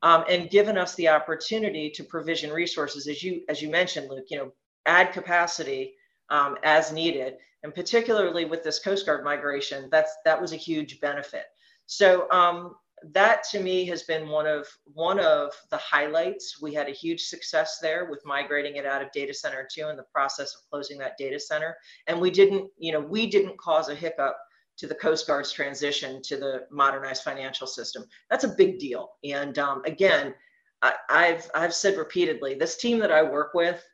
Um, 0.02 0.24
and 0.30 0.50
given 0.50 0.78
us 0.78 0.94
the 0.94 1.08
opportunity 1.08 1.90
to 1.90 2.02
provision 2.02 2.50
resources, 2.50 3.06
as 3.06 3.22
you 3.22 3.42
as 3.50 3.60
you 3.60 3.68
mentioned, 3.68 4.08
Luke, 4.08 4.24
you 4.30 4.38
know, 4.38 4.52
add 4.86 5.12
capacity 5.12 5.94
um, 6.30 6.56
as 6.62 6.92
needed, 6.92 7.34
and 7.62 7.74
particularly 7.74 8.44
with 8.44 8.62
this 8.62 8.78
Coast 8.78 9.06
Guard 9.06 9.24
migration, 9.24 9.88
that's 9.90 10.12
that 10.24 10.40
was 10.40 10.52
a 10.52 10.56
huge 10.56 11.00
benefit. 11.00 11.44
So 11.86 12.30
um, 12.30 12.76
that 13.12 13.44
to 13.50 13.60
me 13.60 13.84
has 13.86 14.02
been 14.04 14.28
one 14.28 14.46
of 14.46 14.66
one 14.84 15.18
of 15.18 15.52
the 15.70 15.76
highlights. 15.76 16.60
We 16.62 16.72
had 16.74 16.88
a 16.88 16.92
huge 16.92 17.22
success 17.22 17.78
there 17.80 18.08
with 18.10 18.24
migrating 18.24 18.76
it 18.76 18.86
out 18.86 19.02
of 19.02 19.12
data 19.12 19.34
center 19.34 19.66
two 19.72 19.88
in 19.88 19.96
the 19.96 20.04
process 20.12 20.54
of 20.54 20.70
closing 20.70 20.98
that 20.98 21.18
data 21.18 21.40
center, 21.40 21.76
and 22.06 22.20
we 22.20 22.30
didn't, 22.30 22.70
you 22.78 22.92
know, 22.92 23.00
we 23.00 23.26
didn't 23.26 23.58
cause 23.58 23.88
a 23.88 23.94
hiccup 23.94 24.36
to 24.76 24.86
the 24.86 24.94
Coast 24.94 25.26
Guard's 25.26 25.52
transition 25.52 26.22
to 26.22 26.36
the 26.36 26.66
modernized 26.70 27.22
financial 27.22 27.66
system. 27.66 28.04
That's 28.30 28.44
a 28.44 28.48
big 28.48 28.78
deal. 28.78 29.10
And 29.24 29.58
um, 29.58 29.82
again, 29.84 30.34
I, 30.80 30.94
I've 31.08 31.50
I've 31.54 31.74
said 31.74 31.98
repeatedly, 31.98 32.54
this 32.54 32.76
team 32.76 32.98
that 33.00 33.12
I 33.12 33.22
work 33.22 33.52
with 33.52 33.84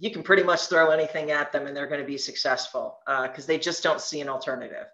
you 0.00 0.10
can 0.10 0.22
pretty 0.22 0.42
much 0.42 0.66
throw 0.66 0.90
anything 0.90 1.30
at 1.30 1.52
them 1.52 1.66
and 1.66 1.76
they're 1.76 1.86
going 1.86 2.00
to 2.00 2.06
be 2.06 2.18
successful 2.18 2.98
because 3.06 3.44
uh, 3.44 3.46
they 3.46 3.58
just 3.58 3.82
don't 3.82 4.00
see 4.00 4.20
an 4.20 4.28
alternative. 4.28 4.86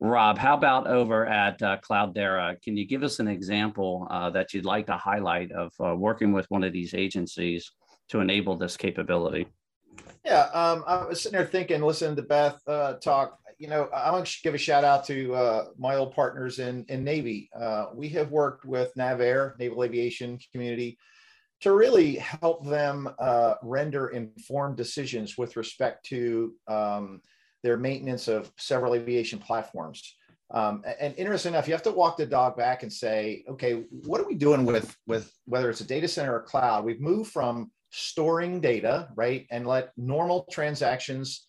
Rob, 0.00 0.38
how 0.38 0.56
about 0.56 0.86
over 0.86 1.26
at 1.26 1.62
uh, 1.62 1.76
Cloudera? 1.78 2.60
Can 2.62 2.76
you 2.76 2.86
give 2.86 3.02
us 3.02 3.20
an 3.20 3.28
example 3.28 4.08
uh, 4.10 4.30
that 4.30 4.52
you'd 4.52 4.64
like 4.64 4.86
to 4.86 4.96
highlight 4.96 5.52
of 5.52 5.72
uh, 5.78 5.94
working 5.94 6.32
with 6.32 6.46
one 6.50 6.64
of 6.64 6.72
these 6.72 6.94
agencies 6.94 7.70
to 8.08 8.20
enable 8.20 8.56
this 8.56 8.76
capability? 8.76 9.46
Yeah, 10.24 10.48
um, 10.54 10.84
I 10.86 11.04
was 11.04 11.22
sitting 11.22 11.38
there 11.38 11.46
thinking, 11.46 11.82
listening 11.82 12.16
to 12.16 12.22
Beth 12.22 12.60
uh, 12.66 12.94
talk. 12.94 13.38
You 13.58 13.68
know, 13.68 13.90
I 13.94 14.10
want 14.10 14.26
to 14.26 14.38
give 14.42 14.54
a 14.54 14.58
shout 14.58 14.84
out 14.84 15.04
to 15.06 15.34
uh, 15.34 15.64
my 15.78 15.96
old 15.96 16.14
partners 16.14 16.58
in 16.58 16.86
in 16.88 17.04
Navy. 17.04 17.50
Uh, 17.54 17.86
we 17.94 18.08
have 18.10 18.30
worked 18.30 18.64
with 18.64 18.90
NavAir, 18.96 19.58
Naval 19.58 19.84
Aviation 19.84 20.38
Community, 20.50 20.98
to 21.60 21.72
really 21.72 22.16
help 22.16 22.66
them 22.66 23.08
uh, 23.18 23.54
render 23.62 24.08
informed 24.08 24.76
decisions 24.76 25.36
with 25.36 25.56
respect 25.56 26.06
to 26.06 26.54
um, 26.68 27.20
their 27.62 27.76
maintenance 27.76 28.28
of 28.28 28.50
several 28.56 28.94
aviation 28.94 29.38
platforms. 29.38 30.16
Um, 30.52 30.82
and 30.98 31.14
interesting 31.16 31.52
enough, 31.52 31.68
you 31.68 31.74
have 31.74 31.82
to 31.84 31.92
walk 31.92 32.16
the 32.16 32.26
dog 32.26 32.56
back 32.56 32.82
and 32.82 32.92
say, 32.92 33.44
okay, 33.48 33.84
what 33.90 34.20
are 34.20 34.26
we 34.26 34.34
doing 34.34 34.64
with 34.64 34.96
with 35.06 35.32
whether 35.44 35.70
it's 35.70 35.80
a 35.80 35.86
data 35.86 36.08
center 36.08 36.34
or 36.34 36.42
cloud? 36.42 36.84
We've 36.84 37.00
moved 37.00 37.30
from 37.30 37.70
storing 37.90 38.60
data, 38.60 39.08
right, 39.14 39.46
and 39.50 39.66
let 39.66 39.92
normal 39.96 40.46
transactions 40.50 41.46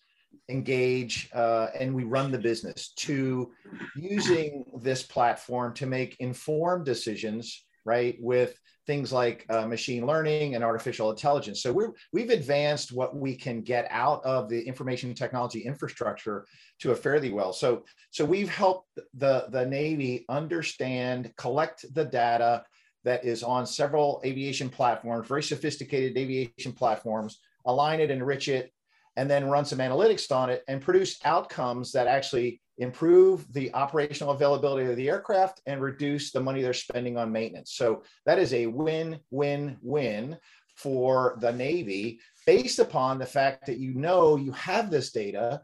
engage 0.48 1.30
uh, 1.34 1.68
and 1.78 1.94
we 1.94 2.04
run 2.04 2.30
the 2.30 2.38
business 2.38 2.92
to 2.96 3.50
using 3.96 4.64
this 4.80 5.02
platform 5.02 5.72
to 5.74 5.86
make 5.86 6.16
informed 6.20 6.84
decisions 6.84 7.64
right 7.84 8.16
with 8.20 8.58
things 8.86 9.12
like 9.12 9.46
uh, 9.48 9.66
machine 9.66 10.06
learning 10.06 10.54
and 10.54 10.64
artificial 10.64 11.10
intelligence. 11.10 11.62
So 11.62 11.72
we're, 11.72 11.92
we've 12.12 12.30
advanced 12.30 12.92
what 12.92 13.14
we 13.14 13.36
can 13.36 13.62
get 13.62 13.86
out 13.90 14.24
of 14.24 14.48
the 14.48 14.60
information 14.60 15.14
technology 15.14 15.60
infrastructure 15.60 16.46
to 16.80 16.92
a 16.92 16.96
fairly 16.96 17.30
well. 17.30 17.52
So, 17.52 17.84
so 18.10 18.24
we've 18.24 18.48
helped 18.48 18.88
the, 19.14 19.46
the 19.50 19.64
Navy 19.66 20.24
understand, 20.28 21.32
collect 21.36 21.84
the 21.94 22.04
data 22.04 22.64
that 23.04 23.24
is 23.24 23.42
on 23.42 23.66
several 23.66 24.20
aviation 24.24 24.68
platforms, 24.68 25.28
very 25.28 25.42
sophisticated 25.42 26.16
aviation 26.16 26.72
platforms, 26.72 27.38
align 27.64 28.00
it, 28.00 28.10
enrich 28.10 28.48
it, 28.48 28.72
and 29.16 29.30
then 29.30 29.48
run 29.48 29.64
some 29.64 29.78
analytics 29.78 30.30
on 30.34 30.50
it 30.50 30.62
and 30.68 30.80
produce 30.80 31.18
outcomes 31.24 31.92
that 31.92 32.06
actually 32.06 32.60
improve 32.78 33.50
the 33.52 33.72
operational 33.74 34.32
availability 34.32 34.90
of 34.90 34.96
the 34.96 35.08
aircraft 35.08 35.60
and 35.66 35.80
reduce 35.80 36.32
the 36.32 36.40
money 36.40 36.62
they're 36.62 36.72
spending 36.72 37.16
on 37.16 37.30
maintenance. 37.30 37.72
So 37.74 38.02
that 38.26 38.38
is 38.38 38.54
a 38.54 38.66
win, 38.66 39.20
win, 39.30 39.76
win 39.82 40.38
for 40.74 41.36
the 41.40 41.52
Navy 41.52 42.20
based 42.46 42.78
upon 42.78 43.18
the 43.18 43.26
fact 43.26 43.66
that 43.66 43.78
you 43.78 43.94
know 43.94 44.36
you 44.36 44.52
have 44.52 44.90
this 44.90 45.12
data. 45.12 45.62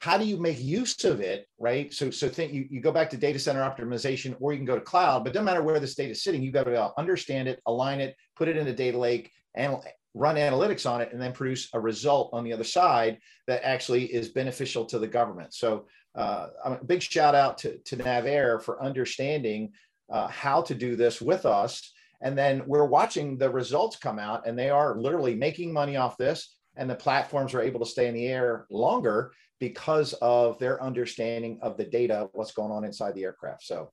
How 0.00 0.18
do 0.18 0.24
you 0.26 0.36
make 0.36 0.60
use 0.60 1.02
of 1.04 1.20
it, 1.20 1.46
right? 1.58 1.92
So, 1.94 2.10
so 2.10 2.28
think 2.28 2.52
you, 2.52 2.66
you 2.70 2.82
go 2.82 2.92
back 2.92 3.08
to 3.10 3.16
data 3.16 3.38
center 3.38 3.62
optimization, 3.62 4.36
or 4.38 4.52
you 4.52 4.58
can 4.58 4.66
go 4.66 4.74
to 4.74 4.82
cloud, 4.82 5.24
but 5.24 5.32
doesn't 5.32 5.46
matter 5.46 5.62
where 5.62 5.80
this 5.80 5.94
data 5.94 6.10
is 6.10 6.22
sitting. 6.22 6.42
You 6.42 6.52
got 6.52 6.64
to 6.64 6.92
understand 6.98 7.48
it, 7.48 7.62
align 7.64 8.00
it, 8.00 8.14
put 8.36 8.48
it 8.48 8.58
in 8.58 8.66
a 8.66 8.72
data 8.74 8.98
lake, 8.98 9.32
and 9.54 9.78
run 10.14 10.36
analytics 10.36 10.88
on 10.88 11.00
it, 11.00 11.12
and 11.12 11.20
then 11.20 11.32
produce 11.32 11.68
a 11.74 11.80
result 11.80 12.30
on 12.32 12.44
the 12.44 12.52
other 12.52 12.64
side 12.64 13.18
that 13.46 13.64
actually 13.64 14.04
is 14.04 14.30
beneficial 14.30 14.84
to 14.86 14.98
the 14.98 15.06
government. 15.06 15.54
So 15.54 15.86
uh, 16.14 16.48
a 16.64 16.84
big 16.84 17.02
shout 17.02 17.34
out 17.34 17.58
to, 17.58 17.78
to 17.78 17.96
NavAir 17.96 18.62
for 18.62 18.82
understanding 18.82 19.72
uh, 20.10 20.28
how 20.28 20.62
to 20.62 20.74
do 20.74 20.96
this 20.96 21.20
with 21.20 21.46
us. 21.46 21.92
And 22.20 22.36
then 22.36 22.62
we're 22.66 22.86
watching 22.86 23.38
the 23.38 23.50
results 23.50 23.96
come 23.96 24.18
out, 24.18 24.46
and 24.46 24.58
they 24.58 24.70
are 24.70 24.98
literally 24.98 25.34
making 25.34 25.72
money 25.72 25.96
off 25.96 26.16
this. 26.16 26.56
And 26.76 26.88
the 26.88 26.94
platforms 26.94 27.54
are 27.54 27.62
able 27.62 27.80
to 27.80 27.86
stay 27.86 28.08
in 28.08 28.14
the 28.14 28.26
air 28.26 28.66
longer 28.70 29.32
because 29.60 30.12
of 30.14 30.58
their 30.58 30.82
understanding 30.82 31.58
of 31.62 31.76
the 31.76 31.84
data, 31.84 32.28
what's 32.32 32.52
going 32.52 32.70
on 32.70 32.84
inside 32.84 33.14
the 33.14 33.24
aircraft. 33.24 33.64
So, 33.64 33.90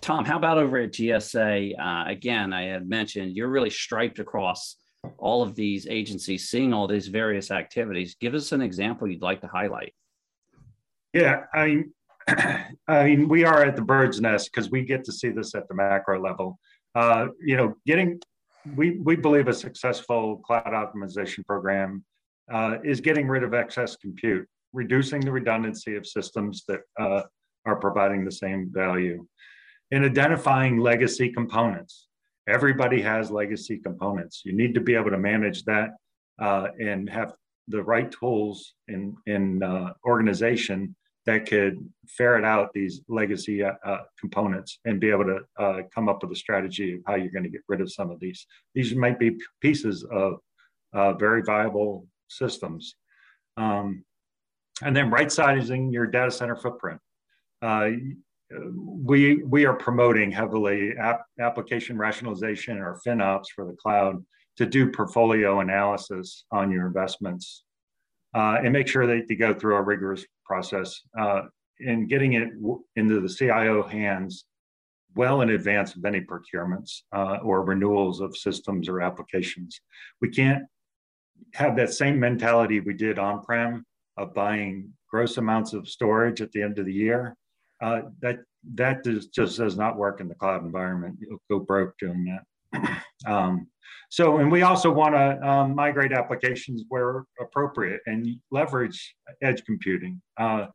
Tom, 0.00 0.24
how 0.24 0.36
about 0.36 0.58
over 0.58 0.78
at 0.78 0.92
GSA? 0.92 1.78
Uh, 1.78 2.10
again, 2.10 2.52
I 2.52 2.64
had 2.64 2.88
mentioned 2.88 3.36
you're 3.36 3.48
really 3.48 3.70
striped 3.70 4.18
across 4.18 4.76
all 5.18 5.42
of 5.42 5.54
these 5.54 5.86
agencies, 5.88 6.48
seeing 6.48 6.72
all 6.72 6.86
these 6.86 7.08
various 7.08 7.50
activities. 7.50 8.16
Give 8.20 8.34
us 8.34 8.52
an 8.52 8.60
example 8.60 9.08
you'd 9.08 9.22
like 9.22 9.40
to 9.40 9.46
highlight. 9.46 9.94
Yeah, 11.12 11.44
I 11.52 11.66
mean, 11.66 11.92
I 12.88 13.04
mean, 13.04 13.28
we 13.28 13.44
are 13.44 13.62
at 13.62 13.76
the 13.76 13.82
bird's 13.82 14.20
nest 14.20 14.50
because 14.52 14.70
we 14.70 14.84
get 14.84 15.04
to 15.04 15.12
see 15.12 15.30
this 15.30 15.54
at 15.54 15.68
the 15.68 15.74
macro 15.74 16.22
level. 16.22 16.58
Uh, 16.94 17.28
you 17.40 17.56
know, 17.56 17.74
getting 17.86 18.20
we 18.76 18.98
we 18.98 19.16
believe 19.16 19.48
a 19.48 19.54
successful 19.54 20.36
cloud 20.46 20.66
optimization 20.66 21.44
program 21.46 22.04
uh, 22.52 22.78
is 22.84 23.00
getting 23.00 23.26
rid 23.26 23.42
of 23.42 23.54
excess 23.54 23.96
compute, 23.96 24.46
reducing 24.72 25.20
the 25.20 25.32
redundancy 25.32 25.96
of 25.96 26.06
systems 26.06 26.64
that 26.68 26.80
uh, 27.00 27.22
are 27.66 27.76
providing 27.76 28.24
the 28.24 28.32
same 28.32 28.70
value, 28.72 29.26
and 29.90 30.04
identifying 30.04 30.78
legacy 30.78 31.30
components. 31.30 32.08
Everybody 32.48 33.00
has 33.02 33.30
legacy 33.30 33.78
components. 33.78 34.42
You 34.44 34.52
need 34.52 34.74
to 34.74 34.80
be 34.80 34.94
able 34.94 35.10
to 35.10 35.18
manage 35.18 35.64
that 35.64 35.90
uh, 36.40 36.68
and 36.80 37.08
have 37.08 37.32
the 37.68 37.82
right 37.82 38.10
tools 38.10 38.74
in 38.88 39.16
in 39.26 39.62
uh, 39.62 39.92
organization 40.04 40.96
that 41.24 41.46
could 41.46 41.78
ferret 42.08 42.44
out 42.44 42.72
these 42.72 43.00
legacy 43.08 43.62
uh, 43.62 43.72
uh, 43.84 43.98
components 44.18 44.80
and 44.84 44.98
be 44.98 45.10
able 45.10 45.24
to 45.24 45.38
uh, 45.58 45.82
come 45.94 46.08
up 46.08 46.22
with 46.22 46.32
a 46.32 46.36
strategy 46.36 46.94
of 46.94 47.00
how 47.06 47.14
you're 47.14 47.30
going 47.30 47.44
to 47.44 47.48
get 47.48 47.60
rid 47.68 47.80
of 47.80 47.92
some 47.92 48.10
of 48.10 48.18
these. 48.18 48.46
These 48.74 48.94
might 48.96 49.18
be 49.18 49.38
pieces 49.60 50.04
of 50.10 50.40
uh, 50.92 51.12
very 51.14 51.42
viable 51.42 52.06
systems. 52.28 52.96
Um, 53.56 54.04
and 54.82 54.96
then 54.96 55.10
right 55.10 55.30
sizing 55.30 55.92
your 55.92 56.06
data 56.06 56.30
center 56.30 56.56
footprint. 56.56 57.00
We, 58.74 59.42
we 59.42 59.64
are 59.66 59.74
promoting 59.74 60.30
heavily 60.30 60.92
app, 60.98 61.22
application 61.40 61.96
rationalization 61.96 62.78
or 62.78 63.00
FinOps 63.06 63.46
for 63.54 63.66
the 63.66 63.74
cloud 63.74 64.24
to 64.56 64.66
do 64.66 64.90
portfolio 64.90 65.60
analysis 65.60 66.44
on 66.50 66.70
your 66.70 66.86
investments 66.86 67.64
uh, 68.34 68.58
and 68.62 68.72
make 68.72 68.88
sure 68.88 69.06
that 69.06 69.28
you 69.28 69.36
go 69.36 69.54
through 69.54 69.76
a 69.76 69.82
rigorous 69.82 70.24
process 70.44 71.00
uh, 71.18 71.42
and 71.80 72.08
getting 72.08 72.34
it 72.34 72.54
w- 72.60 72.82
into 72.96 73.20
the 73.20 73.28
CIO 73.28 73.82
hands 73.82 74.44
well 75.14 75.42
in 75.42 75.50
advance 75.50 75.94
of 75.94 76.04
any 76.04 76.20
procurements 76.20 77.00
uh, 77.14 77.38
or 77.42 77.64
renewals 77.64 78.20
of 78.20 78.36
systems 78.36 78.88
or 78.88 79.02
applications. 79.02 79.80
We 80.20 80.28
can't 80.30 80.64
have 81.54 81.76
that 81.76 81.92
same 81.92 82.18
mentality 82.18 82.80
we 82.80 82.94
did 82.94 83.18
on 83.18 83.42
prem 83.42 83.84
of 84.16 84.34
buying 84.34 84.92
gross 85.10 85.36
amounts 85.36 85.72
of 85.74 85.88
storage 85.88 86.40
at 86.40 86.52
the 86.52 86.62
end 86.62 86.78
of 86.78 86.86
the 86.86 86.92
year. 86.92 87.36
Uh, 87.82 88.02
that 88.20 88.38
that 88.74 89.04
just, 89.04 89.32
does 89.32 89.76
not 89.76 89.96
work 89.96 90.20
in 90.20 90.28
the 90.28 90.34
cloud 90.34 90.64
environment. 90.64 91.16
You'll 91.20 91.42
go 91.50 91.58
broke 91.58 91.98
doing 91.98 92.24
that. 92.24 93.02
um, 93.26 93.66
so, 94.08 94.38
and 94.38 94.52
we 94.52 94.62
also 94.62 94.90
want 94.90 95.14
to 95.14 95.48
um, 95.48 95.74
migrate 95.74 96.12
applications 96.12 96.84
where 96.88 97.24
appropriate 97.40 98.00
and 98.06 98.36
leverage 98.50 99.14
edge 99.42 99.64
computing. 99.64 100.20
Uh, 100.38 100.66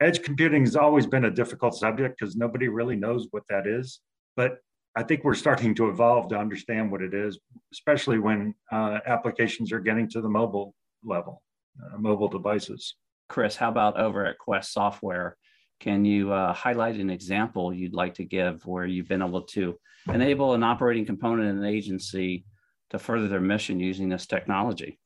edge 0.00 0.22
computing 0.22 0.62
has 0.64 0.76
always 0.76 1.06
been 1.06 1.26
a 1.26 1.30
difficult 1.30 1.74
subject 1.74 2.18
because 2.18 2.36
nobody 2.36 2.68
really 2.68 2.96
knows 2.96 3.28
what 3.30 3.44
that 3.48 3.66
is. 3.66 4.00
But 4.36 4.58
I 4.96 5.02
think 5.02 5.24
we're 5.24 5.34
starting 5.34 5.74
to 5.76 5.88
evolve 5.88 6.28
to 6.30 6.38
understand 6.38 6.90
what 6.90 7.02
it 7.02 7.14
is, 7.14 7.38
especially 7.72 8.18
when 8.18 8.54
uh, 8.72 8.98
applications 9.06 9.70
are 9.72 9.80
getting 9.80 10.08
to 10.10 10.20
the 10.20 10.28
mobile 10.28 10.74
level, 11.04 11.42
uh, 11.80 11.98
mobile 11.98 12.28
devices. 12.28 12.96
Chris, 13.28 13.56
how 13.56 13.68
about 13.68 14.00
over 14.00 14.24
at 14.24 14.38
Quest 14.38 14.72
Software? 14.72 15.36
Can 15.80 16.04
you 16.04 16.32
uh, 16.32 16.52
highlight 16.52 16.96
an 16.96 17.10
example 17.10 17.72
you'd 17.72 17.94
like 17.94 18.14
to 18.14 18.24
give 18.24 18.64
where 18.66 18.86
you've 18.86 19.08
been 19.08 19.22
able 19.22 19.42
to 19.42 19.78
enable 20.08 20.54
an 20.54 20.62
operating 20.62 21.04
component 21.04 21.48
in 21.48 21.58
an 21.58 21.64
agency 21.64 22.44
to 22.90 22.98
further 22.98 23.28
their 23.28 23.40
mission 23.40 23.80
using 23.80 24.08
this 24.08 24.26
technology? 24.26 24.98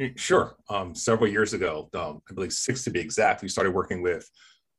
Eh, 0.00 0.10
sure. 0.16 0.56
Um, 0.70 0.94
several 0.94 1.30
years 1.30 1.52
ago, 1.52 1.88
um, 1.94 2.22
I 2.30 2.34
believe 2.34 2.52
six 2.52 2.84
to 2.84 2.90
be 2.90 3.00
exact, 3.00 3.42
we 3.42 3.48
started 3.48 3.74
working 3.74 4.00
with 4.00 4.28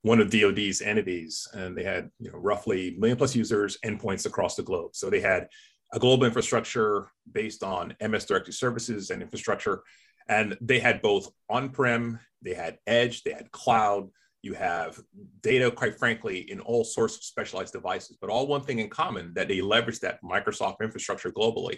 one 0.01 0.21
of 0.21 0.29
DoD's 0.29 0.81
entities, 0.81 1.47
and 1.53 1.77
they 1.77 1.83
had 1.83 2.09
you 2.19 2.31
know, 2.31 2.37
roughly 2.37 2.95
million 2.97 3.17
plus 3.17 3.35
users, 3.35 3.77
endpoints 3.85 4.25
across 4.25 4.55
the 4.55 4.63
globe. 4.63 4.95
So 4.95 5.09
they 5.09 5.19
had 5.19 5.47
a 5.93 5.99
global 5.99 6.25
infrastructure 6.25 7.07
based 7.31 7.63
on 7.63 7.95
MS 8.01 8.25
directory 8.25 8.53
services 8.53 9.09
and 9.09 9.21
infrastructure, 9.21 9.83
and 10.29 10.57
they 10.61 10.79
had 10.79 11.01
both 11.01 11.29
on-prem, 11.49 12.19
they 12.41 12.53
had 12.53 12.77
edge, 12.87 13.23
they 13.23 13.33
had 13.33 13.51
cloud, 13.51 14.09
you 14.41 14.53
have 14.53 14.99
data, 15.41 15.69
quite 15.69 15.97
frankly, 15.97 16.49
in 16.49 16.59
all 16.59 16.83
sorts 16.83 17.17
of 17.17 17.23
specialized 17.23 17.73
devices, 17.73 18.17
but 18.19 18.29
all 18.29 18.47
one 18.47 18.61
thing 18.61 18.79
in 18.79 18.89
common 18.89 19.33
that 19.33 19.47
they 19.47 19.61
leverage 19.61 19.99
that 19.99 20.21
Microsoft 20.23 20.77
infrastructure 20.81 21.31
globally. 21.31 21.77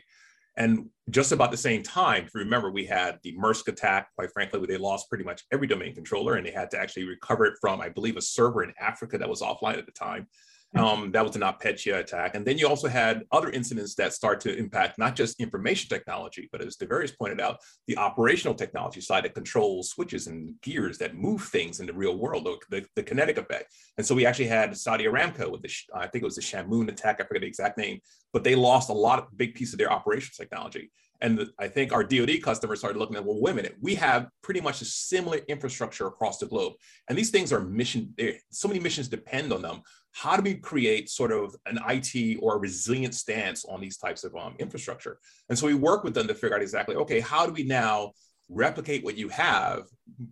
And 0.58 0.90
just 1.10 1.32
about 1.32 1.52
the 1.52 1.58
same 1.58 1.82
time, 1.82 2.26
if 2.26 2.34
you 2.36 2.42
remember, 2.42 2.72
we 2.72 2.86
had 2.86 3.20
the 3.24 3.34
Maersk 3.38 3.68
attack, 3.68 4.10
quite 4.16 4.32
frankly, 4.34 4.60
where 4.60 4.68
they 4.68 4.78
lost 4.78 5.10
pretty 5.10 5.24
much 5.24 5.44
every 5.52 5.66
domain 5.66 5.96
controller 5.96 6.36
and 6.36 6.46
they 6.46 6.52
had 6.52 6.70
to 6.72 6.80
actually 6.80 7.06
recover 7.06 7.46
it 7.46 7.54
from, 7.62 7.80
I 7.80 7.90
believe, 7.90 8.18
a 8.18 8.22
server 8.22 8.64
in 8.64 8.74
Africa 8.80 9.18
that 9.18 9.30
was 9.30 9.42
offline 9.42 9.78
at 9.78 9.86
the 9.86 9.94
time. 9.94 10.28
Um, 10.74 11.12
that 11.12 11.26
was 11.26 11.36
an 11.36 11.42
NotPetya 11.42 12.00
attack. 12.00 12.34
And 12.34 12.46
then 12.46 12.58
you 12.58 12.66
also 12.66 12.88
had 12.88 13.24
other 13.34 13.50
incidents 13.50 13.94
that 13.96 14.14
start 14.14 14.40
to 14.42 14.58
impact 14.58 14.98
not 14.98 15.18
just 15.18 15.42
information 15.42 15.90
technology, 15.90 16.48
but 16.50 16.62
as 16.62 16.78
Dovarius 16.78 17.18
pointed 17.18 17.42
out, 17.42 17.60
the 17.88 17.98
operational 17.98 18.56
technology 18.56 19.02
side 19.02 19.26
that 19.26 19.36
controls 19.36 19.90
switches 19.90 20.28
and 20.28 20.54
gears 20.62 20.98
that 21.00 21.14
move 21.16 21.42
things 21.44 21.82
in 21.82 21.88
the 21.88 21.94
real 21.94 22.18
world, 22.18 22.48
the, 22.70 22.86
the 22.96 23.04
kinetic 23.04 23.38
effect. 23.38 23.74
And 23.98 24.08
so 24.08 24.16
we 24.16 24.26
actually 24.26 24.48
had 24.48 24.76
Saudi 24.78 25.04
Aramco 25.04 25.52
with 25.52 25.62
the, 25.62 25.74
I 25.94 26.08
think 26.08 26.24
it 26.24 26.26
was 26.26 26.38
the 26.38 26.42
Shamoon 26.42 26.88
attack, 26.88 27.20
I 27.20 27.26
forget 27.26 27.42
the 27.42 27.48
exact 27.48 27.78
name, 27.78 28.00
but 28.32 28.46
they 28.46 28.56
lost 28.56 28.90
a 28.90 28.94
lot 28.94 29.20
of 29.20 29.38
big 29.38 29.56
piece 29.56 29.74
of 29.74 29.78
their 29.80 29.92
operational 29.92 30.36
technology. 30.38 30.90
And 31.24 31.48
I 31.60 31.68
think 31.68 31.94
our 31.94 32.04
DoD 32.04 32.42
customers 32.42 32.80
started 32.80 32.98
looking 32.98 33.16
at, 33.16 33.24
well, 33.24 33.40
wait 33.40 33.52
a 33.52 33.56
minute, 33.56 33.76
we 33.80 33.94
have 33.96 34.28
pretty 34.42 34.60
much 34.60 34.82
a 34.82 34.86
similar 34.86 35.38
infrastructure 35.48 36.08
across 36.08 36.40
the 36.40 36.48
globe. 36.48 36.74
And 37.08 37.18
these 37.18 37.30
things 37.30 37.54
are 37.54 37.60
mission, 37.60 38.16
so 38.50 38.68
many 38.68 38.80
missions 38.80 39.08
depend 39.08 39.54
on 39.54 39.62
them. 39.62 39.82
How 40.14 40.36
do 40.36 40.42
we 40.42 40.56
create 40.56 41.10
sort 41.10 41.32
of 41.32 41.56
an 41.66 41.80
IT 41.88 42.40
or 42.42 42.56
a 42.56 42.60
resilient 42.60 43.16
stance 43.16 43.66
on 43.66 43.80
these 43.80 43.98
types 43.98 44.24
of 44.24 44.36
um, 44.36 44.56
infrastructure? 44.60 45.20
And 45.50 45.58
so 45.58 45.68
we 45.68 45.74
work 45.74 46.04
with 46.04 46.14
them 46.14 46.28
to 46.28 46.36
figure 46.36 46.56
out 46.56 46.62
exactly, 46.62 46.96
okay, 46.96 47.20
how 47.20 47.46
do 47.46 47.54
we 47.54 47.64
now 47.64 48.12
replicate 48.50 49.04
what 49.04 49.18
you 49.18 49.30
have, 49.30 49.84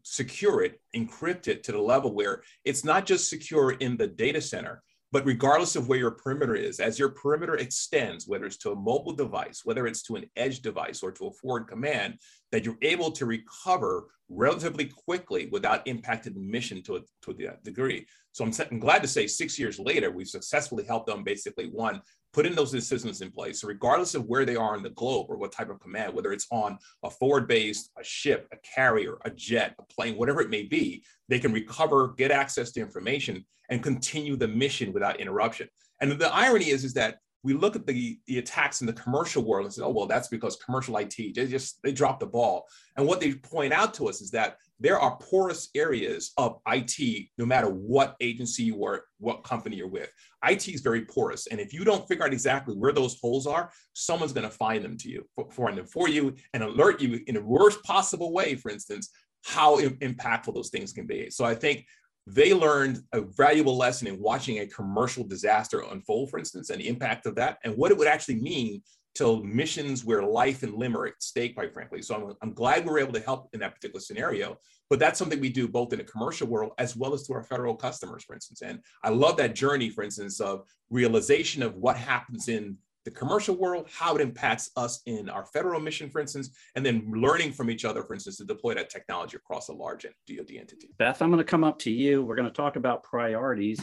secure 0.04 0.62
it, 0.64 0.82
encrypt 0.96 1.48
it 1.48 1.64
to 1.64 1.72
the 1.72 1.82
level 1.82 2.14
where 2.14 2.44
it's 2.66 2.84
not 2.84 3.06
just 3.06 3.30
secure 3.30 3.72
in 3.72 3.96
the 3.96 4.08
data 4.08 4.42
center, 4.42 4.84
but 5.12 5.26
regardless 5.26 5.76
of 5.76 5.88
where 5.88 5.98
your 5.98 6.12
perimeter 6.12 6.56
is, 6.56 6.80
as 6.80 7.00
your 7.00 7.10
perimeter 7.10 7.56
extends, 7.56 8.28
whether 8.28 8.46
it's 8.46 8.58
to 8.58 8.72
a 8.72 8.76
mobile 8.76 9.14
device, 9.14 9.62
whether 9.64 9.88
it's 9.88 10.04
to 10.04 10.16
an 10.16 10.26
edge 10.36 10.62
device 10.62 11.02
or 11.02 11.12
to 11.12 11.28
a 11.28 11.34
forward 11.34 11.68
command, 11.68 12.16
that 12.52 12.64
you're 12.64 12.78
able 12.82 13.12
to 13.12 13.26
recover 13.26 14.08
relatively 14.30 14.86
quickly 14.86 15.50
without 15.52 15.86
impacting 15.88 16.36
the 16.36 16.40
mission 16.40 16.84
to 16.84 16.98
a, 16.98 17.00
to 17.24 17.32
a 17.32 17.64
degree. 17.64 18.06
So 18.32 18.46
I'm, 18.46 18.54
I'm 18.72 18.80
glad 18.80 19.02
to 19.02 19.08
say 19.08 19.26
six 19.26 19.58
years 19.58 19.80
later, 19.80 20.12
we've 20.12 20.28
successfully 20.28 20.84
helped 20.84 21.08
them 21.08 21.24
basically 21.24 21.66
one, 21.66 22.02
putting 22.32 22.54
those 22.54 22.72
systems 22.88 23.22
in 23.22 23.32
place. 23.32 23.62
So 23.62 23.68
regardless 23.68 24.14
of 24.14 24.26
where 24.26 24.46
they 24.46 24.56
are 24.56 24.78
in 24.78 24.84
the 24.84 24.92
globe 24.92 25.26
or 25.30 25.38
what 25.38 25.52
type 25.52 25.72
of 25.72 25.80
command, 25.80 26.14
whether 26.14 26.32
it's 26.32 26.46
on 26.52 26.78
a 27.04 27.10
forward 27.10 27.48
base, 27.48 27.90
a 28.00 28.04
ship, 28.04 28.48
a 28.54 28.58
carrier, 28.58 29.18
a 29.26 29.32
jet, 29.32 29.74
a 29.80 29.84
plane, 29.94 30.16
whatever 30.16 30.42
it 30.42 30.52
may 30.52 30.64
be, 30.64 31.04
they 31.28 31.40
can 31.40 31.52
recover, 31.52 32.10
get 32.10 32.30
access 32.30 32.72
to 32.74 32.82
information, 32.82 33.44
and 33.70 33.84
continue 33.84 34.36
the 34.36 34.48
mission 34.48 34.94
without 34.94 35.20
interruption. 35.20 35.68
And 36.02 36.12
the 36.12 36.34
irony 36.34 36.70
is, 36.70 36.84
is 36.84 36.94
that 36.96 37.18
we 37.44 37.54
look 37.54 37.76
at 37.76 37.88
the, 37.88 38.20
the 38.28 38.38
attacks 38.38 38.82
in 38.82 38.88
the 38.88 38.94
commercial 38.94 39.44
world 39.44 39.66
and 39.66 39.74
say, 39.74 39.82
oh, 39.82 39.90
well, 39.90 40.08
that's 40.08 40.28
because 40.28 40.58
commercial 40.58 40.98
IT, 40.98 41.16
they 41.18 41.48
just, 41.48 41.80
they 41.84 41.92
dropped 41.94 42.20
the 42.20 42.26
ball. 42.26 42.66
And 42.98 43.08
what 43.08 43.22
they 43.22 43.34
point 43.34 43.72
out 43.72 43.94
to 43.96 44.10
us 44.10 44.20
is 44.20 44.30
that 44.32 44.58
there 44.82 45.00
are 45.00 45.18
porous 45.18 45.70
areas 45.74 46.32
of 46.38 46.60
IT, 46.68 47.28
no 47.38 47.46
matter 47.46 47.70
what 47.70 48.16
agency 48.20 48.64
you 48.64 48.84
are, 48.84 49.04
what 49.20 49.44
company 49.44 49.78
you're 49.78 49.88
with. 49.88 50.12
IT 50.46 50.68
is 50.68 50.82
very 50.82 51.06
porous. 51.06 51.48
And 51.48 51.60
if 51.60 51.74
you 51.74 51.86
don't 51.86 52.08
figure 52.08 52.26
out 52.26 52.34
exactly 52.34 52.76
where 52.76 52.94
those 52.94 53.18
holes 53.22 53.48
are, 53.48 53.72
someone's 53.94 54.34
going 54.34 54.50
to 54.50 54.56
find 54.56 54.84
them 54.84 54.98
to 54.98 55.10
you, 55.10 55.26
find 55.52 55.78
them 55.78 55.86
for 55.86 56.10
you, 56.10 56.36
and 56.54 56.64
alert 56.64 57.02
you 57.02 57.22
in 57.28 57.36
the 57.36 57.42
worst 57.42 57.82
possible 57.84 58.34
way, 58.34 58.56
for 58.56 58.70
instance, 58.70 59.12
how 59.46 59.80
impactful 59.80 60.54
those 60.54 60.70
things 60.70 60.92
can 60.92 61.06
be. 61.06 61.30
So 61.30 61.46
I 61.46 61.56
think 61.56 61.86
they 62.34 62.54
learned 62.54 63.02
a 63.14 63.22
valuable 63.22 63.78
lesson 63.78 64.08
in 64.08 64.20
watching 64.20 64.60
a 64.60 64.68
commercial 64.68 65.24
disaster 65.24 65.84
unfold, 65.92 66.30
for 66.30 66.40
instance, 66.40 66.70
and 66.70 66.80
the 66.80 66.88
impact 66.88 67.26
of 67.26 67.36
that, 67.36 67.58
and 67.64 67.76
what 67.76 67.92
it 67.92 67.98
would 67.98 68.08
actually 68.08 68.40
mean 68.42 68.82
to 69.16 69.44
missions 69.44 70.06
where 70.06 70.22
life 70.22 70.64
and 70.64 70.76
limb 70.76 70.96
are 70.96 71.08
at 71.08 71.22
stake, 71.22 71.56
quite 71.56 71.74
frankly. 71.74 72.02
So 72.02 72.16
I'm, 72.16 72.34
I'm 72.42 72.54
glad 72.54 72.86
we 72.86 72.92
were 72.92 73.00
able 73.00 73.14
to 73.14 73.20
help 73.20 73.50
in 73.54 73.60
that 73.60 73.74
particular 73.74 74.00
scenario. 74.00 74.58
But 74.90 75.00
that's 75.00 75.20
something 75.20 75.40
we 75.40 75.50
do 75.50 75.68
both 75.68 75.92
in 75.94 76.00
the 76.00 76.06
commercial 76.06 76.48
world 76.48 76.72
as 76.78 76.96
well 76.96 77.14
as 77.14 77.26
to 77.28 77.34
our 77.34 77.44
federal 77.44 77.76
customers, 77.76 78.24
for 78.24 78.34
instance. 78.34 78.62
And 78.62 78.80
I 79.04 79.10
love 79.10 79.38
that 79.38 79.56
journey, 79.56 79.90
for 79.90 80.04
instance, 80.04 80.40
of 80.40 80.64
realization 80.90 81.64
of 81.64 81.76
what 81.76 81.98
happens 81.98 82.48
in 82.48 82.78
the 83.06 83.12
commercial 83.12 83.56
world, 83.56 83.88
how 83.92 84.16
it 84.16 84.22
impacts 84.22 84.72
us 84.76 85.02
in 85.06 85.30
our 85.30 85.46
federal 85.46 85.80
mission, 85.80 86.10
for 86.10 86.20
instance, 86.20 86.50
and 86.76 86.86
then 86.86 87.12
learning 87.16 87.54
from 87.54 87.70
each 87.70 87.86
other, 87.86 88.04
for 88.04 88.14
instance, 88.14 88.38
to 88.38 88.46
deploy 88.46 88.74
that 88.74 88.90
technology 88.90 89.38
across 89.38 89.70
a 89.70 89.74
large 89.74 90.04
DoD 90.04 90.52
entity. 90.58 90.90
Beth, 90.98 91.22
I'm 91.22 91.30
going 91.30 91.40
to 91.40 91.44
come 91.44 91.64
up 91.64 91.80
to 91.80 91.92
you. 91.92 92.24
We're 92.24 92.36
going 92.36 92.48
to 92.48 92.54
talk 92.54 92.76
about 92.76 93.04
priorities. 93.04 93.80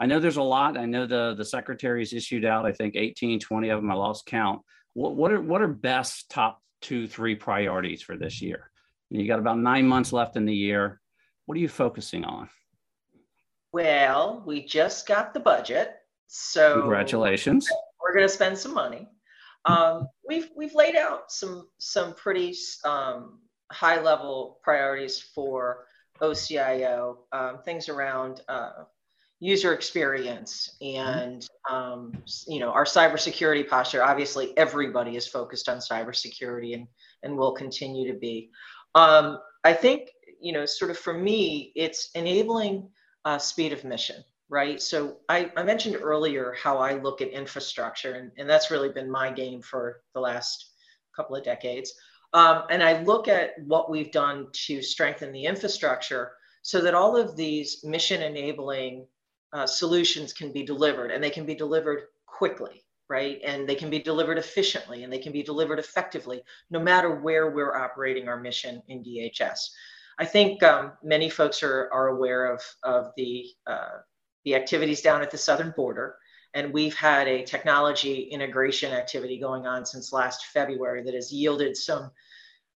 I 0.00 0.06
know 0.06 0.18
there's 0.18 0.38
a 0.38 0.42
lot. 0.42 0.76
I 0.76 0.86
know 0.86 1.06
the 1.06 1.34
the 1.36 1.44
secretaries 1.44 2.12
issued 2.12 2.44
out, 2.44 2.66
I 2.66 2.72
think 2.72 2.96
18, 2.96 3.38
20 3.38 3.68
of 3.68 3.80
them. 3.80 3.90
I 3.90 3.94
lost 3.94 4.26
count. 4.26 4.62
What, 4.94 5.14
what 5.14 5.30
are 5.32 5.40
what 5.40 5.62
are 5.62 5.68
best 5.68 6.30
top 6.30 6.60
two, 6.80 7.06
three 7.06 7.36
priorities 7.36 8.02
for 8.02 8.16
this 8.16 8.42
year? 8.42 8.70
You 9.10 9.26
got 9.28 9.38
about 9.38 9.58
nine 9.58 9.86
months 9.86 10.12
left 10.12 10.36
in 10.36 10.46
the 10.46 10.54
year. 10.54 11.00
What 11.46 11.56
are 11.56 11.60
you 11.60 11.68
focusing 11.68 12.24
on? 12.24 12.48
Well, 13.72 14.42
we 14.46 14.64
just 14.64 15.06
got 15.06 15.34
the 15.34 15.40
budget. 15.40 15.94
So 16.26 16.80
congratulations. 16.80 17.68
We're 18.12 18.18
going 18.18 18.28
to 18.28 18.34
spend 18.34 18.58
some 18.58 18.74
money. 18.74 19.08
Um, 19.64 20.06
we've 20.28 20.50
we've 20.54 20.74
laid 20.74 20.96
out 20.96 21.32
some 21.32 21.66
some 21.78 22.12
pretty 22.12 22.54
um, 22.84 23.38
high 23.70 24.02
level 24.02 24.58
priorities 24.62 25.18
for 25.18 25.86
OCIO, 26.20 27.16
um, 27.32 27.62
things 27.64 27.88
around 27.88 28.42
uh, 28.50 28.84
user 29.40 29.72
experience 29.72 30.76
and 30.82 31.46
um, 31.70 32.12
you 32.46 32.60
know 32.60 32.68
our 32.68 32.84
cybersecurity 32.84 33.66
posture. 33.66 34.02
Obviously, 34.02 34.54
everybody 34.58 35.16
is 35.16 35.26
focused 35.26 35.70
on 35.70 35.78
cybersecurity 35.78 36.74
and 36.74 36.86
and 37.22 37.34
will 37.34 37.52
continue 37.52 38.12
to 38.12 38.18
be. 38.18 38.50
Um, 38.94 39.38
I 39.64 39.72
think 39.72 40.10
you 40.38 40.52
know, 40.52 40.66
sort 40.66 40.90
of 40.90 40.98
for 40.98 41.14
me, 41.14 41.72
it's 41.76 42.10
enabling 42.14 42.90
uh, 43.24 43.38
speed 43.38 43.72
of 43.72 43.84
mission 43.84 44.22
right? 44.52 44.82
So 44.82 45.16
I, 45.30 45.50
I, 45.56 45.62
mentioned 45.62 45.96
earlier 46.02 46.54
how 46.62 46.76
I 46.76 47.00
look 47.00 47.22
at 47.22 47.28
infrastructure, 47.28 48.12
and, 48.12 48.30
and, 48.36 48.48
that's 48.48 48.70
really 48.70 48.90
been 48.90 49.10
my 49.10 49.32
game 49.32 49.62
for 49.62 50.02
the 50.12 50.20
last 50.20 50.72
couple 51.16 51.34
of 51.34 51.42
decades. 51.42 51.94
Um, 52.34 52.64
and 52.68 52.82
I 52.82 53.02
look 53.02 53.28
at 53.28 53.52
what 53.64 53.90
we've 53.90 54.12
done 54.12 54.48
to 54.66 54.82
strengthen 54.82 55.32
the 55.32 55.46
infrastructure 55.46 56.32
so 56.60 56.82
that 56.82 56.92
all 56.92 57.16
of 57.16 57.34
these 57.34 57.82
mission 57.82 58.20
enabling 58.20 59.06
uh, 59.54 59.66
solutions 59.66 60.34
can 60.34 60.52
be 60.52 60.62
delivered 60.62 61.10
and 61.10 61.24
they 61.24 61.30
can 61.30 61.46
be 61.46 61.54
delivered 61.54 62.02
quickly, 62.26 62.84
right? 63.08 63.40
And 63.46 63.66
they 63.66 63.74
can 63.74 63.88
be 63.88 64.00
delivered 64.00 64.36
efficiently 64.36 65.02
and 65.02 65.10
they 65.10 65.18
can 65.18 65.32
be 65.32 65.42
delivered 65.42 65.78
effectively, 65.78 66.42
no 66.70 66.78
matter 66.78 67.20
where 67.20 67.50
we're 67.50 67.74
operating 67.74 68.28
our 68.28 68.38
mission 68.38 68.82
in 68.88 69.02
DHS. 69.02 69.60
I 70.18 70.26
think 70.26 70.62
um, 70.62 70.92
many 71.02 71.30
folks 71.30 71.62
are, 71.62 71.88
are 71.90 72.08
aware 72.08 72.52
of, 72.52 72.62
of 72.82 73.12
the 73.16 73.46
uh, 73.66 74.00
the 74.44 74.54
activities 74.54 75.02
down 75.02 75.22
at 75.22 75.30
the 75.30 75.38
southern 75.38 75.72
border. 75.76 76.16
And 76.54 76.72
we've 76.72 76.94
had 76.94 77.28
a 77.28 77.44
technology 77.44 78.22
integration 78.30 78.92
activity 78.92 79.38
going 79.38 79.66
on 79.66 79.86
since 79.86 80.12
last 80.12 80.46
February 80.46 81.02
that 81.04 81.14
has 81.14 81.32
yielded 81.32 81.76
some, 81.76 82.10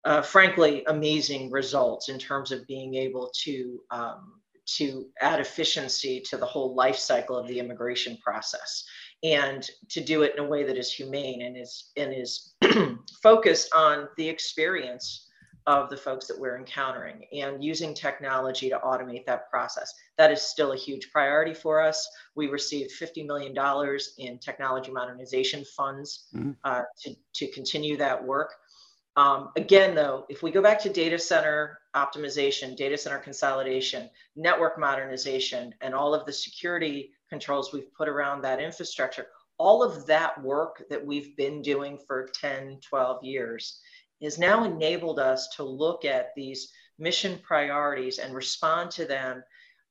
uh, 0.04 0.22
frankly, 0.22 0.84
amazing 0.86 1.50
results 1.50 2.08
in 2.08 2.18
terms 2.18 2.52
of 2.52 2.66
being 2.66 2.94
able 2.94 3.30
to, 3.44 3.80
um, 3.90 4.40
to 4.76 5.06
add 5.20 5.40
efficiency 5.40 6.20
to 6.20 6.36
the 6.36 6.46
whole 6.46 6.74
life 6.74 6.96
cycle 6.96 7.36
of 7.36 7.46
the 7.46 7.58
immigration 7.58 8.16
process 8.22 8.84
and 9.22 9.68
to 9.90 10.00
do 10.00 10.22
it 10.22 10.32
in 10.36 10.44
a 10.44 10.48
way 10.48 10.64
that 10.64 10.76
is 10.76 10.92
humane 10.92 11.42
and 11.42 11.56
is, 11.56 11.92
and 11.96 12.14
is 12.14 12.54
focused 13.22 13.72
on 13.74 14.08
the 14.16 14.28
experience 14.28 15.25
of 15.66 15.90
the 15.90 15.96
folks 15.96 16.26
that 16.26 16.38
we're 16.38 16.56
encountering 16.56 17.24
and 17.32 17.62
using 17.62 17.92
technology 17.92 18.68
to 18.68 18.78
automate 18.78 19.26
that 19.26 19.50
process. 19.50 19.92
That 20.16 20.30
is 20.30 20.40
still 20.40 20.72
a 20.72 20.76
huge 20.76 21.10
priority 21.10 21.54
for 21.54 21.80
us. 21.80 22.08
We 22.36 22.46
received 22.46 22.92
$50 23.00 23.26
million 23.26 23.54
in 24.18 24.38
technology 24.38 24.92
modernization 24.92 25.64
funds 25.76 26.28
mm-hmm. 26.34 26.52
uh, 26.64 26.82
to, 27.02 27.16
to 27.34 27.50
continue 27.50 27.96
that 27.96 28.22
work. 28.22 28.52
Um, 29.16 29.50
again, 29.56 29.94
though, 29.94 30.26
if 30.28 30.42
we 30.42 30.50
go 30.50 30.62
back 30.62 30.78
to 30.80 30.88
data 30.88 31.18
center 31.18 31.78
optimization, 31.96 32.76
data 32.76 32.98
center 32.98 33.18
consolidation, 33.18 34.10
network 34.36 34.78
modernization, 34.78 35.74
and 35.80 35.94
all 35.94 36.14
of 36.14 36.26
the 36.26 36.32
security 36.32 37.10
controls 37.30 37.72
we've 37.72 37.92
put 37.94 38.08
around 38.08 38.42
that 38.42 38.60
infrastructure, 38.60 39.26
all 39.58 39.82
of 39.82 40.06
that 40.06 40.40
work 40.42 40.84
that 40.90 41.04
we've 41.04 41.34
been 41.36 41.62
doing 41.62 41.98
for 42.06 42.28
10, 42.38 42.78
12 42.88 43.24
years 43.24 43.80
has 44.22 44.38
now 44.38 44.64
enabled 44.64 45.18
us 45.18 45.48
to 45.56 45.62
look 45.62 46.04
at 46.04 46.34
these 46.34 46.72
mission 46.98 47.38
priorities 47.42 48.18
and 48.18 48.34
respond 48.34 48.90
to 48.90 49.04
them 49.04 49.42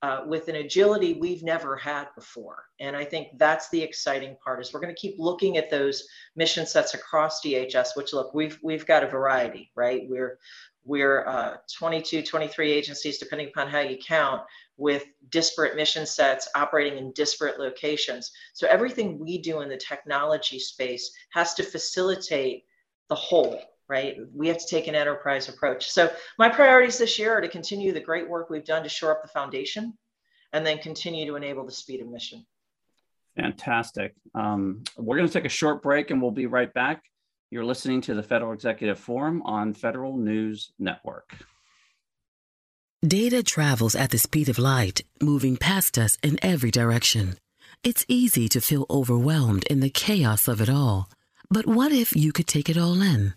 uh, 0.01 0.23
with 0.27 0.49
an 0.49 0.57
agility 0.57 1.13
we've 1.13 1.43
never 1.43 1.75
had 1.75 2.07
before. 2.15 2.65
And 2.79 2.95
I 2.95 3.05
think 3.05 3.37
that's 3.37 3.69
the 3.69 3.81
exciting 3.81 4.35
part 4.43 4.61
is 4.61 4.73
we're 4.73 4.81
going 4.81 4.93
to 4.93 4.99
keep 4.99 5.15
looking 5.17 5.57
at 5.57 5.69
those 5.69 6.07
mission 6.35 6.65
sets 6.65 6.93
across 6.93 7.41
DHS, 7.41 7.95
which 7.95 8.13
look, 8.13 8.33
we've, 8.33 8.59
we've 8.61 8.85
got 8.85 9.03
a 9.03 9.07
variety, 9.07 9.71
right? 9.75 10.03
We're, 10.07 10.37
we're 10.83 11.25
uh, 11.27 11.57
22, 11.75 12.21
23 12.21 12.71
agencies, 12.71 13.17
depending 13.17 13.47
upon 13.47 13.67
how 13.67 13.79
you 13.79 13.97
count, 13.97 14.43
with 14.77 15.05
disparate 15.29 15.75
mission 15.75 16.05
sets 16.05 16.47
operating 16.53 16.99
in 16.99 17.11
disparate 17.13 17.59
locations. 17.59 18.31
So 18.53 18.67
everything 18.67 19.17
we 19.17 19.39
do 19.39 19.61
in 19.61 19.69
the 19.69 19.77
technology 19.77 20.59
space 20.59 21.11
has 21.31 21.53
to 21.55 21.63
facilitate 21.63 22.65
the 23.09 23.15
whole 23.15 23.59
right? 23.87 24.17
We 24.33 24.47
have 24.47 24.57
to 24.57 24.67
take 24.67 24.87
an 24.87 24.95
enterprise 24.95 25.49
approach. 25.49 25.89
So 25.89 26.11
my 26.37 26.49
priorities 26.49 26.97
this 26.97 27.19
year 27.19 27.37
are 27.37 27.41
to 27.41 27.47
continue 27.47 27.93
the 27.93 27.99
great 27.99 28.29
work 28.29 28.49
we've 28.49 28.65
done 28.65 28.83
to 28.83 28.89
shore 28.89 29.11
up 29.11 29.21
the 29.21 29.27
foundation 29.27 29.93
and 30.53 30.65
then 30.65 30.77
continue 30.79 31.25
to 31.27 31.35
enable 31.35 31.65
the 31.65 31.71
speed 31.71 32.01
of 32.01 32.07
mission. 32.07 32.45
Fantastic. 33.35 34.15
Um, 34.33 34.83
we're 34.97 35.17
going 35.17 35.27
to 35.27 35.33
take 35.33 35.45
a 35.45 35.49
short 35.49 35.83
break 35.83 36.09
and 36.09 36.21
we'll 36.21 36.31
be 36.31 36.47
right 36.47 36.73
back. 36.73 37.03
You're 37.51 37.65
listening 37.65 38.01
to 38.01 38.13
the 38.13 38.23
Federal 38.23 38.53
Executive 38.53 38.97
Forum 38.97 39.41
on 39.43 39.73
Federal 39.73 40.17
News 40.17 40.71
Network. 40.79 41.35
Data 43.05 43.43
travels 43.43 43.93
at 43.93 44.09
the 44.09 44.17
speed 44.17 44.49
of 44.49 44.57
light, 44.57 45.01
moving 45.21 45.57
past 45.57 45.97
us 45.97 46.17
in 46.23 46.39
every 46.41 46.71
direction. 46.71 47.37
It's 47.83 48.05
easy 48.07 48.49
to 48.49 48.61
feel 48.61 48.87
overwhelmed 48.89 49.63
in 49.65 49.81
the 49.81 49.91
chaos 49.91 50.47
of 50.47 50.59
it 50.59 50.69
all. 50.69 51.09
But 51.49 51.67
what 51.67 51.91
if 51.91 52.15
you 52.15 52.31
could 52.31 52.47
take 52.47 52.67
it 52.67 52.77
all 52.77 52.99
in? 53.01 53.35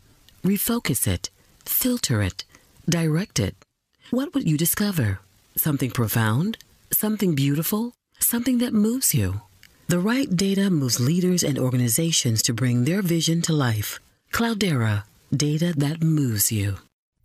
Refocus 0.49 1.07
it, 1.07 1.29
filter 1.67 2.23
it, 2.23 2.45
direct 2.89 3.39
it. 3.39 3.55
What 4.11 4.33
would 4.33 4.49
you 4.49 4.57
discover? 4.57 5.21
Something 5.57 5.91
profound? 5.91 6.57
Something 6.91 7.35
beautiful? 7.35 7.93
Something 8.19 8.57
that 8.59 8.73
moves 8.73 9.15
you? 9.15 9.43
The 9.89 9.99
right 9.99 10.31
data 10.35 10.71
moves 10.71 11.01
leaders 11.01 11.43
and 11.43 11.59
organizations 11.59 12.41
to 12.43 12.55
bring 12.55 12.85
their 12.85 13.03
vision 13.03 13.43
to 13.43 13.53
life. 13.53 14.01
Cloudera, 14.33 15.05
data 15.37 15.75
that 15.77 16.03
moves 16.03 16.51
you. 16.51 16.77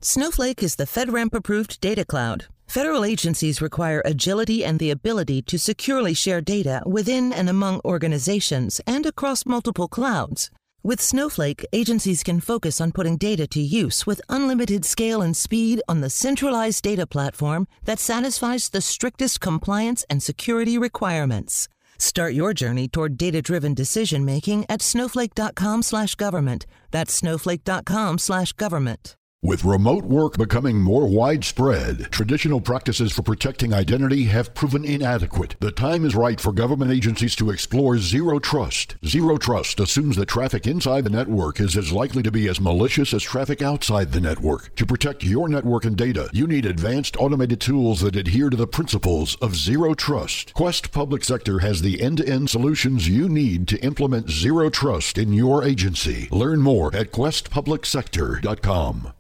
Snowflake 0.02 0.62
is 0.62 0.76
the 0.76 0.92
FedRAMP 0.96 1.34
approved 1.34 1.80
data 1.80 2.04
cloud. 2.04 2.48
Federal 2.68 3.06
agencies 3.06 3.62
require 3.62 4.02
agility 4.04 4.66
and 4.66 4.80
the 4.80 4.92
ability 4.92 5.42
to 5.44 5.58
securely 5.58 6.14
share 6.14 6.42
data 6.42 6.82
within 6.86 7.32
and 7.32 7.48
among 7.50 7.80
organizations 7.86 8.82
and 8.86 9.06
across 9.06 9.46
multiple 9.46 9.88
clouds. 9.88 10.52
With 10.86 11.00
Snowflake, 11.00 11.66
agencies 11.72 12.24
can 12.24 12.42
focus 12.42 12.82
on 12.82 12.92
putting 12.92 13.16
data 13.16 13.48
to 13.48 13.62
use 13.62 14.06
with 14.06 14.20
unlimited 14.28 14.84
scale 14.84 15.22
and 15.22 15.34
speed 15.34 15.82
on 15.88 16.02
the 16.02 16.10
centralized 16.10 16.84
data 16.84 17.08
platform 17.08 17.70
that 17.86 18.00
satisfies 18.00 18.68
the 18.68 18.82
strictest 18.82 19.40
compliance 19.40 20.04
and 20.10 20.22
security 20.22 20.78
requirements. 20.78 21.70
Start 21.98 22.34
your 22.34 22.54
journey 22.54 22.90
toward 22.90 23.18
data-driven 23.18 23.74
decision 23.74 24.26
making 24.26 24.66
at 24.68 24.82
snowflake.com/government. 24.82 26.66
That's 26.92 27.14
snowflake.com/government. 27.14 29.16
With 29.46 29.66
remote 29.66 30.06
work 30.06 30.38
becoming 30.38 30.82
more 30.82 31.06
widespread, 31.06 32.08
traditional 32.12 32.62
practices 32.62 33.12
for 33.12 33.24
protecting 33.24 33.74
identity 33.74 34.24
have 34.24 34.54
proven 34.54 34.86
inadequate. 34.86 35.58
The 35.60 35.74
time 35.74 36.06
is 36.06 36.16
right 36.16 36.40
for 36.40 36.54
government 36.54 36.92
agencies 36.92 37.36
to 37.36 37.50
explore 37.50 37.98
zero 37.98 38.40
trust. 38.40 38.96
Zero 39.06 39.36
trust 39.36 39.82
assumes 39.82 40.16
that 40.16 40.30
traffic 40.30 40.66
inside 40.66 41.04
the 41.04 41.10
network 41.10 41.60
is 41.60 41.76
as 41.76 41.92
likely 41.92 42.24
to 42.24 42.32
be 42.32 42.48
as 42.48 42.62
malicious 42.62 43.14
as 43.14 43.22
traffic 43.22 43.62
outside 43.62 44.14
the 44.14 44.22
network. 44.22 44.74
To 44.78 44.86
protect 44.86 45.26
your 45.26 45.50
network 45.50 45.84
and 45.84 45.98
data, 45.98 46.30
you 46.32 46.48
need 46.48 46.66
advanced 46.66 47.18
automated 47.18 47.60
tools 47.60 48.00
that 48.00 48.16
adhere 48.16 48.50
to 48.50 48.56
the 48.56 48.66
principles 48.66 49.36
of 49.42 49.58
zero 49.58 49.94
trust. 49.94 50.54
Quest 50.54 50.94
Public 50.94 51.26
Sector 51.26 51.60
has 51.60 51.82
the 51.82 52.02
end-to-end 52.02 52.50
solutions 52.50 53.10
you 53.10 53.28
need 53.28 53.68
to 53.68 53.84
implement 53.84 54.32
zero 54.32 54.70
trust 54.70 55.18
in 55.18 55.34
your 55.34 55.66
agency. 55.66 56.30
Learn 56.32 56.62
more 56.62 56.96
at 56.96 57.12
questpublicsector.com. 57.12 59.12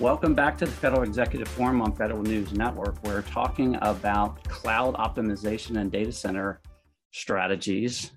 Welcome 0.00 0.34
back 0.34 0.56
to 0.58 0.64
the 0.64 0.72
Federal 0.72 1.02
Executive 1.02 1.46
Forum 1.48 1.82
on 1.82 1.94
Federal 1.94 2.22
News 2.22 2.52
Network. 2.52 2.96
We're 3.04 3.22
talking 3.22 3.76
about 3.82 4.42
cloud 4.44 4.94
optimization 4.94 5.78
and 5.78 5.92
data 5.92 6.12
center 6.12 6.60
strategies. 7.12 8.10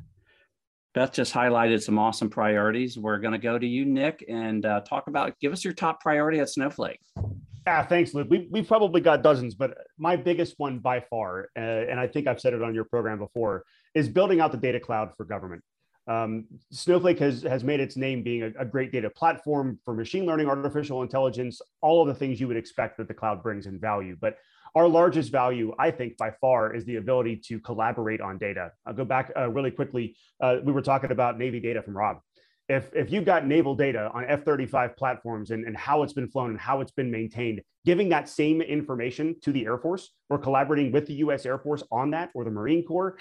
Beth 0.93 1.12
just 1.12 1.34
highlighted 1.34 1.84
some 1.84 1.99
awesome 1.99 2.30
priorities. 2.30 2.97
We're 2.97 3.20
going 3.20 3.34
to 3.34 3.38
go 3.38 3.60
to 3.60 3.68
you, 3.68 3.84
Nick, 3.84 4.24
and 4.30 4.66
uh, 4.66 4.82
talk 4.82 5.08
about 5.08 5.38
give 5.39 5.51
us 5.51 5.66
your 5.66 5.74
top 5.74 5.99
priority 5.99 6.39
at 6.39 6.49
Snowflake. 6.49 7.01
Yeah, 7.68 7.86
thanks, 7.86 8.14
Luke. 8.14 8.28
We, 8.30 8.47
we've 8.49 8.68
probably 8.68 9.01
got 9.01 9.22
dozens, 9.22 9.53
but 9.53 9.78
my 9.97 10.16
biggest 10.16 10.53
one 10.58 10.80
by 10.80 11.01
far, 11.01 11.49
uh, 11.58 11.60
and 11.60 11.99
I 11.99 12.08
think 12.08 12.28
I've 12.28 12.39
said 12.39 12.53
it 12.53 12.64
on 12.64 12.74
your 12.74 12.86
program 12.86 13.20
before, 13.20 13.64
is 13.93 14.08
building 14.08 14.39
out 14.39 14.51
the 14.51 14.58
data 14.58 14.80
cloud 14.80 15.12
for 15.18 15.26
government. 15.26 15.62
Um, 16.08 16.45
Snowflake 16.72 17.20
has, 17.20 17.41
has 17.41 17.64
made 17.64 17.80
its 17.80 17.97
name 17.97 18.22
being 18.22 18.43
a, 18.43 18.51
a, 18.60 18.66
great 18.66 18.91
data 18.91 19.10
platform 19.10 19.80
for 19.84 19.95
machine 19.95 20.26
learning, 20.26 20.47
artificial 20.47 21.01
intelligence, 21.01 21.62
all 21.82 22.01
of 22.01 22.08
the 22.08 22.14
things 22.14 22.39
you 22.39 22.47
would 22.47 22.58
expect 22.58 22.97
that 22.97 23.08
the 23.08 23.14
cloud 23.14 23.41
brings 23.41 23.66
in 23.66 23.80
value. 23.80 24.16
But 24.20 24.38
our 24.76 24.88
largest 24.88 25.32
value, 25.32 25.74
I 25.80 25.89
think, 25.89 26.18
by 26.18 26.32
far, 26.41 26.76
is 26.76 26.86
the 26.86 26.97
ability 26.97 27.38
to 27.47 27.60
collaborate 27.60 28.22
on 28.22 28.38
data. 28.38 28.72
I'll 28.86 28.93
go 28.93 29.06
back 29.06 29.32
uh, 29.36 29.49
really 29.49 29.72
quickly. 29.72 30.16
Uh, 30.39 30.58
we 30.64 30.74
were 30.74 30.82
talking 30.82 31.12
about 31.12 31.39
Navy 31.39 31.60
data 31.60 31.82
from 31.82 31.97
Rob. 31.97 32.20
if 32.68 32.91
if 32.93 33.10
you've 33.10 33.26
got 33.26 33.47
naval 33.47 33.74
data 33.74 34.12
on 34.14 34.26
F-35 34.26 34.97
platforms 34.97 35.51
and, 35.51 35.66
and 35.66 35.78
how 35.78 36.03
it's 36.03 36.14
been 36.14 36.28
flown 36.28 36.51
and 36.51 36.60
how 36.60 36.82
it's 36.82 36.91
been 36.91 37.10
maintained, 37.10 37.62
giving 37.86 38.10
that 38.10 38.28
same 38.28 38.62
information 38.62 39.36
to 39.41 39.51
the 39.51 39.66
Air 39.66 39.78
Force 39.78 40.12
or 40.30 40.38
collaborating 40.38 40.91
with 40.91 41.08
the 41.08 41.14
U.S. 41.26 41.45
Air 41.45 41.58
Force 41.58 41.82
on 41.91 42.12
that 42.12 42.30
or 42.36 42.43
the 42.43 42.51
Marine 42.51 42.84
Corps 42.86 43.18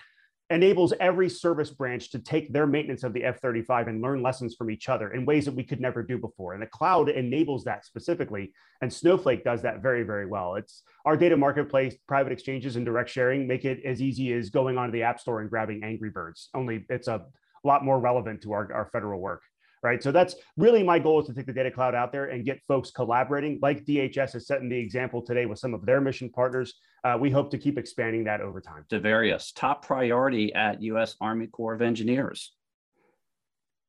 enables 0.50 0.92
every 1.00 1.28
service 1.28 1.70
branch 1.70 2.10
to 2.10 2.18
take 2.18 2.52
their 2.52 2.66
maintenance 2.66 3.02
of 3.02 3.12
the 3.12 3.24
F-35 3.24 3.88
and 3.88 4.02
learn 4.02 4.22
lessons 4.22 4.54
from 4.54 4.70
each 4.70 4.88
other 4.88 5.12
in 5.12 5.24
ways 5.24 5.46
that 5.46 5.54
we 5.54 5.64
could 5.64 5.80
never 5.80 6.02
do 6.02 6.18
before. 6.18 6.52
And 6.52 6.62
the 6.62 6.66
cloud 6.66 7.08
enables 7.08 7.64
that 7.64 7.86
specifically. 7.86 8.52
And 8.82 8.92
Snowflake 8.92 9.42
does 9.42 9.62
that 9.62 9.80
very, 9.80 10.02
very 10.02 10.26
well. 10.26 10.56
It's 10.56 10.82
our 11.06 11.16
data 11.16 11.36
marketplace, 11.36 11.96
private 12.06 12.32
exchanges 12.32 12.76
and 12.76 12.84
direct 12.84 13.08
sharing 13.08 13.46
make 13.46 13.64
it 13.64 13.80
as 13.84 14.02
easy 14.02 14.32
as 14.34 14.50
going 14.50 14.76
onto 14.76 14.92
the 14.92 15.02
App 15.02 15.18
Store 15.18 15.40
and 15.40 15.48
grabbing 15.48 15.82
Angry 15.82 16.10
Birds, 16.10 16.50
only 16.54 16.84
it's 16.90 17.08
a 17.08 17.24
lot 17.64 17.84
more 17.84 17.98
relevant 17.98 18.42
to 18.42 18.52
our, 18.52 18.70
our 18.72 18.90
federal 18.92 19.20
work 19.20 19.42
right? 19.84 20.02
So 20.02 20.10
that's 20.10 20.34
really 20.56 20.82
my 20.82 20.98
goal 20.98 21.20
is 21.20 21.26
to 21.26 21.34
take 21.34 21.46
the 21.46 21.52
data 21.52 21.70
cloud 21.70 21.94
out 21.94 22.10
there 22.10 22.24
and 22.26 22.44
get 22.44 22.60
folks 22.66 22.90
collaborating 22.90 23.58
like 23.62 23.84
DHS 23.84 24.34
is 24.34 24.46
setting 24.46 24.68
the 24.68 24.78
example 24.78 25.22
today 25.22 25.46
with 25.46 25.58
some 25.58 25.74
of 25.74 25.84
their 25.86 26.00
mission 26.00 26.30
partners. 26.30 26.74
Uh, 27.04 27.16
we 27.20 27.30
hope 27.30 27.50
to 27.50 27.58
keep 27.58 27.78
expanding 27.78 28.24
that 28.24 28.40
over 28.40 28.60
time. 28.60 28.84
Dovarius, 28.90 29.52
top 29.54 29.84
priority 29.84 30.52
at 30.54 30.82
U.S. 30.82 31.16
Army 31.20 31.46
Corps 31.46 31.74
of 31.74 31.82
Engineers. 31.82 32.52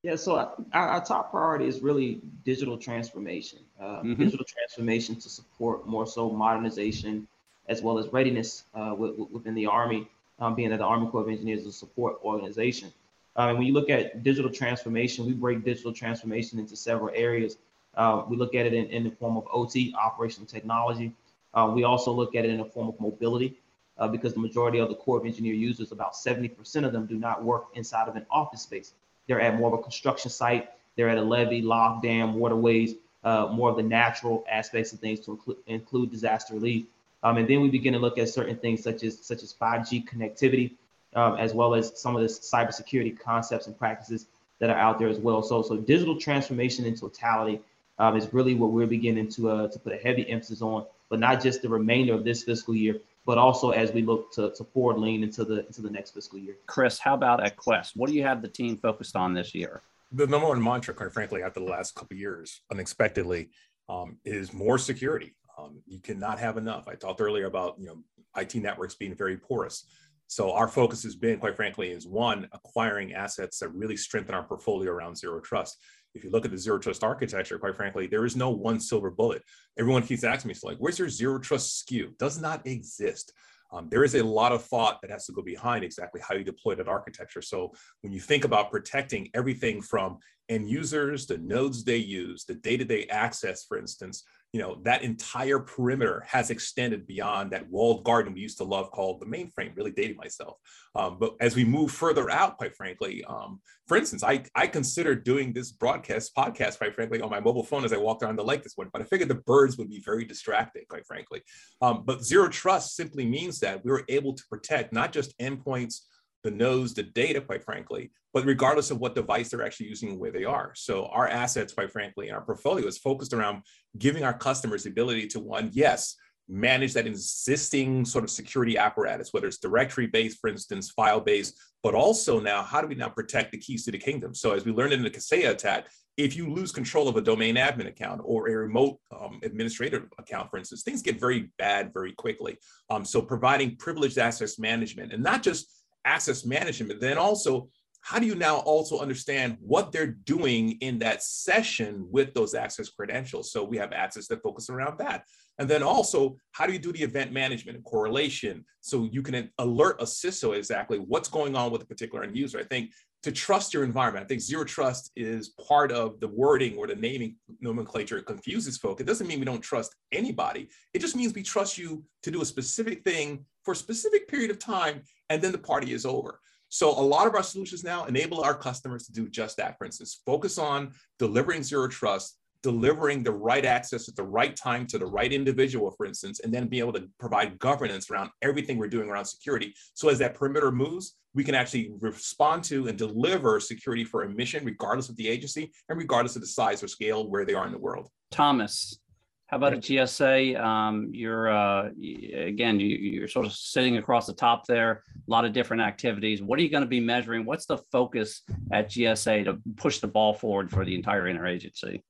Yeah, 0.04 0.18
so 0.18 0.36
our, 0.36 0.88
our 0.88 1.04
top 1.04 1.32
priority 1.32 1.66
is 1.66 1.82
really 1.82 2.22
digital 2.44 2.78
transformation, 2.78 3.60
uh, 3.82 4.02
mm-hmm. 4.02 4.14
digital 4.16 4.46
transformation 4.46 5.16
to 5.16 5.30
support 5.30 5.88
more 5.88 6.06
so 6.06 6.30
modernization 6.30 7.28
as 7.68 7.82
well 7.82 7.98
as 7.98 8.08
readiness 8.14 8.66
uh, 8.76 8.94
within 8.96 9.56
the 9.56 9.66
Army, 9.66 10.08
um, 10.38 10.54
being 10.54 10.70
that 10.70 10.78
the 10.78 10.86
Army 10.86 11.10
Corps 11.10 11.22
of 11.22 11.30
Engineers 11.30 11.62
is 11.62 11.68
a 11.68 11.72
support 11.72 12.18
organization. 12.24 12.94
And 13.36 13.58
when 13.58 13.68
you 13.68 13.74
look 13.74 13.90
at 13.90 14.24
digital 14.24 14.52
transformation, 14.52 15.26
we 15.26 15.34
break 15.34 15.64
digital 15.64 15.92
transformation 15.92 16.60
into 16.60 16.76
several 16.76 17.12
areas. 17.14 17.58
Uh, 17.96 18.24
we 18.28 18.38
look 18.38 18.56
at 18.56 18.66
it 18.66 18.74
in, 18.74 18.86
in, 18.88 19.04
the 19.04 19.12
form 19.12 19.38
of 19.38 19.46
OT, 19.52 19.94
operational 20.02 20.46
technology. 20.46 21.12
Uh, 21.54 21.72
we 21.74 21.84
also 21.84 22.12
look 22.12 22.36
at 22.36 22.46
it 22.46 22.52
in 22.52 22.58
the 22.58 22.66
form 22.66 22.90
of 22.90 23.00
mobility 23.00 23.58
uh, 23.98 24.08
because 24.08 24.34
the 24.34 24.40
majority 24.40 24.80
of 24.80 24.90
the 24.90 24.96
Corps 24.96 25.18
of 25.18 25.26
Engineer 25.26 25.54
users, 25.54 25.92
about 25.92 26.14
70% 26.14 26.86
of 26.86 26.92
them 26.92 27.06
do 27.06 27.16
not 27.16 27.44
work 27.44 27.68
inside 27.76 28.08
of 28.08 28.16
an 28.16 28.26
office 28.30 28.62
space. 28.62 28.94
They're 29.28 29.42
at 29.42 29.58
more 29.58 29.74
of 29.74 29.80
a 29.80 29.84
construction 29.84 30.30
site. 30.30 30.70
They're 30.96 31.10
at 31.10 31.18
a 31.18 31.22
levee, 31.22 31.62
lock, 31.62 32.04
dam, 32.04 32.36
waterways, 32.36 32.96
uh, 33.24 33.48
more 33.52 33.70
of 33.70 33.76
the 33.76 33.84
natural 33.84 34.46
aspects 34.50 34.94
of 34.94 35.00
things 35.00 35.20
to 35.22 35.38
inclu- 35.38 35.58
include 35.68 36.12
disaster 36.12 36.54
relief. 36.54 36.86
Um, 37.24 37.38
and 37.38 37.48
then 37.48 37.62
we 37.62 37.70
begin 37.70 37.94
to 37.94 38.00
look 38.00 38.18
at 38.18 38.30
certain 38.30 38.56
things 38.56 38.84
such 38.84 39.04
as 39.04 39.18
such 39.20 39.42
as 39.42 39.54
5G 39.54 40.08
connectivity, 40.08 40.74
um, 41.16 41.38
as 41.38 41.54
well 41.54 41.74
as 41.74 42.00
some 42.00 42.16
of 42.16 42.22
the 42.22 42.28
cybersecurity 42.28 43.18
concepts 43.18 43.68
and 43.68 43.78
practices 43.78 44.28
that 44.60 44.70
are 44.70 44.78
out 44.78 45.00
there 45.00 45.08
as 45.08 45.18
well. 45.18 45.42
So, 45.42 45.62
so 45.62 45.78
digital 45.78 46.20
transformation 46.20 46.86
in 46.86 46.96
totality 46.96 47.62
um, 48.00 48.18
is 48.18 48.32
really 48.34 48.56
what 48.56 48.72
we're 48.72 48.88
beginning 48.88 49.30
to 49.32 49.50
uh, 49.50 49.68
to 49.70 49.80
put 49.80 49.94
a 49.94 49.98
heavy 49.98 50.30
emphasis 50.30 50.62
on, 50.62 50.86
but 51.10 51.20
not 51.20 51.42
just 51.42 51.62
the 51.62 51.70
remainder 51.70 52.14
of 52.14 52.24
this 52.24 52.44
fiscal 52.44 52.76
year, 52.76 53.00
but 53.26 53.38
also 53.38 53.72
as 53.72 53.92
we 53.92 54.02
look 54.02 54.32
to, 54.34 54.52
to 54.52 54.64
forward 54.66 55.00
lean 55.00 55.24
into 55.24 55.46
the 55.46 55.66
into 55.66 55.82
the 55.82 55.90
next 55.90 56.12
fiscal 56.12 56.38
year. 56.38 56.56
Chris, 56.68 57.00
how 57.00 57.14
about 57.14 57.44
at 57.44 57.56
Quest? 57.56 57.96
What 57.96 58.10
do 58.10 58.16
you 58.16 58.24
have 58.24 58.42
the 58.42 58.48
team 58.48 58.78
focused 58.78 59.16
on 59.16 59.34
this 59.34 59.56
year? 59.56 59.82
The 60.12 60.28
number 60.28 60.48
one 60.48 60.62
mantra, 60.62 60.94
quite 60.94 61.14
frankly, 61.14 61.42
after 61.42 61.60
the 61.60 61.66
last 61.66 61.96
couple 61.96 62.16
years, 62.16 62.62
unexpectedly, 62.72 63.50
um, 63.90 64.18
is 64.24 64.54
more 64.54 64.78
security. 64.78 65.34
Um, 65.58 65.82
you 65.88 66.00
cannot 66.00 66.40
have 66.40 66.58
enough. 66.58 66.88
I 66.88 66.96
talked 66.96 67.22
earlier 67.22 67.46
about 67.46 67.76
you 67.80 67.88
know 67.88 68.04
IT 68.38 68.56
networks 68.56 68.96
being 68.96 69.16
very 69.16 69.38
porous. 69.38 69.86
So 70.28 70.52
our 70.52 70.68
focus 70.68 71.04
has 71.04 71.16
been, 71.16 71.40
quite 71.40 71.56
frankly, 71.56 71.92
is 71.92 72.08
one, 72.08 72.48
acquiring 72.52 73.14
assets 73.14 73.60
that 73.60 73.70
really 73.70 73.98
strengthen 73.98 74.36
our 74.36 74.44
portfolio 74.44 74.92
around 74.92 75.18
zero 75.18 75.40
trust. 75.40 75.78
If 76.14 76.24
you 76.24 76.32
look 76.32 76.46
at 76.46 76.52
the 76.52 76.58
zero 76.58 76.80
trust 76.80 77.04
architecture, 77.04 77.60
quite 77.60 77.76
frankly, 77.76 78.08
there 78.08 78.26
is 78.26 78.36
no 78.36 78.50
one 78.50 78.80
silver 78.80 79.12
bullet. 79.12 79.44
Everyone 79.78 80.02
keeps 80.02 80.24
asking 80.24 80.50
me, 80.50 80.54
so 80.54 80.68
like, 80.68 80.78
where's 80.78 80.98
your 80.98 81.10
zero 81.10 81.40
trust 81.40 81.86
SKU? 81.86 82.18
Does 82.18 82.40
not 82.40 82.66
exist. 82.66 83.34
Um, 83.72 83.90
there 83.90 84.04
is 84.04 84.16
a 84.16 84.24
lot 84.24 84.52
of 84.52 84.64
thought 84.64 85.02
that 85.02 85.12
has 85.12 85.26
to 85.26 85.34
go 85.34 85.42
behind 85.42 85.84
exactly 85.84 86.22
how 86.22 86.36
you 86.36 86.44
deploy 86.44 86.76
that 86.76 86.88
architecture. 86.88 87.42
So 87.42 87.74
when 88.02 88.14
you 88.14 88.20
think 88.20 88.46
about 88.46 88.72
protecting 88.72 89.30
everything 89.34 89.82
from 89.82 90.20
end 90.48 90.70
users, 90.70 91.26
the 91.26 91.40
nodes 91.40 91.84
they 91.84 91.98
use, 91.98 92.46
the 92.46 92.56
day-to-day 92.56 93.08
access, 93.08 93.66
for 93.66 93.78
instance, 93.78 94.24
you 94.56 94.62
know, 94.62 94.78
that 94.84 95.04
entire 95.04 95.60
perimeter 95.60 96.24
has 96.26 96.50
extended 96.50 97.06
beyond 97.06 97.52
that 97.52 97.70
walled 97.70 98.06
garden 98.06 98.34
we 98.34 98.40
used 98.40 98.58
to 98.60 98.64
love 98.64 98.90
called 98.90 99.20
the 99.20 99.26
mainframe, 99.26 99.76
really 99.76 99.92
dating 99.92 100.16
myself. 100.16 100.56
Um, 100.96 101.18
but 101.20 101.36
as 101.42 101.58
we 101.58 101.66
move 101.66 101.92
further 101.92 102.30
out, 102.30 102.56
quite 102.56 102.74
frankly, 102.74 103.22
um, 103.26 103.60
for 103.86 103.98
instance, 103.98 104.24
I, 104.24 104.46
I 104.56 104.68
considered 104.68 105.26
doing 105.26 105.52
this 105.52 105.74
broadcast 105.74 106.34
podcast, 106.34 106.78
quite 106.78 106.96
frankly, 106.96 107.20
on 107.20 107.30
my 107.30 107.42
mobile 107.42 107.66
phone 107.66 107.84
as 107.84 107.92
I 107.92 107.98
walked 107.98 108.24
around 108.24 108.38
the 108.38 108.46
lake 108.46 108.64
this 108.64 108.78
morning, 108.78 108.92
but 108.94 109.02
I 109.02 109.06
figured 109.06 109.28
the 109.28 109.36
birds 109.36 109.78
would 109.78 109.90
be 109.90 110.02
very 110.06 110.24
distracting, 110.24 110.84
quite 110.88 111.06
frankly. 111.06 111.42
Um, 111.82 112.04
but 112.06 112.24
zero 112.24 112.48
trust 112.48 112.96
simply 112.96 113.26
means 113.26 113.60
that 113.60 113.84
we 113.84 113.92
were 113.92 114.06
able 114.08 114.36
to 114.36 114.44
protect 114.50 114.94
not 114.94 115.12
just 115.12 115.38
endpoints, 115.38 116.04
the 116.46 116.52
nodes, 116.52 116.94
the 116.94 117.04
data, 117.04 117.42
quite 117.42 117.64
frankly, 117.64 118.12
but 118.34 118.46
regardless 118.46 118.92
of 118.92 119.00
what 119.00 119.16
device 119.16 119.50
they're 119.50 119.66
actually 119.66 119.90
using 119.90 120.10
and 120.12 120.20
where 120.20 120.32
they 120.32 120.46
are. 120.46 120.72
So 120.76 121.08
our 121.08 121.28
assets, 121.28 121.74
quite 121.74 121.92
frankly, 121.92 122.28
and 122.28 122.38
our 122.38 122.46
portfolio 122.46 122.88
is 122.88 122.98
focused 122.98 123.34
around 123.34 123.64
giving 123.98 124.24
our 124.24 124.38
customers 124.38 124.84
the 124.84 124.92
ability 124.92 125.28
to 125.30 125.40
one, 125.40 125.72
yes, 125.74 126.16
manage 126.48 126.94
that 126.94 127.08
existing 127.08 128.06
sort 128.06 128.24
of 128.24 128.30
security 128.30 128.78
apparatus, 128.78 129.34
whether 129.34 129.48
it's 129.48 129.58
directory 129.58 130.06
based, 130.06 130.40
for 130.40 130.48
instance, 130.48 130.92
file 130.92 131.20
based, 131.20 131.60
but 131.82 131.96
also 131.96 132.40
now, 132.40 132.62
how 132.62 132.80
do 132.82 132.88
we 132.88 132.96
now 132.96 133.10
protect 133.10 133.52
the 133.52 133.58
keys 133.58 133.84
to 133.86 133.92
the 133.92 133.98
kingdom? 133.98 134.36
So 134.36 134.54
as 134.54 134.64
we 134.66 134.72
learned 134.72 134.94
in 134.94 135.02
the 135.02 135.10
Kaseya 135.10 135.50
attack, 135.50 135.88
if 136.18 136.36
you 136.36 136.50
lose 136.54 136.72
control 136.72 137.08
of 137.08 137.18
a 137.18 137.22
domain 137.22 137.56
admin 137.56 137.88
account 137.88 138.22
or 138.24 138.48
a 138.48 138.56
remote 138.56 139.00
um, 139.12 139.40
administrator 139.44 140.08
account, 140.18 140.50
for 140.50 140.58
instance, 140.58 140.84
things 140.84 141.02
get 141.02 141.20
very 141.20 141.50
bad 141.58 141.92
very 141.94 142.14
quickly. 142.14 142.58
Um, 142.90 143.04
so 143.04 143.22
providing 143.22 143.76
privileged 143.76 144.18
access 144.18 144.58
management 144.58 145.12
and 145.12 145.22
not 145.22 145.44
just 145.44 145.75
access 146.06 146.46
management, 146.46 147.02
then 147.02 147.18
also 147.18 147.70
how 148.06 148.20
do 148.20 148.28
you 148.28 148.36
now 148.36 148.58
also 148.58 149.00
understand 149.00 149.58
what 149.60 149.92
they're 149.92 150.06
doing 150.06 150.74
in 150.82 151.00
that 151.00 151.24
session 151.24 152.08
with 152.12 152.36
those 152.36 152.54
access 152.54 152.90
credentials? 152.90 153.52
So 153.52 153.64
we 153.64 153.78
have 153.78 153.94
access 153.94 154.28
that 154.28 154.44
focus 154.44 154.70
around 154.70 155.00
that. 155.00 155.26
And 155.58 155.68
then 155.68 155.82
also, 155.82 156.38
how 156.52 156.68
do 156.68 156.74
you 156.74 156.78
do 156.78 156.92
the 156.92 157.02
event 157.02 157.32
management 157.32 157.78
and 157.78 157.84
correlation 157.84 158.64
so 158.82 159.10
you 159.12 159.24
can 159.24 159.50
alert 159.58 160.00
a 160.00 160.06
CISO 160.06 160.56
exactly 160.56 161.00
what's 161.00 161.30
going 161.30 161.56
on 161.56 161.72
with 161.72 161.82
a 161.82 161.86
particular 161.88 162.24
end 162.24 162.38
user? 162.38 162.60
I 162.60 162.64
think 162.64 162.92
to 163.24 163.32
trust 163.32 163.74
your 163.74 163.84
environment, 163.84 164.24
I 164.24 164.28
think 164.28 164.42
zero 164.42 164.64
trust 164.66 165.12
is 165.16 165.50
part 165.68 165.92
of 165.92 166.20
the 166.20 166.28
wording 166.28 166.78
or 166.78 166.86
the 166.86 166.96
naming 166.96 167.38
nomenclature. 167.60 168.18
It 168.20 168.28
confuses 168.28 168.78
folk. 168.78 169.02
It 169.02 169.08
doesn't 169.08 169.26
mean 169.26 169.40
we 169.40 169.46
don't 169.46 169.62
trust 169.62 169.96
anybody. 170.12 170.70
It 170.94 171.00
just 171.00 171.16
means 171.16 171.34
we 171.34 171.42
trust 171.42 171.76
you 171.76 172.04
to 172.22 172.30
do 172.30 172.44
a 172.44 172.46
specific 172.46 173.04
thing 173.04 173.46
for 173.64 173.72
a 173.72 173.76
specific 173.76 174.28
period 174.28 174.52
of 174.52 174.60
time, 174.60 175.02
and 175.30 175.42
then 175.42 175.52
the 175.52 175.58
party 175.58 175.94
is 175.94 176.06
over. 176.06 176.40
So 176.70 176.90
a 176.90 177.02
lot 177.02 177.28
of 177.28 177.36
our 177.36 177.44
solutions 177.44 177.84
now 177.84 178.06
enable 178.06 178.42
our 178.42 178.56
customers 178.56 179.06
to 179.06 179.14
do 179.14 179.30
just 179.30 179.58
that. 179.58 179.78
For 179.78 179.86
instance, 179.86 180.22
focus 180.26 180.58
on 180.58 180.94
delivering 181.20 181.64
zero 181.64 181.88
trust, 181.88 182.38
delivering 182.64 183.24
the 183.24 183.32
right 183.32 183.64
access 183.64 184.10
at 184.10 184.16
the 184.16 184.24
right 184.24 184.56
time 184.56 184.88
to 184.88 184.98
the 184.98 185.06
right 185.06 185.32
individual, 185.32 185.92
for 185.92 186.06
instance, 186.06 186.40
and 186.40 186.54
then 186.54 186.68
be 186.68 186.80
able 186.80 186.94
to 186.94 187.08
provide 187.20 187.60
governance 187.60 188.10
around 188.10 188.32
everything 188.42 188.78
we're 188.78 188.88
doing 188.88 189.08
around 189.08 189.26
security. 189.26 189.74
So 189.94 190.10
as 190.10 190.18
that 190.20 190.34
perimeter 190.34 190.72
moves, 190.72 191.16
we 191.36 191.44
can 191.44 191.54
actually 191.54 191.92
respond 192.00 192.64
to 192.64 192.88
and 192.88 192.98
deliver 192.98 193.60
security 193.60 194.04
for 194.04 194.24
a 194.24 194.30
mission, 194.30 194.66
regardless 194.66 195.10
of 195.10 195.16
the 195.18 195.28
agency 195.28 195.72
and 195.90 195.98
regardless 195.98 196.36
of 196.36 196.42
the 196.42 196.48
size 196.48 196.82
or 196.82 196.88
scale 196.88 197.30
where 197.30 197.46
they 197.46 197.54
are 197.54 197.68
in 197.68 197.72
the 197.72 197.78
world. 197.78 198.10
Thomas, 198.32 199.00
how 199.48 199.58
about 199.58 199.74
a 199.74 199.78
GSA? 199.78 200.60
Um, 200.60 201.10
you're 201.12 201.50
uh, 201.50 201.90
again, 202.36 202.80
you, 202.80 203.24
are 203.24 203.28
sort 203.28 203.46
of 203.46 203.54
sitting 203.54 203.98
across 203.98 204.26
the 204.26 204.34
top 204.34 204.66
there. 204.66 205.04
A 205.16 205.32
lot 205.32 205.46
of 205.46 205.54
different 205.54 205.84
activities. 205.84 206.42
What 206.42 206.58
are 206.58 206.64
you 206.64 206.70
going 206.70 206.84
to 206.84 206.90
be 206.90 207.00
measuring? 207.00 207.46
What's 207.46 207.68
the 207.68 207.78
focus 207.92 208.42
at 208.72 208.90
GSA 208.90 209.46
to 209.46 209.60
push 209.78 210.00
the 210.00 210.08
ball 210.08 210.34
forward 210.34 210.72
for 210.72 210.84
the 210.84 210.96
entire 210.96 211.24
interagency? 211.24 212.02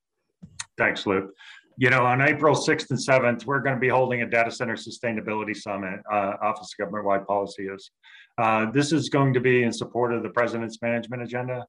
Thanks, 0.78 1.06
Luke. 1.06 1.34
You 1.78 1.90
know, 1.90 2.06
on 2.06 2.22
April 2.22 2.56
6th 2.56 2.90
and 2.90 3.00
7th, 3.00 3.46
we're 3.46 3.60
going 3.60 3.76
to 3.76 3.82
be 3.82 3.90
holding 3.90 4.22
a 4.22 4.30
data 4.30 4.50
center 4.50 4.78
sustainability 4.78 5.56
summit. 5.56 6.00
Uh, 6.10 6.36
Office 6.42 6.74
of 6.74 6.78
Government 6.78 7.06
Wide 7.06 7.28
Policy 7.28 7.64
is. 7.64 7.92
Uh, 8.38 8.72
this 8.72 8.94
is 8.94 9.10
going 9.10 9.34
to 9.34 9.42
be 9.42 9.64
in 9.64 9.74
support 9.74 10.14
of 10.14 10.24
the 10.24 10.30
President's 10.30 10.82
management 10.82 11.22
agenda 11.22 11.66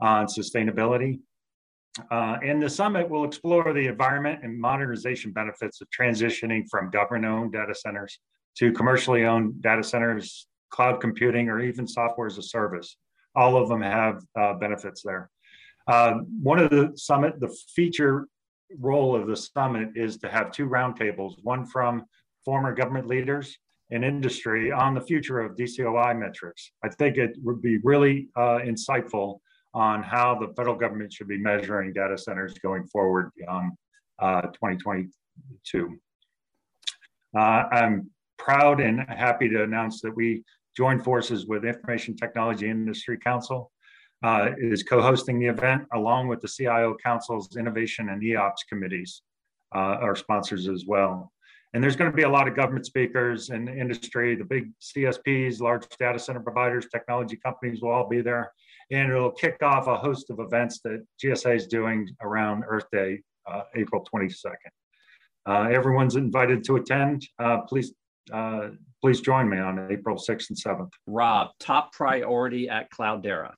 on 0.00 0.26
sustainability. 0.26 1.20
Uh, 2.10 2.38
and 2.44 2.60
the 2.60 2.68
summit 2.68 3.08
will 3.08 3.24
explore 3.24 3.72
the 3.72 3.86
environment 3.86 4.40
and 4.42 4.58
modernization 4.58 5.32
benefits 5.32 5.80
of 5.80 5.88
transitioning 5.90 6.64
from 6.68 6.90
government 6.90 7.24
owned 7.24 7.52
data 7.52 7.74
centers 7.74 8.18
to 8.58 8.72
commercially 8.72 9.24
owned 9.24 9.62
data 9.62 9.82
centers, 9.82 10.46
cloud 10.70 11.00
computing, 11.00 11.48
or 11.48 11.60
even 11.60 11.86
software 11.86 12.26
as 12.26 12.38
a 12.38 12.42
service. 12.42 12.96
All 13.36 13.56
of 13.56 13.68
them 13.68 13.82
have 13.82 14.22
uh, 14.38 14.54
benefits 14.54 15.02
there. 15.02 15.30
Uh, 15.86 16.14
one 16.42 16.58
of 16.58 16.70
the 16.70 16.92
summit, 16.96 17.38
the 17.40 17.54
feature 17.74 18.26
role 18.78 19.14
of 19.14 19.26
the 19.26 19.36
summit 19.36 19.90
is 19.94 20.16
to 20.18 20.28
have 20.28 20.50
two 20.50 20.68
roundtables, 20.68 21.34
one 21.42 21.64
from 21.66 22.04
former 22.44 22.74
government 22.74 23.06
leaders 23.06 23.56
and 23.90 24.04
industry 24.04 24.72
on 24.72 24.94
the 24.94 25.00
future 25.00 25.40
of 25.40 25.56
DCOI 25.56 26.18
metrics. 26.18 26.72
I 26.82 26.88
think 26.88 27.18
it 27.18 27.36
would 27.42 27.60
be 27.60 27.78
really 27.78 28.28
uh, 28.36 28.58
insightful 28.64 29.40
on 29.74 30.02
how 30.02 30.38
the 30.38 30.52
federal 30.54 30.76
government 30.76 31.12
should 31.12 31.28
be 31.28 31.38
measuring 31.38 31.92
data 31.92 32.16
centers 32.16 32.54
going 32.54 32.86
forward 32.86 33.30
beyond 33.36 33.72
uh, 34.20 34.42
2022. 34.42 35.98
Uh, 37.36 37.40
I'm 37.40 38.10
proud 38.38 38.80
and 38.80 39.00
happy 39.08 39.48
to 39.48 39.64
announce 39.64 40.00
that 40.02 40.14
we 40.14 40.44
joined 40.76 41.02
forces 41.04 41.46
with 41.46 41.64
Information 41.64 42.16
Technology 42.16 42.68
Industry 42.70 43.18
Council 43.18 43.72
uh, 44.22 44.50
is 44.58 44.82
co-hosting 44.82 45.38
the 45.38 45.46
event 45.46 45.82
along 45.92 46.28
with 46.28 46.40
the 46.40 46.48
CIO 46.48 46.96
Council's 47.04 47.56
Innovation 47.56 48.08
and 48.08 48.22
EOPS 48.22 48.66
committees, 48.68 49.22
uh, 49.74 49.98
our 50.00 50.14
sponsors 50.16 50.68
as 50.68 50.84
well. 50.86 51.32
And 51.74 51.82
there's 51.82 51.96
going 51.96 52.10
to 52.10 52.16
be 52.16 52.22
a 52.22 52.28
lot 52.28 52.46
of 52.46 52.54
government 52.54 52.86
speakers 52.86 53.50
and 53.50 53.68
industry, 53.68 54.36
the 54.36 54.44
big 54.44 54.70
CSPs, 54.80 55.60
large 55.60 55.84
data 55.98 56.20
center 56.20 56.38
providers, 56.38 56.86
technology 56.90 57.36
companies 57.36 57.82
will 57.82 57.90
all 57.90 58.08
be 58.08 58.20
there. 58.20 58.52
And 58.90 59.10
it'll 59.10 59.30
kick 59.30 59.62
off 59.62 59.86
a 59.86 59.96
host 59.96 60.30
of 60.30 60.40
events 60.40 60.80
that 60.84 61.04
GSA 61.22 61.56
is 61.56 61.66
doing 61.66 62.08
around 62.20 62.64
Earth 62.66 62.86
Day, 62.92 63.20
uh, 63.46 63.62
April 63.74 64.06
22nd. 64.14 64.54
Uh, 65.46 65.68
everyone's 65.70 66.16
invited 66.16 66.64
to 66.64 66.76
attend. 66.76 67.26
Uh, 67.38 67.58
please, 67.62 67.92
uh, 68.32 68.68
please 69.02 69.20
join 69.20 69.48
me 69.48 69.58
on 69.58 69.88
April 69.90 70.16
6th 70.16 70.50
and 70.50 70.58
7th. 70.58 70.90
Rob, 71.06 71.50
top 71.58 71.92
priority 71.92 72.68
at 72.68 72.90
Cloudera. 72.90 73.52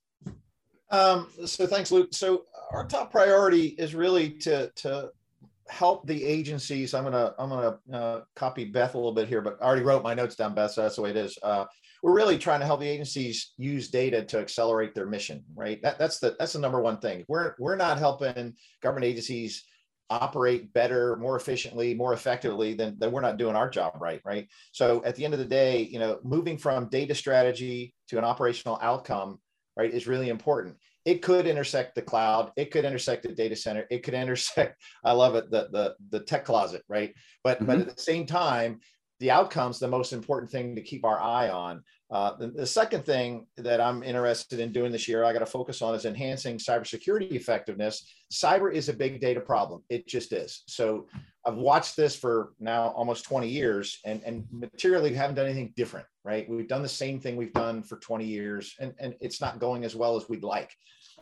Um, 0.90 1.28
so 1.44 1.66
thanks, 1.66 1.90
Luke. 1.90 2.08
So 2.12 2.44
our 2.72 2.86
top 2.86 3.10
priority 3.10 3.74
is 3.78 3.94
really 3.94 4.30
to 4.30 4.70
to 4.76 5.10
help 5.68 6.06
the 6.06 6.24
agencies. 6.24 6.94
I'm 6.94 7.04
gonna 7.04 7.34
I'm 7.38 7.48
gonna 7.48 7.78
uh, 7.92 8.20
copy 8.36 8.64
Beth 8.64 8.94
a 8.94 8.98
little 8.98 9.12
bit 9.12 9.28
here, 9.28 9.40
but 9.40 9.58
I 9.60 9.66
already 9.66 9.82
wrote 9.82 10.04
my 10.04 10.14
notes 10.14 10.36
down, 10.36 10.54
Beth. 10.54 10.72
So 10.72 10.82
that's 10.82 10.96
the 10.96 11.02
way 11.02 11.10
it 11.10 11.16
is. 11.16 11.36
We're 12.06 12.14
really 12.14 12.38
trying 12.38 12.60
to 12.60 12.66
help 12.66 12.78
the 12.78 12.88
agencies 12.88 13.52
use 13.58 13.88
data 13.88 14.22
to 14.26 14.38
accelerate 14.38 14.94
their 14.94 15.06
mission. 15.06 15.42
Right. 15.56 15.82
That, 15.82 15.98
that's 15.98 16.20
the 16.20 16.36
that's 16.38 16.52
the 16.52 16.60
number 16.60 16.80
one 16.80 16.98
thing. 16.98 17.24
We're 17.26 17.56
we're 17.58 17.74
not 17.74 17.98
helping 17.98 18.54
government 18.80 19.06
agencies 19.06 19.64
operate 20.08 20.72
better, 20.72 21.16
more 21.16 21.34
efficiently, 21.34 21.94
more 21.94 22.12
effectively, 22.12 22.74
then, 22.74 22.94
then 23.00 23.10
we're 23.10 23.20
not 23.20 23.38
doing 23.38 23.56
our 23.56 23.68
job 23.68 23.94
right, 23.98 24.20
right? 24.24 24.48
So 24.70 25.02
at 25.04 25.16
the 25.16 25.24
end 25.24 25.34
of 25.34 25.40
the 25.40 25.46
day, 25.46 25.82
you 25.82 25.98
know, 25.98 26.20
moving 26.22 26.58
from 26.58 26.88
data 26.90 27.12
strategy 27.12 27.92
to 28.10 28.18
an 28.18 28.22
operational 28.22 28.78
outcome 28.80 29.40
right, 29.76 29.92
is 29.92 30.06
really 30.06 30.28
important. 30.28 30.76
It 31.04 31.22
could 31.22 31.48
intersect 31.48 31.96
the 31.96 32.02
cloud. 32.02 32.52
It 32.56 32.70
could 32.70 32.84
intersect 32.84 33.24
the 33.24 33.32
data 33.32 33.56
center. 33.56 33.84
It 33.90 34.04
could 34.04 34.14
intersect, 34.22 34.80
I 35.04 35.10
love 35.10 35.34
it, 35.34 35.50
the, 35.50 35.68
the, 35.72 35.96
the 36.10 36.20
tech 36.20 36.44
closet, 36.44 36.82
right? 36.88 37.12
But, 37.42 37.58
mm-hmm. 37.58 37.66
but 37.66 37.78
at 37.80 37.96
the 37.96 38.02
same 38.02 38.26
time, 38.26 38.80
the 39.18 39.30
outcome's 39.30 39.78
the 39.78 39.88
most 39.88 40.12
important 40.12 40.50
thing 40.50 40.74
to 40.74 40.82
keep 40.82 41.04
our 41.04 41.18
eye 41.20 41.48
on. 41.48 41.82
Uh, 42.10 42.36
the, 42.36 42.48
the, 42.48 42.66
second 42.66 43.04
thing 43.04 43.46
that 43.56 43.80
I'm 43.80 44.02
interested 44.04 44.60
in 44.60 44.72
doing 44.72 44.92
this 44.92 45.08
year, 45.08 45.24
I 45.24 45.32
got 45.32 45.40
to 45.40 45.46
focus 45.46 45.82
on 45.82 45.94
is 45.94 46.04
enhancing 46.04 46.58
cybersecurity 46.58 47.32
effectiveness. 47.32 48.06
Cyber 48.32 48.72
is 48.72 48.88
a 48.88 48.92
big 48.92 49.20
data 49.20 49.40
problem. 49.40 49.82
It 49.88 50.06
just 50.06 50.32
is. 50.32 50.62
So 50.68 51.08
I've 51.44 51.56
watched 51.56 51.96
this 51.96 52.14
for 52.14 52.52
now 52.60 52.88
almost 52.90 53.24
20 53.24 53.48
years 53.48 53.98
and, 54.04 54.22
and 54.24 54.46
materially 54.52 55.14
haven't 55.14 55.34
done 55.34 55.46
anything 55.46 55.72
different, 55.76 56.06
right? 56.24 56.48
We've 56.48 56.68
done 56.68 56.82
the 56.82 56.88
same 56.88 57.18
thing 57.18 57.36
we've 57.36 57.52
done 57.52 57.82
for 57.82 57.96
20 57.96 58.24
years 58.24 58.74
and, 58.78 58.94
and 59.00 59.14
it's 59.20 59.40
not 59.40 59.58
going 59.58 59.84
as 59.84 59.96
well 59.96 60.16
as 60.16 60.28
we'd 60.28 60.44
like. 60.44 60.70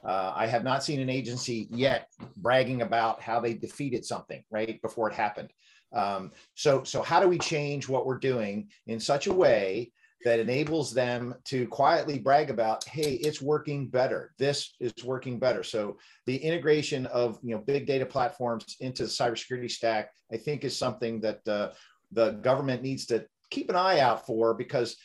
Uh, 0.04 0.32
I 0.34 0.46
have 0.46 0.64
not 0.64 0.84
seen 0.84 1.00
an 1.00 1.08
agency 1.08 1.66
yet 1.70 2.08
bragging 2.36 2.82
about 2.82 3.22
how 3.22 3.40
they 3.40 3.54
defeated 3.54 4.04
something, 4.04 4.44
right, 4.50 4.80
before 4.82 5.08
it 5.08 5.14
happened. 5.14 5.50
Um, 5.94 6.32
so, 6.54 6.84
so 6.84 7.02
how 7.02 7.20
do 7.20 7.28
we 7.28 7.38
change 7.38 7.88
what 7.88 8.06
we're 8.06 8.18
doing 8.18 8.68
in 8.86 8.98
such 9.00 9.26
a 9.26 9.32
way 9.32 9.92
that 10.24 10.40
enables 10.40 10.92
them 10.92 11.34
to 11.44 11.68
quietly 11.68 12.18
brag 12.18 12.48
about, 12.48 12.82
hey, 12.84 13.12
it's 13.12 13.42
working 13.42 13.88
better. 13.88 14.32
This 14.38 14.74
is 14.80 14.92
working 15.04 15.38
better. 15.38 15.62
So 15.62 15.98
the 16.26 16.36
integration 16.36 17.06
of 17.06 17.38
you 17.42 17.54
know 17.54 17.60
big 17.60 17.86
data 17.86 18.06
platforms 18.06 18.76
into 18.80 19.04
the 19.04 19.08
cybersecurity 19.08 19.70
stack, 19.70 20.10
I 20.32 20.38
think, 20.38 20.64
is 20.64 20.76
something 20.76 21.20
that 21.20 21.46
uh, 21.46 21.70
the 22.10 22.32
government 22.32 22.82
needs 22.82 23.06
to 23.06 23.26
keep 23.50 23.68
an 23.68 23.76
eye 23.76 24.00
out 24.00 24.26
for 24.26 24.54
because 24.54 24.96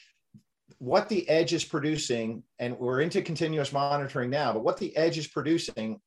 what 0.77 1.09
the 1.09 1.27
edge 1.27 1.51
is 1.53 1.65
producing, 1.65 2.41
and 2.59 2.77
we're 2.79 3.01
into 3.01 3.21
continuous 3.21 3.73
monitoring 3.73 4.29
now, 4.29 4.53
but 4.53 4.63
what 4.63 4.77
the 4.77 4.95
edge 4.95 5.17
is 5.17 5.27
producing 5.27 5.99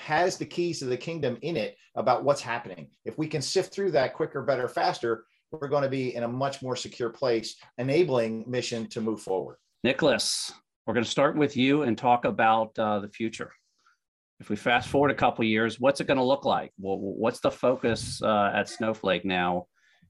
has 0.00 0.38
the 0.38 0.46
keys 0.46 0.78
to 0.78 0.86
the 0.86 0.96
kingdom 0.96 1.38
in 1.42 1.56
it 1.56 1.76
about 1.94 2.24
what's 2.24 2.40
happening. 2.40 2.88
If 3.04 3.18
we 3.18 3.26
can 3.26 3.42
sift 3.42 3.72
through 3.72 3.92
that 3.92 4.14
quicker, 4.14 4.42
better, 4.42 4.66
faster, 4.66 5.24
we're 5.52 5.68
going 5.68 5.82
to 5.82 5.88
be 5.88 6.14
in 6.14 6.22
a 6.22 6.28
much 6.28 6.62
more 6.62 6.76
secure 6.76 7.10
place, 7.10 7.56
enabling 7.78 8.44
mission 8.46 8.86
to 8.88 9.00
move 9.00 9.20
forward. 9.20 9.56
Nicholas, 9.84 10.52
we're 10.86 10.94
going 10.94 11.04
to 11.04 11.10
start 11.10 11.36
with 11.36 11.56
you 11.56 11.82
and 11.82 11.98
talk 11.98 12.24
about 12.24 12.78
uh, 12.78 13.00
the 13.00 13.08
future. 13.08 13.52
If 14.38 14.48
we 14.48 14.56
fast 14.56 14.88
forward 14.88 15.10
a 15.10 15.14
couple 15.14 15.44
years, 15.44 15.78
what's 15.78 16.00
it 16.00 16.06
going 16.06 16.18
to 16.18 16.24
look 16.24 16.44
like? 16.44 16.72
Well, 16.78 16.98
what's 16.98 17.40
the 17.40 17.50
focus 17.50 18.22
uh, 18.22 18.52
at 18.54 18.68
Snowflake 18.68 19.24
now 19.24 19.66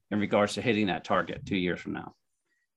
in 0.09 0.19
regards 0.19 0.53
to 0.53 0.61
hitting 0.61 0.87
that 0.87 1.03
target 1.03 1.45
two 1.45 1.57
years 1.57 1.81
from 1.81 1.93
now? 1.93 2.13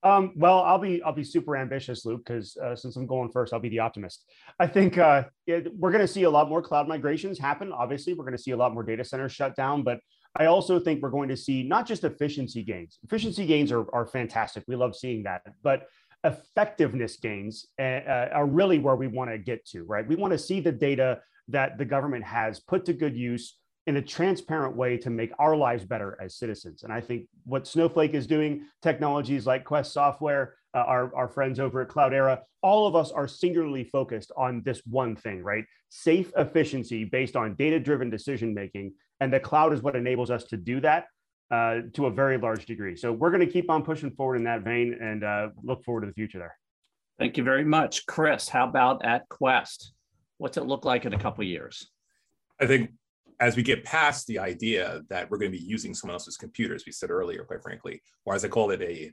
Um, 0.05 0.33
well, 0.37 0.61
I'll 0.61 0.79
be 0.79 1.03
I'll 1.03 1.15
be 1.15 1.25
super 1.25 1.57
ambitious, 1.57 2.05
Luke, 2.05 2.23
because 2.27 2.57
uh, 2.59 2.77
since 2.77 2.97
I'm 2.97 3.07
going 3.07 3.31
first, 3.31 3.55
I'll 3.55 3.59
be 3.59 3.71
the 3.71 3.79
optimist. 3.79 4.31
I 4.61 4.67
think 4.67 4.99
uh, 4.99 5.25
it, 5.47 5.75
we're 5.75 5.91
going 5.91 6.03
to 6.03 6.09
see 6.09 6.25
a 6.25 6.31
lot 6.31 6.51
more 6.51 6.61
cloud 6.61 6.87
migrations 6.87 7.39
happen. 7.39 7.73
Obviously, 7.73 8.13
we're 8.13 8.25
going 8.25 8.37
to 8.37 8.43
see 8.43 8.51
a 8.51 8.57
lot 8.57 8.75
more 8.75 8.83
data 8.83 9.03
centers 9.03 9.33
shut 9.33 9.57
down, 9.57 9.83
but 9.83 10.01
I 10.37 10.45
also 10.47 10.79
think 10.79 11.03
we're 11.03 11.11
going 11.11 11.31
to 11.31 11.37
see 11.37 11.63
not 11.63 11.87
just 11.87 12.05
efficiency 12.05 12.63
gains. 12.63 12.99
Efficiency 13.03 13.47
gains 13.47 13.73
are, 13.73 13.87
are 13.95 14.07
fantastic. 14.07 14.65
We 14.69 14.77
love 14.77 14.95
seeing 14.95 15.23
that. 15.23 15.43
But 15.63 15.87
effectiveness 16.23 17.17
gains 17.17 17.67
uh, 17.79 17.83
uh 17.83 18.29
are 18.33 18.47
really 18.47 18.79
where 18.79 18.97
we 18.97 19.07
want 19.07 19.31
to 19.31 19.39
get 19.39 19.65
to, 19.67 19.85
right? 19.85 20.07
We 20.07 20.17
want 20.17 20.33
to 20.33 20.39
see 20.39 20.61
the 20.61 20.73
data 20.73 21.21
that 21.49 21.79
the 21.79 21.85
government 21.85 22.25
has 22.25 22.61
put 22.61 22.85
to 22.87 22.93
good 22.93 23.17
use 23.17 23.59
in 23.87 23.97
a 23.97 24.03
transparent 24.03 24.77
way 24.77 24.97
to 24.97 25.11
make 25.11 25.31
our 25.39 25.57
lives 25.57 25.85
better 25.85 26.17
as 26.23 26.37
citizens. 26.37 26.85
And 26.85 26.93
I 26.93 27.01
think 27.01 27.29
what 27.45 27.67
Snowflake 27.67 28.15
is 28.15 28.27
doing, 28.27 28.67
technologies 28.83 29.47
like 29.47 29.65
Quest 29.65 29.93
Software, 29.93 30.55
uh, 30.75 30.79
our, 30.79 31.15
our 31.15 31.29
friends 31.29 31.61
over 31.61 31.83
at 31.83 31.89
Cloudera, 31.89 32.41
all 32.63 32.87
of 32.87 32.97
us 32.97 33.13
are 33.13 33.29
singularly 33.29 33.85
focused 33.85 34.33
on 34.37 34.63
this 34.65 34.81
one 34.87 35.15
thing, 35.15 35.43
right? 35.43 35.65
Safe 35.91 36.33
efficiency 36.37 37.05
based 37.05 37.37
on 37.37 37.55
data 37.57 37.79
driven 37.79 38.11
decision 38.11 38.55
making 38.55 38.95
and 39.21 39.33
the 39.33 39.41
cloud 39.41 39.73
is 39.73 39.83
what 39.83 39.97
enables 39.97 40.31
us 40.31 40.45
to 40.45 40.57
do 40.57 40.81
that 40.81 41.07
uh, 41.51 41.81
to 41.93 42.07
a 42.07 42.11
very 42.11 42.39
large 42.39 42.67
degree. 42.67 42.97
So 42.97 43.13
we're 43.13 43.31
going 43.31 43.47
to 43.47 43.53
keep 43.53 43.71
on 43.71 43.83
pushing 43.83 44.11
forward 44.11 44.37
in 44.37 44.45
that 44.45 44.63
vein 44.63 44.99
and 45.01 45.25
uh, 45.25 45.49
look 45.63 45.85
forward 45.85 46.03
to 46.03 46.07
the 46.09 46.13
future 46.13 46.39
there. 46.39 46.57
Thank 47.19 47.37
you 47.37 47.45
very 47.45 47.65
much. 47.65 48.07
Chris, 48.07 48.49
how 48.49 48.69
about 48.69 49.05
at 49.05 49.29
Quest? 49.29 49.93
What's 50.39 50.57
it 50.57 50.67
look 50.67 50.85
like 50.85 51.05
in 51.05 51.15
a 51.15 51.19
couple 51.19 51.45
years? 51.45 51.89
I 52.61 52.67
think 52.67 52.91
as 53.41 53.57
we 53.57 53.63
get 53.63 53.85
past 53.85 54.27
the 54.27 54.39
idea 54.39 55.03
that 55.09 55.31
we're 55.31 55.39
going 55.39 55.51
to 55.53 55.59
be 55.59 55.65
using 55.65 55.95
someone 55.95 56.15
else's 56.15 56.37
computer, 56.37 56.75
as 56.75 56.87
we 56.87 56.93
said 56.93 57.11
earlier, 57.11 57.45
quite 57.45 57.63
frankly, 57.63 58.03
or 58.25 58.35
as 58.35 58.45
I 58.45 58.49
called 58.49 58.73
it, 58.73 58.83
a 58.83 59.13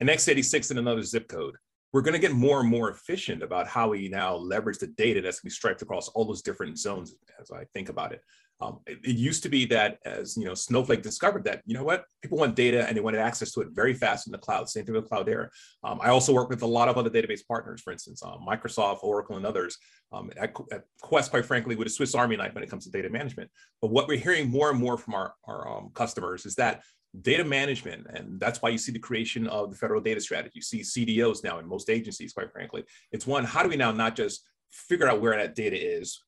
an 0.00 0.08
x86 0.08 0.70
in 0.72 0.78
another 0.78 1.02
zip 1.02 1.28
code, 1.28 1.56
we're 1.92 2.02
going 2.02 2.14
to 2.14 2.20
get 2.20 2.32
more 2.32 2.60
and 2.60 2.68
more 2.68 2.90
efficient 2.90 3.42
about 3.42 3.68
how 3.68 3.90
we 3.90 4.08
now 4.08 4.34
leverage 4.34 4.78
the 4.78 4.88
data 4.88 5.20
that's 5.20 5.38
going 5.38 5.50
to 5.50 5.54
be 5.54 5.56
striped 5.56 5.82
across 5.82 6.08
all 6.08 6.24
those 6.24 6.42
different 6.42 6.78
zones 6.78 7.14
as 7.40 7.52
I 7.52 7.64
think 7.72 7.88
about 7.88 8.12
it. 8.12 8.20
Um, 8.64 8.80
it, 8.86 8.98
it, 9.04 9.16
used 9.16 9.42
to 9.42 9.48
be 9.48 9.66
that 9.66 9.98
as 10.06 10.36
you 10.36 10.44
know, 10.44 10.54
Snowflake 10.54 11.02
discovered 11.02 11.44
that 11.44 11.60
you 11.66 11.74
know 11.74 11.84
what 11.84 12.04
people 12.22 12.38
want 12.38 12.56
data 12.56 12.86
and 12.86 12.96
they 12.96 13.00
wanted 13.00 13.20
access 13.20 13.52
to 13.52 13.60
it 13.60 13.68
very 13.72 13.92
fast 13.92 14.26
in 14.26 14.32
the 14.32 14.38
cloud. 14.38 14.68
Same 14.68 14.86
thing 14.86 14.94
with 14.94 15.08
Cloudera. 15.08 15.48
Um, 15.82 16.00
I 16.02 16.08
also 16.08 16.32
work 16.32 16.48
with 16.48 16.62
a 16.62 16.66
lot 16.66 16.88
of 16.88 16.96
other 16.96 17.10
database 17.10 17.46
partners, 17.46 17.82
for 17.82 17.92
instance, 17.92 18.22
um, 18.22 18.44
Microsoft, 18.48 19.02
Oracle, 19.02 19.36
and 19.36 19.44
others. 19.44 19.76
Um, 20.12 20.30
at, 20.36 20.54
at, 20.72 20.84
Quest, 21.02 21.30
quite 21.30 21.44
frankly, 21.44 21.76
with 21.76 21.88
a 21.88 21.90
Swiss 21.90 22.14
Army 22.14 22.36
knife 22.36 22.54
when 22.54 22.64
it 22.64 22.70
comes 22.70 22.84
to 22.84 22.90
data 22.90 23.10
management. 23.10 23.50
But 23.82 23.90
what 23.90 24.08
we're 24.08 24.18
hearing 24.18 24.48
more 24.48 24.70
and 24.70 24.78
more 24.78 24.96
from 24.96 25.14
our, 25.14 25.34
our 25.44 25.68
um, 25.68 25.90
customers 25.92 26.46
is 26.46 26.54
that 26.54 26.82
data 27.20 27.44
management, 27.44 28.06
and 28.14 28.40
that's 28.40 28.62
why 28.62 28.70
you 28.70 28.78
see 28.78 28.92
the 28.92 28.98
creation 28.98 29.46
of 29.48 29.70
the 29.70 29.76
federal 29.76 30.00
data 30.00 30.20
strategy. 30.20 30.52
You 30.54 30.62
see 30.62 30.80
CDOs 30.80 31.44
now 31.44 31.58
in 31.58 31.68
most 31.68 31.90
agencies, 31.90 32.32
quite 32.32 32.52
frankly. 32.52 32.84
It's 33.12 33.26
one, 33.26 33.44
how 33.44 33.62
do 33.62 33.68
we 33.68 33.76
now 33.76 33.92
not 33.92 34.16
just 34.16 34.42
figure 34.70 35.08
out 35.08 35.20
where 35.20 35.36
that 35.36 35.54
data 35.54 35.76
is, 35.76 36.20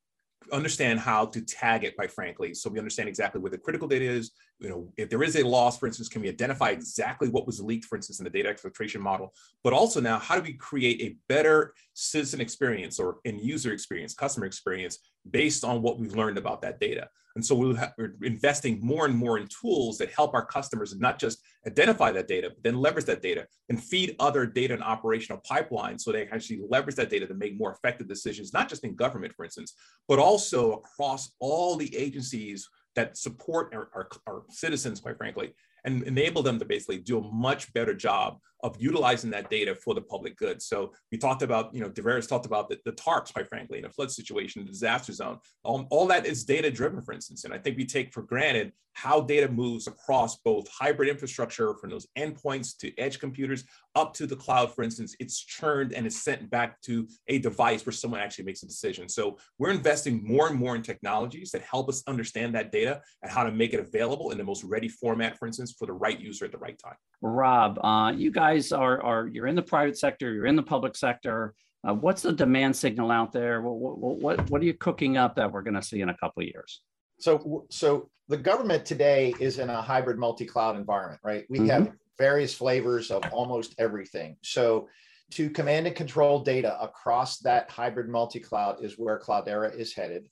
understand 0.53 0.99
how 0.99 1.27
to 1.27 1.41
tag 1.41 1.85
it, 1.85 1.97
quite 1.97 2.11
frankly, 2.11 2.55
so 2.55 2.71
we 2.71 2.79
understand 2.79 3.09
exactly 3.09 3.41
where 3.41 3.51
the 3.51 3.59
critical 3.59 3.89
data 3.89 4.05
is. 4.05 4.33
You 4.59 4.69
know, 4.69 4.93
if 4.97 5.11
there 5.11 5.23
is 5.23 5.37
a 5.37 5.47
loss, 5.47 5.79
for 5.79 5.87
instance, 5.87 6.09
can 6.09 6.23
we 6.23 6.29
identify 6.29 6.71
exactly 6.71 7.29
what 7.29 7.47
was 7.47 7.61
leaked, 7.61 7.85
for 7.85 7.97
instance, 7.97 8.21
in 8.21 8.25
the 8.25 8.31
data 8.31 8.53
exfiltration 8.53 9.01
model? 9.01 9.35
But 9.63 9.73
also 9.73 10.01
now, 10.01 10.19
how 10.19 10.37
do 10.37 10.43
we 10.43 10.55
create 10.55 11.01
a 11.03 11.17
better 11.29 11.75
citizen 11.95 12.41
experience 12.41 12.99
or 12.99 13.19
end 13.25 13.41
user 13.41 13.73
experience, 13.73 14.15
customer 14.15 14.47
experience, 14.47 14.99
based 15.31 15.65
on 15.65 15.83
what 15.83 15.99
we've 15.99 16.17
learned 16.17 16.39
about 16.39 16.63
that 16.63 16.81
data? 16.81 17.09
And 17.37 17.45
so 17.45 17.55
we 17.55 17.77
are 17.77 18.17
investing 18.23 18.81
more 18.83 19.05
and 19.05 19.15
more 19.15 19.39
in 19.39 19.47
tools 19.49 19.99
that 19.99 20.11
help 20.11 20.33
our 20.33 20.47
customers 20.47 20.99
not 20.99 21.19
just 21.19 21.39
identify 21.67 22.13
that 22.13 22.29
data, 22.29 22.51
but 22.51 22.63
then 22.63 22.81
leverage 22.81 23.07
that 23.07 23.23
data 23.23 23.47
and 23.69 23.83
feed 23.83 24.15
other 24.21 24.47
data 24.47 24.75
and 24.75 24.83
operational 24.83 25.43
pipelines 25.51 26.01
so 26.01 26.13
they 26.13 26.27
actually 26.29 26.61
leverage 26.69 26.97
that 26.97 27.11
data 27.11 27.27
to 27.27 27.35
make 27.35 27.59
more 27.59 27.73
effective 27.73 28.09
decisions, 28.09 28.53
not 28.53 28.69
just 28.69 28.85
in 28.85 28.95
government, 28.95 29.33
for 29.35 29.45
instance, 29.45 29.75
but 30.09 30.19
also 30.19 30.75
across 30.75 31.35
all 31.41 31.77
the 31.77 31.95
agencies 31.97 32.69
that 32.95 33.17
support 33.17 33.75
our, 33.75 33.89
our, 33.95 34.09
our 34.27 34.43
citizens, 34.49 35.01
quite 35.01 35.17
frankly, 35.17 35.53
and 35.85 36.03
enable 36.05 36.43
them 36.43 36.59
to 36.59 36.65
basically 36.65 36.99
do 36.99 37.19
a 37.19 37.33
much 37.33 37.73
better 37.73 37.95
job 37.95 38.39
of 38.67 38.77
utilizing 38.81 39.31
that 39.31 39.49
data 39.49 39.77
for 39.77 39.95
the 39.95 40.01
public 40.01 40.37
good. 40.37 40.61
So 40.61 40.93
we 41.13 41.19
talked 41.19 41.43
about, 41.43 41.73
you 41.73 41.81
know, 41.81 41.89
Dovarius 41.89 42.29
talked 42.29 42.47
about 42.47 42.69
the, 42.69 42.79
the 42.85 42.93
tarps, 42.93 43.33
quite 43.33 43.49
frankly, 43.49 43.79
in 43.79 43.85
a 43.85 43.91
flood 43.91 44.11
situation, 44.11 44.65
the 44.65 44.71
disaster 44.71 45.13
zone. 45.13 45.39
Um, 45.65 45.87
all 45.91 46.07
that 46.09 46.27
is 46.27 46.45
data 46.45 46.71
driven, 46.71 47.01
for 47.01 47.13
instance. 47.13 47.45
And 47.45 47.55
I 47.55 47.59
think 47.59 47.77
we 47.77 47.87
take 47.87 48.13
for 48.13 48.23
granted 48.23 48.73
how 48.97 49.21
data 49.21 49.47
moves 49.47 49.87
across 49.87 50.39
both 50.39 50.67
hybrid 50.69 51.11
infrastructure 51.11 51.75
from 51.75 51.91
those 51.91 52.07
endpoints 52.19 52.75
to 52.79 52.99
edge 52.99 53.21
computers 53.21 53.63
up 53.95 54.15
to 54.15 54.27
the 54.27 54.35
cloud, 54.35 54.75
for 54.75 54.83
instance, 54.83 55.15
it's 55.21 55.39
churned 55.39 55.93
and 55.93 56.07
it's 56.07 56.23
sent 56.23 56.51
back 56.51 56.81
to 56.81 57.07
a 57.29 57.39
device 57.39 57.85
where 57.85 57.93
someone 57.93 58.21
actually 58.21 58.47
makes 58.47 58.63
a 58.63 58.67
decision. 58.67 59.07
So 59.07 59.37
we're 59.59 59.71
investing 59.71 60.27
more 60.27 60.49
and 60.49 60.59
more 60.59 60.75
in 60.77 60.83
technologies 60.83 61.51
that 61.51 61.61
help 61.61 61.91
us 61.91 62.03
understand 62.07 62.55
that 62.55 62.73
data 62.73 63.03
and 63.23 63.31
how 63.31 63.45
to 63.45 63.53
make 63.53 63.75
it 63.75 63.81
available 63.81 64.31
in 64.31 64.39
the 64.39 64.45
most 64.45 64.65
ready 64.65 64.89
format, 64.89 65.39
for 65.39 65.47
instance, 65.47 65.75
for 65.79 65.85
the 65.85 65.93
right 65.93 66.19
user 66.19 66.47
at 66.47 66.53
the 66.53 66.59
right 66.59 66.79
time. 66.79 66.97
Rob, 67.21 67.79
uh, 67.85 68.13
you 68.13 68.31
guys 68.31 68.56
are, 68.73 69.03
are, 69.03 69.29
you're 69.29 69.47
in 69.47 69.57
the 69.57 69.63
private 69.63 69.99
sector, 69.99 70.33
you're 70.33 70.47
in 70.47 70.57
the 70.57 70.63
public 70.63 70.97
sector. 70.97 71.55
Uh, 71.87 71.95
what's 71.95 72.23
the 72.23 72.33
demand 72.33 72.75
signal 72.75 73.11
out 73.11 73.33
there? 73.33 73.63
What, 73.63 73.99
what, 73.99 74.19
what, 74.19 74.51
what 74.51 74.61
are 74.61 74.65
you 74.65 74.75
cooking 74.75 75.17
up 75.17 75.37
that 75.37 75.51
we're 75.51 75.63
going 75.63 75.75
to 75.75 75.83
see 75.83 76.01
in 76.01 76.09
a 76.09 76.17
couple 76.17 76.43
of 76.43 76.49
years? 76.49 76.81
So, 77.19 77.67
so 77.71 78.11
the 78.29 78.37
government 78.37 78.85
today 78.85 79.35
is 79.39 79.59
in 79.59 79.71
a 79.71 79.81
hybrid 79.81 80.19
multi-cloud 80.19 80.77
environment, 80.77 81.21
right? 81.23 81.45
We 81.49 81.59
mm-hmm. 81.59 81.69
have 81.69 81.93
various 82.19 82.55
flavors 82.55 83.11
of 83.11 83.23
almost 83.33 83.75
everything. 83.79 84.37
So, 84.43 84.89
to 85.33 85.51
command 85.51 85.89
and 85.89 85.97
control 85.97 86.39
data 86.39 86.81
across 86.81 87.39
that 87.39 87.69
hybrid 87.69 88.09
multi-cloud 88.09 88.85
is 88.85 88.97
where 88.97 89.19
Cloudera 89.19 89.77
is 89.77 89.93
headed. 89.93 90.29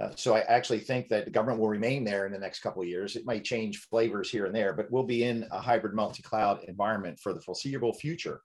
Uh, 0.00 0.10
so 0.14 0.34
I 0.34 0.40
actually 0.40 0.80
think 0.80 1.08
that 1.08 1.24
the 1.24 1.30
government 1.30 1.60
will 1.60 1.68
remain 1.68 2.04
there 2.04 2.24
in 2.26 2.32
the 2.32 2.38
next 2.38 2.60
couple 2.60 2.82
of 2.82 2.88
years. 2.88 3.16
It 3.16 3.26
might 3.26 3.44
change 3.44 3.78
flavors 3.90 4.30
here 4.30 4.46
and 4.46 4.54
there, 4.54 4.72
but 4.72 4.90
we'll 4.90 5.02
be 5.02 5.24
in 5.24 5.46
a 5.50 5.60
hybrid 5.60 5.94
multi-cloud 5.94 6.64
environment 6.68 7.18
for 7.20 7.32
the 7.32 7.40
foreseeable 7.40 7.92
future. 7.92 8.40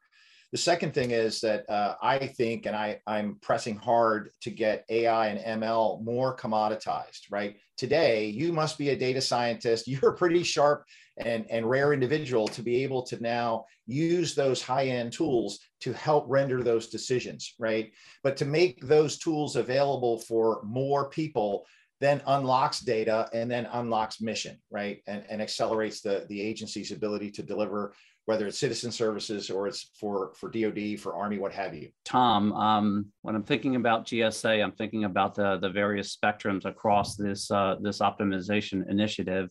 The 0.52 0.58
second 0.58 0.94
thing 0.94 1.12
is 1.12 1.42
that 1.42 1.68
uh, 1.68 1.96
I 2.02 2.28
think, 2.28 2.68
and 2.68 2.76
I, 2.76 3.00
I'm 3.08 3.38
pressing 3.42 3.76
hard 3.76 4.30
to 4.42 4.52
get 4.52 4.86
AI 4.88 5.28
and 5.28 5.64
ML 5.64 6.04
more 6.04 6.38
commoditized, 6.38 7.22
right? 7.32 7.56
Today, 7.76 8.28
you 8.28 8.54
must 8.54 8.78
be 8.78 8.90
a 8.90 8.96
data 8.96 9.20
scientist. 9.20 9.88
You're 9.88 10.12
a 10.12 10.16
pretty 10.16 10.44
sharp 10.44 10.86
and, 11.18 11.46
and 11.50 11.68
rare 11.68 11.92
individual 11.92 12.48
to 12.50 12.62
be 12.62 12.84
able 12.84 13.02
to 13.04 13.22
now 13.22 13.66
use 13.88 14.36
those 14.36 14.62
high 14.62 14.86
end 14.86 15.14
tools 15.14 15.60
to 15.84 15.94
help 15.94 16.26
render 16.28 16.64
those 16.64 16.88
decisions, 16.88 17.54
right? 17.60 17.92
But 18.24 18.38
to 18.38 18.46
make 18.46 18.86
those 18.86 19.18
tools 19.18 19.56
available 19.56 20.20
for 20.20 20.62
more 20.64 21.10
people 21.10 21.66
then 22.00 22.22
unlocks 22.28 22.82
data 22.82 23.30
and 23.32 23.50
then 23.50 23.66
unlocks 23.72 24.20
mission, 24.20 24.58
right? 24.70 25.02
And, 25.08 25.24
and 25.30 25.42
accelerates 25.42 26.02
the, 26.02 26.26
the 26.28 26.42
agency's 26.42 26.92
ability 26.92 27.32
to 27.32 27.44
deliver 27.44 27.94
whether 28.26 28.46
it's 28.46 28.58
citizen 28.58 28.92
services 28.92 29.50
or 29.50 29.68
it's 29.68 29.90
for 30.00 30.34
for 30.36 30.50
DoD, 30.50 31.00
for 31.00 31.16
Army, 31.16 31.38
what 31.38 31.54
have 31.54 31.74
you. 31.74 31.90
Tom, 32.04 32.54
um, 32.54 33.06
when 33.22 33.36
I'm 33.36 33.44
thinking 33.44 33.76
about 33.78 34.06
GSA, 34.06 34.64
I'm 34.64 34.72
thinking 34.74 35.06
about 35.06 35.36
the 35.36 35.58
the 35.60 35.70
various 35.70 36.16
spectrums 36.16 36.66
across 36.66 37.16
this 37.16 37.50
uh, 37.52 37.76
this 37.82 38.00
optimization 38.00 38.90
initiative. 38.90 39.50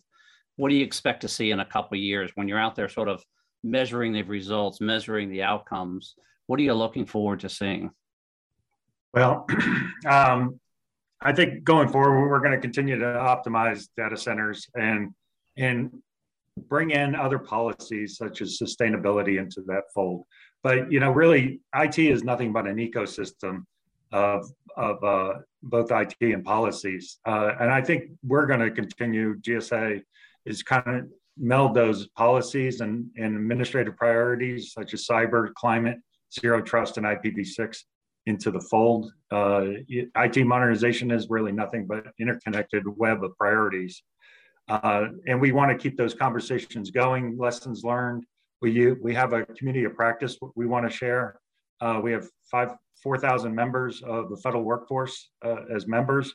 What 0.56 0.68
do 0.68 0.74
you 0.74 0.84
expect 0.84 1.22
to 1.22 1.28
see 1.28 1.50
in 1.50 1.60
a 1.60 1.64
couple 1.64 1.96
years 1.96 2.32
when 2.34 2.48
you're 2.48 2.58
out 2.58 2.74
there, 2.74 2.88
sort 2.88 3.08
of 3.08 3.22
measuring 3.62 4.12
the 4.12 4.22
results, 4.22 4.80
measuring 4.80 5.30
the 5.30 5.42
outcomes? 5.42 6.14
What 6.46 6.58
are 6.58 6.62
you 6.62 6.74
looking 6.74 7.06
forward 7.06 7.40
to 7.40 7.48
seeing? 7.48 7.90
Well, 9.14 9.46
um, 10.06 10.58
I 11.20 11.32
think 11.32 11.64
going 11.64 11.88
forward, 11.88 12.28
we're 12.28 12.40
going 12.40 12.52
to 12.52 12.58
continue 12.58 12.98
to 12.98 13.04
optimize 13.04 13.88
data 13.96 14.16
centers 14.16 14.68
and 14.74 15.14
and 15.56 15.90
bring 16.68 16.90
in 16.90 17.14
other 17.14 17.38
policies 17.38 18.16
such 18.16 18.42
as 18.42 18.58
sustainability 18.58 19.38
into 19.38 19.62
that 19.66 19.84
fold. 19.94 20.24
But 20.62 20.90
you 20.90 21.00
know, 21.00 21.10
really, 21.10 21.60
IT 21.74 21.98
is 21.98 22.24
nothing 22.24 22.52
but 22.52 22.66
an 22.66 22.76
ecosystem 22.76 23.64
of 24.12 24.50
of 24.76 25.02
uh, 25.04 25.34
both 25.62 25.90
IT 25.90 26.16
and 26.20 26.44
policies. 26.44 27.18
Uh, 27.26 27.52
and 27.60 27.70
I 27.70 27.82
think 27.82 28.10
we're 28.22 28.46
going 28.46 28.60
to 28.60 28.70
continue. 28.70 29.38
GSA 29.40 30.02
is 30.44 30.62
kind 30.62 30.86
of 30.86 31.08
meld 31.38 31.74
those 31.74 32.08
policies 32.08 32.80
and, 32.80 33.06
and 33.16 33.36
administrative 33.36 33.96
priorities 33.96 34.72
such 34.72 34.94
as 34.94 35.06
cyber, 35.06 35.52
climate, 35.54 35.98
zero 36.38 36.60
trust, 36.60 36.98
and 36.98 37.06
IPv6 37.06 37.78
into 38.26 38.50
the 38.50 38.60
fold. 38.60 39.12
Uh, 39.30 39.64
IT 39.88 40.46
modernization 40.46 41.10
is 41.10 41.28
really 41.28 41.52
nothing 41.52 41.86
but 41.86 42.06
interconnected 42.18 42.84
web 42.86 43.24
of 43.24 43.36
priorities 43.36 44.02
uh, 44.68 45.08
and 45.26 45.40
we 45.40 45.52
want 45.52 45.70
to 45.70 45.76
keep 45.76 45.96
those 45.96 46.14
conversations 46.14 46.90
going, 46.90 47.36
lessons 47.36 47.84
learned. 47.84 48.24
We, 48.60 48.92
we 48.92 49.14
have 49.14 49.32
a 49.32 49.44
community 49.44 49.84
of 49.84 49.94
practice 49.94 50.38
we 50.54 50.66
want 50.66 50.88
to 50.88 50.96
share. 50.96 51.38
Uh, 51.80 52.00
we 52.02 52.12
have 52.12 52.28
five, 52.50 52.70
4,000 53.02 53.52
members 53.52 54.02
of 54.02 54.30
the 54.30 54.36
federal 54.36 54.62
workforce 54.62 55.30
uh, 55.44 55.64
as 55.74 55.88
members. 55.88 56.32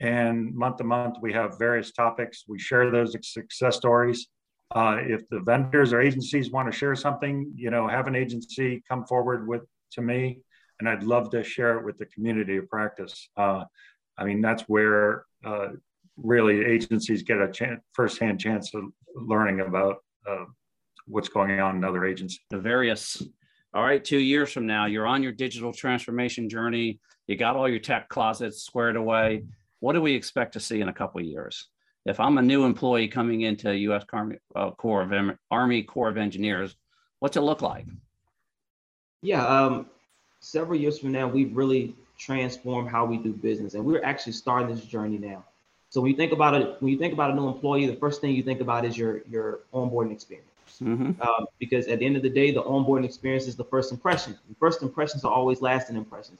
And 0.00 0.54
month 0.54 0.76
to 0.78 0.84
month, 0.84 1.16
we 1.20 1.32
have 1.32 1.58
various 1.58 1.92
topics. 1.92 2.44
We 2.48 2.58
share 2.58 2.90
those 2.90 3.14
success 3.22 3.76
stories. 3.76 4.28
Uh, 4.74 4.98
if 5.00 5.26
the 5.30 5.40
vendors 5.40 5.92
or 5.92 6.00
agencies 6.00 6.50
want 6.50 6.70
to 6.70 6.76
share 6.76 6.94
something, 6.94 7.50
you 7.56 7.70
know, 7.70 7.88
have 7.88 8.06
an 8.06 8.14
agency 8.14 8.82
come 8.88 9.04
forward 9.06 9.48
with 9.48 9.62
to 9.92 10.02
me, 10.02 10.40
and 10.78 10.88
I'd 10.88 11.02
love 11.02 11.30
to 11.30 11.42
share 11.42 11.78
it 11.78 11.84
with 11.84 11.96
the 11.98 12.06
community 12.06 12.58
of 12.58 12.68
practice. 12.68 13.28
Uh, 13.36 13.64
I 14.18 14.24
mean, 14.24 14.42
that's 14.42 14.62
where 14.64 15.24
uh, 15.44 15.68
really 16.16 16.64
agencies 16.64 17.22
get 17.22 17.40
a 17.40 17.50
chance, 17.50 17.80
firsthand 17.94 18.40
chance 18.40 18.74
of 18.74 18.84
learning 19.14 19.60
about 19.60 19.96
uh, 20.28 20.44
what's 21.06 21.28
going 21.28 21.58
on 21.60 21.76
in 21.76 21.84
other 21.84 22.04
agencies. 22.04 22.40
Dovarius, 22.52 23.26
all 23.72 23.82
right, 23.82 24.04
two 24.04 24.18
years 24.18 24.52
from 24.52 24.66
now, 24.66 24.86
you're 24.86 25.06
on 25.06 25.22
your 25.22 25.32
digital 25.32 25.72
transformation 25.72 26.48
journey. 26.48 27.00
You 27.26 27.36
got 27.36 27.56
all 27.56 27.68
your 27.68 27.80
tech 27.80 28.08
closets 28.08 28.62
squared 28.62 28.96
away. 28.96 29.44
What 29.80 29.92
do 29.94 30.02
we 30.02 30.14
expect 30.14 30.52
to 30.54 30.60
see 30.60 30.80
in 30.80 30.88
a 30.88 30.92
couple 30.92 31.20
of 31.20 31.26
years? 31.26 31.68
If 32.04 32.20
I'm 32.20 32.38
a 32.38 32.42
new 32.42 32.64
employee 32.64 33.08
coming 33.08 33.42
into 33.42 33.76
U.S. 33.76 34.04
Army, 34.12 34.38
uh, 34.54 34.70
Corps 34.72 35.02
of 35.02 35.36
Army 35.50 35.82
Corps 35.82 36.08
of 36.08 36.16
Engineers, 36.16 36.76
what's 37.20 37.36
it 37.36 37.42
look 37.42 37.60
like? 37.60 37.86
Yeah, 39.20 39.46
um, 39.46 39.86
several 40.40 40.78
years 40.78 40.98
from 40.98 41.12
now, 41.12 41.26
we've 41.26 41.54
really 41.56 41.94
transformed 42.16 42.88
how 42.88 43.04
we 43.04 43.16
do 43.18 43.32
business, 43.32 43.74
and 43.74 43.84
we're 43.84 44.04
actually 44.04 44.32
starting 44.32 44.74
this 44.74 44.84
journey 44.84 45.18
now. 45.18 45.44
So 45.90 46.00
when 46.00 46.10
you 46.10 46.16
think 46.16 46.32
about 46.32 46.54
it, 46.54 46.80
when 46.80 46.92
you 46.92 46.98
think 46.98 47.12
about 47.12 47.30
a 47.30 47.34
new 47.34 47.48
employee, 47.48 47.86
the 47.86 47.96
first 47.96 48.20
thing 48.20 48.34
you 48.34 48.42
think 48.42 48.60
about 48.60 48.84
is 48.84 48.96
your 48.96 49.22
your 49.30 49.60
onboarding 49.72 50.12
experience. 50.12 50.48
Mm-hmm. 50.82 51.20
Um, 51.20 51.46
because 51.58 51.88
at 51.88 51.98
the 51.98 52.06
end 52.06 52.16
of 52.16 52.22
the 52.22 52.30
day, 52.30 52.50
the 52.50 52.62
onboarding 52.62 53.04
experience 53.04 53.46
is 53.46 53.56
the 53.56 53.64
first 53.64 53.90
impression. 53.90 54.36
And 54.46 54.56
first 54.58 54.82
impressions 54.82 55.24
are 55.24 55.32
always 55.32 55.62
lasting 55.62 55.96
impressions. 55.96 56.38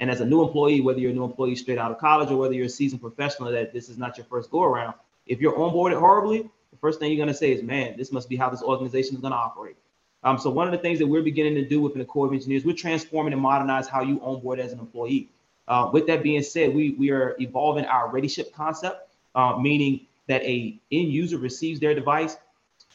And 0.00 0.10
as 0.10 0.20
a 0.20 0.24
new 0.24 0.42
employee, 0.42 0.80
whether 0.80 1.00
you're 1.00 1.10
a 1.10 1.14
new 1.14 1.24
employee 1.24 1.56
straight 1.56 1.78
out 1.78 1.90
of 1.90 1.98
college 1.98 2.30
or 2.30 2.36
whether 2.36 2.54
you're 2.54 2.66
a 2.66 2.70
seasoned 2.70 3.00
professional, 3.00 3.50
that 3.50 3.72
this 3.72 3.88
is 3.88 3.98
not 3.98 4.16
your 4.16 4.26
first 4.26 4.50
go 4.50 4.62
around, 4.62 4.94
if 5.26 5.40
you're 5.40 5.52
onboarded 5.52 5.98
horribly, 5.98 6.42
the 6.70 6.76
first 6.80 7.00
thing 7.00 7.10
you're 7.10 7.24
going 7.24 7.28
to 7.28 7.34
say 7.34 7.52
is, 7.52 7.62
man, 7.62 7.96
this 7.96 8.12
must 8.12 8.28
be 8.28 8.36
how 8.36 8.48
this 8.48 8.62
organization 8.62 9.14
is 9.14 9.20
going 9.20 9.32
to 9.32 9.38
operate. 9.38 9.76
Um, 10.22 10.38
so 10.38 10.50
one 10.50 10.66
of 10.66 10.72
the 10.72 10.78
things 10.78 10.98
that 10.98 11.06
we're 11.06 11.22
beginning 11.22 11.54
to 11.56 11.64
do 11.64 11.80
within 11.80 11.98
the 11.98 12.04
Corps 12.04 12.26
of 12.26 12.32
Engineers, 12.32 12.64
we're 12.64 12.74
transforming 12.74 13.32
and 13.32 13.42
modernize 13.42 13.88
how 13.88 14.02
you 14.02 14.20
onboard 14.22 14.58
as 14.58 14.72
an 14.72 14.78
employee. 14.78 15.28
Uh, 15.68 15.90
with 15.92 16.06
that 16.06 16.22
being 16.22 16.42
said, 16.42 16.74
we, 16.74 16.90
we 16.92 17.10
are 17.10 17.36
evolving 17.40 17.84
our 17.84 18.10
readyship 18.10 18.52
concept, 18.54 19.10
uh, 19.34 19.58
meaning 19.58 20.00
that 20.26 20.42
a 20.42 20.78
end 20.90 21.12
user 21.12 21.38
receives 21.38 21.78
their 21.78 21.94
device, 21.94 22.36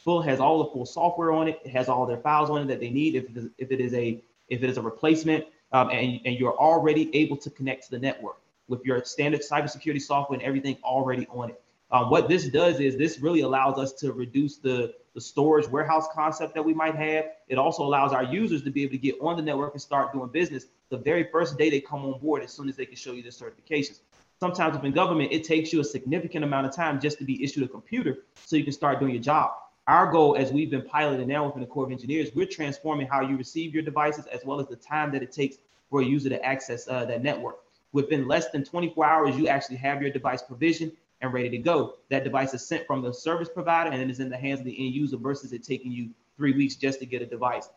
full 0.04 0.20
has 0.20 0.40
all 0.40 0.64
the 0.64 0.70
full 0.70 0.84
software 0.84 1.32
on 1.32 1.48
it, 1.48 1.60
it 1.64 1.70
has 1.70 1.88
all 1.88 2.06
their 2.06 2.18
files 2.18 2.50
on 2.50 2.62
it 2.62 2.66
that 2.66 2.80
they 2.80 2.90
need. 2.90 3.14
If 3.14 3.30
it 3.30 3.36
is, 3.36 3.48
if 3.58 3.70
it 3.70 3.80
is 3.80 3.94
a 3.94 4.20
if 4.48 4.62
it 4.62 4.68
is 4.68 4.76
a 4.76 4.82
replacement, 4.82 5.46
um, 5.74 5.90
and, 5.90 6.20
and 6.24 6.38
you're 6.38 6.56
already 6.56 7.14
able 7.14 7.36
to 7.36 7.50
connect 7.50 7.84
to 7.84 7.90
the 7.90 7.98
network 7.98 8.38
with 8.68 8.82
your 8.84 9.04
standard 9.04 9.40
cybersecurity 9.40 10.00
software 10.00 10.38
and 10.38 10.46
everything 10.46 10.78
already 10.84 11.26
on 11.30 11.50
it. 11.50 11.60
Um, 11.90 12.10
what 12.10 12.28
this 12.28 12.48
does 12.48 12.80
is 12.80 12.96
this 12.96 13.18
really 13.18 13.40
allows 13.40 13.76
us 13.76 13.92
to 13.94 14.12
reduce 14.12 14.56
the, 14.56 14.94
the 15.14 15.20
storage 15.20 15.68
warehouse 15.68 16.06
concept 16.14 16.54
that 16.54 16.64
we 16.64 16.72
might 16.72 16.94
have. 16.94 17.26
It 17.48 17.58
also 17.58 17.82
allows 17.82 18.12
our 18.12 18.22
users 18.22 18.62
to 18.62 18.70
be 18.70 18.84
able 18.84 18.92
to 18.92 18.98
get 18.98 19.16
on 19.20 19.36
the 19.36 19.42
network 19.42 19.74
and 19.74 19.82
start 19.82 20.12
doing 20.12 20.28
business 20.28 20.66
the 20.90 20.96
very 20.96 21.24
first 21.24 21.58
day 21.58 21.70
they 21.70 21.80
come 21.80 22.04
on 22.04 22.20
board 22.20 22.42
as 22.44 22.52
soon 22.52 22.68
as 22.68 22.76
they 22.76 22.86
can 22.86 22.96
show 22.96 23.12
you 23.12 23.22
the 23.22 23.30
certifications. 23.30 23.98
Sometimes 24.38 24.76
within 24.76 24.92
government, 24.92 25.32
it 25.32 25.42
takes 25.42 25.72
you 25.72 25.80
a 25.80 25.84
significant 25.84 26.44
amount 26.44 26.66
of 26.66 26.74
time 26.74 27.00
just 27.00 27.18
to 27.18 27.24
be 27.24 27.42
issued 27.42 27.64
a 27.64 27.68
computer 27.68 28.18
so 28.44 28.54
you 28.54 28.64
can 28.64 28.72
start 28.72 29.00
doing 29.00 29.12
your 29.12 29.22
job. 29.22 29.50
Our 29.86 30.10
goal, 30.10 30.34
as 30.36 30.50
we've 30.50 30.70
been 30.70 30.86
piloting 30.86 31.28
now 31.28 31.44
within 31.44 31.60
the 31.60 31.66
Corps 31.66 31.84
of 31.84 31.92
Engineers, 31.92 32.30
we're 32.34 32.46
transforming 32.46 33.06
how 33.06 33.20
you 33.20 33.36
receive 33.36 33.74
your 33.74 33.82
devices 33.82 34.24
as 34.26 34.40
well 34.42 34.58
as 34.58 34.66
the 34.66 34.76
time 34.76 35.12
that 35.12 35.22
it 35.22 35.30
takes 35.30 35.56
for 35.90 36.00
a 36.00 36.04
user 36.04 36.30
to 36.30 36.42
access 36.42 36.88
uh, 36.88 37.04
that 37.04 37.22
network. 37.22 37.56
Within 37.92 38.26
less 38.26 38.48
than 38.50 38.64
24 38.64 39.04
hours, 39.04 39.36
you 39.36 39.46
actually 39.46 39.76
have 39.76 40.00
your 40.00 40.10
device 40.10 40.40
provisioned 40.40 40.92
and 41.20 41.34
ready 41.34 41.50
to 41.50 41.58
go. 41.58 41.96
That 42.08 42.24
device 42.24 42.54
is 42.54 42.66
sent 42.66 42.86
from 42.86 43.02
the 43.02 43.12
service 43.12 43.50
provider 43.50 43.90
and 43.90 44.10
is 44.10 44.20
in 44.20 44.30
the 44.30 44.38
hands 44.38 44.60
of 44.60 44.64
the 44.64 44.86
end 44.86 44.94
user 44.94 45.18
versus 45.18 45.52
it 45.52 45.62
taking 45.62 45.92
you 45.92 46.08
three 46.38 46.52
weeks 46.52 46.76
just 46.76 46.98
to 47.00 47.06
get 47.06 47.20
a 47.20 47.26
device. 47.26 47.68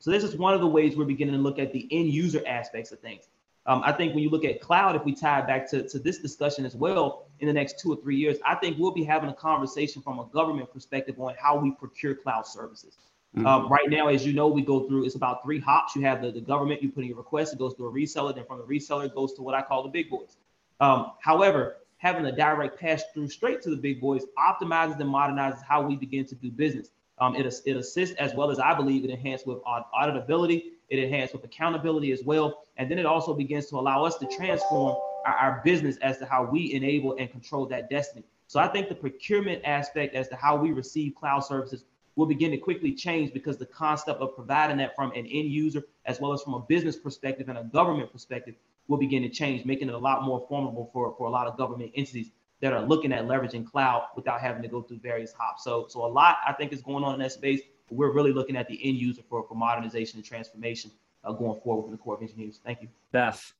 So 0.00 0.10
this 0.10 0.24
is 0.24 0.36
one 0.36 0.54
of 0.54 0.60
the 0.60 0.66
ways 0.66 0.96
we're 0.96 1.04
beginning 1.04 1.36
to 1.36 1.40
look 1.40 1.60
at 1.60 1.72
the 1.72 1.86
end 1.92 2.08
user 2.08 2.42
aspects 2.46 2.90
of 2.90 2.98
things. 2.98 3.28
Um, 3.66 3.82
I 3.84 3.92
think 3.92 4.14
when 4.14 4.22
you 4.22 4.30
look 4.30 4.44
at 4.44 4.60
cloud, 4.60 4.94
if 4.94 5.04
we 5.04 5.14
tie 5.14 5.40
it 5.40 5.46
back 5.46 5.68
to, 5.70 5.88
to 5.88 5.98
this 5.98 6.18
discussion 6.18 6.66
as 6.66 6.76
well 6.76 7.26
in 7.40 7.46
the 7.46 7.52
next 7.52 7.78
two 7.78 7.92
or 7.92 7.96
three 7.96 8.16
years, 8.16 8.36
I 8.44 8.54
think 8.56 8.78
we'll 8.78 8.92
be 8.92 9.04
having 9.04 9.30
a 9.30 9.34
conversation 9.34 10.02
from 10.02 10.18
a 10.18 10.26
government 10.26 10.72
perspective 10.72 11.18
on 11.18 11.34
how 11.38 11.56
we 11.56 11.70
procure 11.70 12.14
cloud 12.14 12.46
services. 12.46 12.98
Mm-hmm. 13.34 13.46
Um, 13.46 13.68
right 13.68 13.88
now, 13.88 14.08
as 14.08 14.24
you 14.24 14.32
know, 14.32 14.48
we 14.48 14.62
go 14.62 14.86
through 14.86 15.06
it's 15.06 15.14
about 15.14 15.42
three 15.42 15.58
hops. 15.58 15.96
You 15.96 16.02
have 16.02 16.22
the, 16.22 16.30
the 16.30 16.40
government, 16.40 16.82
you 16.82 16.90
put 16.90 17.02
in 17.02 17.08
your 17.08 17.16
request, 17.16 17.54
it 17.54 17.58
goes 17.58 17.74
to 17.76 17.86
a 17.86 17.90
reseller, 17.90 18.34
then 18.34 18.44
from 18.44 18.58
the 18.58 18.64
reseller, 18.64 19.06
it 19.06 19.14
goes 19.14 19.32
to 19.34 19.42
what 19.42 19.54
I 19.54 19.62
call 19.62 19.82
the 19.82 19.88
big 19.88 20.10
boys. 20.10 20.36
Um, 20.80 21.12
however, 21.20 21.76
having 21.96 22.26
a 22.26 22.32
direct 22.32 22.78
pass 22.78 23.02
through 23.14 23.28
straight 23.28 23.62
to 23.62 23.70
the 23.70 23.76
big 23.76 24.00
boys 24.00 24.24
optimizes 24.38 25.00
and 25.00 25.08
modernizes 25.08 25.62
how 25.66 25.80
we 25.82 25.96
begin 25.96 26.26
to 26.26 26.34
do 26.34 26.50
business. 26.50 26.90
Um, 27.18 27.34
it, 27.34 27.46
it 27.64 27.76
assists 27.76 28.14
as 28.16 28.34
well 28.34 28.50
as 28.50 28.58
I 28.58 28.74
believe 28.74 29.04
it 29.04 29.10
enhances 29.10 29.46
with 29.46 29.58
auditability, 29.64 30.64
it 30.90 30.98
enhances 30.98 31.34
with 31.34 31.44
accountability 31.44 32.12
as 32.12 32.22
well. 32.22 32.64
And 32.76 32.90
then 32.90 32.98
it 32.98 33.06
also 33.06 33.34
begins 33.34 33.66
to 33.66 33.76
allow 33.76 34.04
us 34.04 34.18
to 34.18 34.26
transform 34.26 34.96
our, 35.26 35.34
our 35.34 35.62
business 35.64 35.96
as 35.98 36.18
to 36.18 36.26
how 36.26 36.44
we 36.44 36.72
enable 36.72 37.16
and 37.16 37.30
control 37.30 37.66
that 37.66 37.90
destiny. 37.90 38.24
So 38.46 38.60
I 38.60 38.68
think 38.68 38.88
the 38.88 38.94
procurement 38.94 39.62
aspect 39.64 40.14
as 40.14 40.28
to 40.28 40.36
how 40.36 40.56
we 40.56 40.72
receive 40.72 41.14
cloud 41.14 41.40
services 41.40 41.84
will 42.16 42.26
begin 42.26 42.50
to 42.52 42.56
quickly 42.56 42.92
change 42.92 43.32
because 43.32 43.56
the 43.56 43.66
concept 43.66 44.20
of 44.20 44.34
providing 44.36 44.76
that 44.76 44.94
from 44.94 45.10
an 45.12 45.26
end 45.26 45.48
user 45.50 45.82
as 46.06 46.20
well 46.20 46.32
as 46.32 46.42
from 46.42 46.54
a 46.54 46.60
business 46.60 46.96
perspective 46.96 47.48
and 47.48 47.58
a 47.58 47.64
government 47.64 48.12
perspective 48.12 48.54
will 48.86 48.98
begin 48.98 49.22
to 49.22 49.28
change, 49.28 49.64
making 49.64 49.88
it 49.88 49.94
a 49.94 49.98
lot 49.98 50.22
more 50.22 50.44
formidable 50.48 50.90
for, 50.92 51.14
for 51.16 51.26
a 51.26 51.30
lot 51.30 51.46
of 51.46 51.56
government 51.56 51.90
entities 51.96 52.30
that 52.60 52.72
are 52.72 52.82
looking 52.82 53.12
at 53.12 53.24
leveraging 53.24 53.66
cloud 53.66 54.04
without 54.14 54.40
having 54.40 54.62
to 54.62 54.68
go 54.68 54.82
through 54.82 54.98
various 54.98 55.32
hops. 55.32 55.64
So, 55.64 55.86
so 55.88 56.04
a 56.04 56.06
lot 56.06 56.36
I 56.46 56.52
think 56.52 56.72
is 56.72 56.82
going 56.82 57.02
on 57.02 57.14
in 57.14 57.20
that 57.20 57.32
space. 57.32 57.60
We're 57.90 58.12
really 58.12 58.32
looking 58.32 58.56
at 58.56 58.68
the 58.68 58.80
end 58.82 58.96
user 58.96 59.22
for, 59.28 59.44
for 59.46 59.54
modernization 59.54 60.18
and 60.18 60.24
transformation 60.24 60.90
uh, 61.22 61.32
going 61.32 61.60
forward 61.60 61.82
within 61.82 61.92
the 61.92 61.98
Corps 61.98 62.16
of 62.16 62.22
Engineers. 62.22 62.60
Thank 62.64 62.82
you. 62.82 62.88
Beth, 63.12 63.52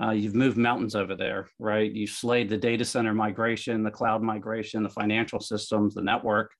uh, 0.00 0.10
you've 0.10 0.34
moved 0.34 0.56
mountains 0.56 0.94
over 0.94 1.14
there, 1.14 1.48
right? 1.58 1.90
You 1.90 2.06
slayed 2.06 2.48
the 2.48 2.56
data 2.56 2.84
center 2.84 3.14
migration, 3.14 3.82
the 3.82 3.90
cloud 3.90 4.22
migration, 4.22 4.82
the 4.82 4.88
financial 4.90 5.40
systems, 5.40 5.94
the 5.94 6.02
network. 6.02 6.52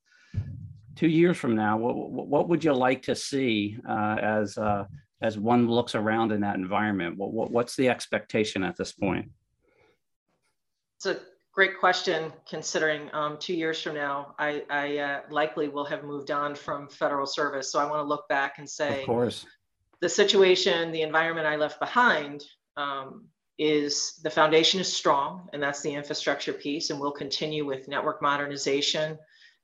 Two 0.96 1.08
years 1.08 1.36
from 1.36 1.56
now, 1.56 1.76
what, 1.76 1.94
what 2.10 2.48
would 2.48 2.62
you 2.62 2.72
like 2.72 3.02
to 3.02 3.16
see 3.16 3.76
uh, 3.88 4.16
as 4.20 4.56
uh, 4.56 4.84
as 5.22 5.38
one 5.38 5.68
looks 5.68 5.94
around 5.94 6.32
in 6.32 6.40
that 6.42 6.56
environment? 6.56 7.16
What, 7.16 7.32
what, 7.32 7.50
what's 7.50 7.76
the 7.76 7.88
expectation 7.88 8.62
at 8.62 8.76
this 8.76 8.92
point? 8.92 9.30
It's 10.98 11.06
a 11.06 11.18
great 11.54 11.78
question. 11.78 12.32
Considering 12.48 13.08
um, 13.12 13.38
two 13.38 13.54
years 13.54 13.80
from 13.80 13.94
now, 13.94 14.34
I, 14.38 14.62
I 14.68 14.98
uh, 14.98 15.20
likely 15.30 15.68
will 15.68 15.84
have 15.84 16.04
moved 16.04 16.30
on 16.30 16.54
from 16.54 16.88
federal 16.88 17.26
service, 17.26 17.70
so 17.70 17.78
I 17.78 17.84
want 17.84 18.00
to 18.00 18.08
look 18.08 18.28
back 18.28 18.58
and 18.58 18.68
say, 18.68 19.00
of 19.00 19.06
course, 19.06 19.46
the 20.00 20.08
situation, 20.08 20.90
the 20.92 21.02
environment 21.02 21.46
I 21.46 21.56
left 21.56 21.80
behind 21.80 22.44
um, 22.76 23.26
is 23.58 24.20
the 24.22 24.30
foundation 24.30 24.80
is 24.80 24.92
strong, 24.92 25.48
and 25.52 25.62
that's 25.62 25.80
the 25.80 25.94
infrastructure 25.94 26.52
piece, 26.52 26.90
and 26.90 26.98
we'll 26.98 27.12
continue 27.12 27.64
with 27.64 27.88
network 27.88 28.20
modernization, 28.20 29.16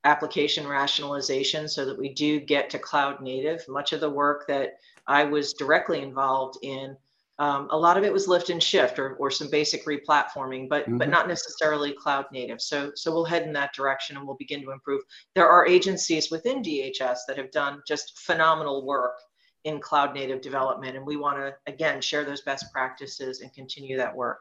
application 0.04 0.66
rationalization, 0.66 1.68
so 1.68 1.84
that 1.84 1.98
we 1.98 2.14
do 2.14 2.40
get 2.40 2.70
to 2.70 2.78
cloud 2.78 3.20
native. 3.20 3.64
Much 3.68 3.92
of 3.92 4.00
the 4.00 4.08
work 4.08 4.46
that 4.46 4.78
I 5.06 5.24
was 5.24 5.52
directly 5.52 6.00
involved 6.02 6.58
in, 6.62 6.96
um, 7.40 7.68
a 7.70 7.76
lot 7.76 7.96
of 7.96 8.04
it 8.04 8.12
was 8.12 8.28
lift 8.28 8.50
and 8.50 8.62
shift 8.62 8.98
or, 8.98 9.14
or 9.14 9.30
some 9.30 9.50
basic 9.50 9.86
replatforming, 9.86 10.68
but 10.68 10.84
mm-hmm. 10.84 10.98
but 10.98 11.08
not 11.08 11.26
necessarily 11.26 11.92
cloud 11.92 12.26
native. 12.30 12.60
So 12.60 12.92
so 12.94 13.10
we'll 13.10 13.24
head 13.24 13.42
in 13.42 13.52
that 13.54 13.74
direction 13.74 14.16
and 14.16 14.26
we'll 14.26 14.36
begin 14.36 14.62
to 14.62 14.70
improve. 14.70 15.02
There 15.34 15.48
are 15.48 15.66
agencies 15.66 16.30
within 16.30 16.62
DHS 16.62 17.20
that 17.26 17.38
have 17.38 17.50
done 17.50 17.82
just 17.88 18.20
phenomenal 18.20 18.86
work 18.86 19.16
in 19.64 19.80
cloud 19.80 20.14
native 20.14 20.40
development. 20.40 20.96
And 20.96 21.06
we 21.06 21.16
want 21.16 21.38
to, 21.38 21.54
again, 21.66 22.00
share 22.00 22.24
those 22.24 22.40
best 22.42 22.72
practices 22.72 23.40
and 23.40 23.52
continue 23.52 23.96
that 23.96 24.14
work. 24.14 24.40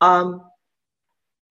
Um, 0.00 0.42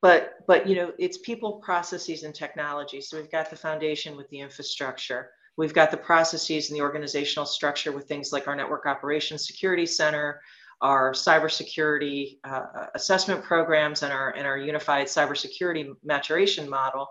but, 0.01 0.45
but, 0.47 0.67
you 0.67 0.75
know, 0.75 0.91
it's 0.99 1.17
people, 1.19 1.53
processes, 1.53 2.23
and 2.23 2.35
technology. 2.35 2.99
So 3.01 3.17
we've 3.17 3.31
got 3.31 3.49
the 3.49 3.55
foundation 3.55 4.17
with 4.17 4.29
the 4.29 4.39
infrastructure. 4.39 5.29
We've 5.55 5.73
got 5.73 5.91
the 5.91 5.97
processes 5.97 6.69
and 6.69 6.77
the 6.77 6.83
organizational 6.83 7.45
structure 7.45 7.91
with 7.91 8.07
things 8.07 8.33
like 8.33 8.47
our 8.47 8.55
Network 8.55 8.85
Operations 8.85 9.47
Security 9.47 9.85
Center, 9.85 10.41
our 10.83 11.13
cybersecurity 11.13 12.37
uh, 12.43 12.87
assessment 12.93 13.43
programs, 13.43 14.03
and 14.03 14.13
our, 14.13 14.31
and 14.31 14.45
our 14.45 14.57
unified 14.57 15.07
cybersecurity 15.07 15.93
maturation 16.03 16.69
model. 16.69 17.07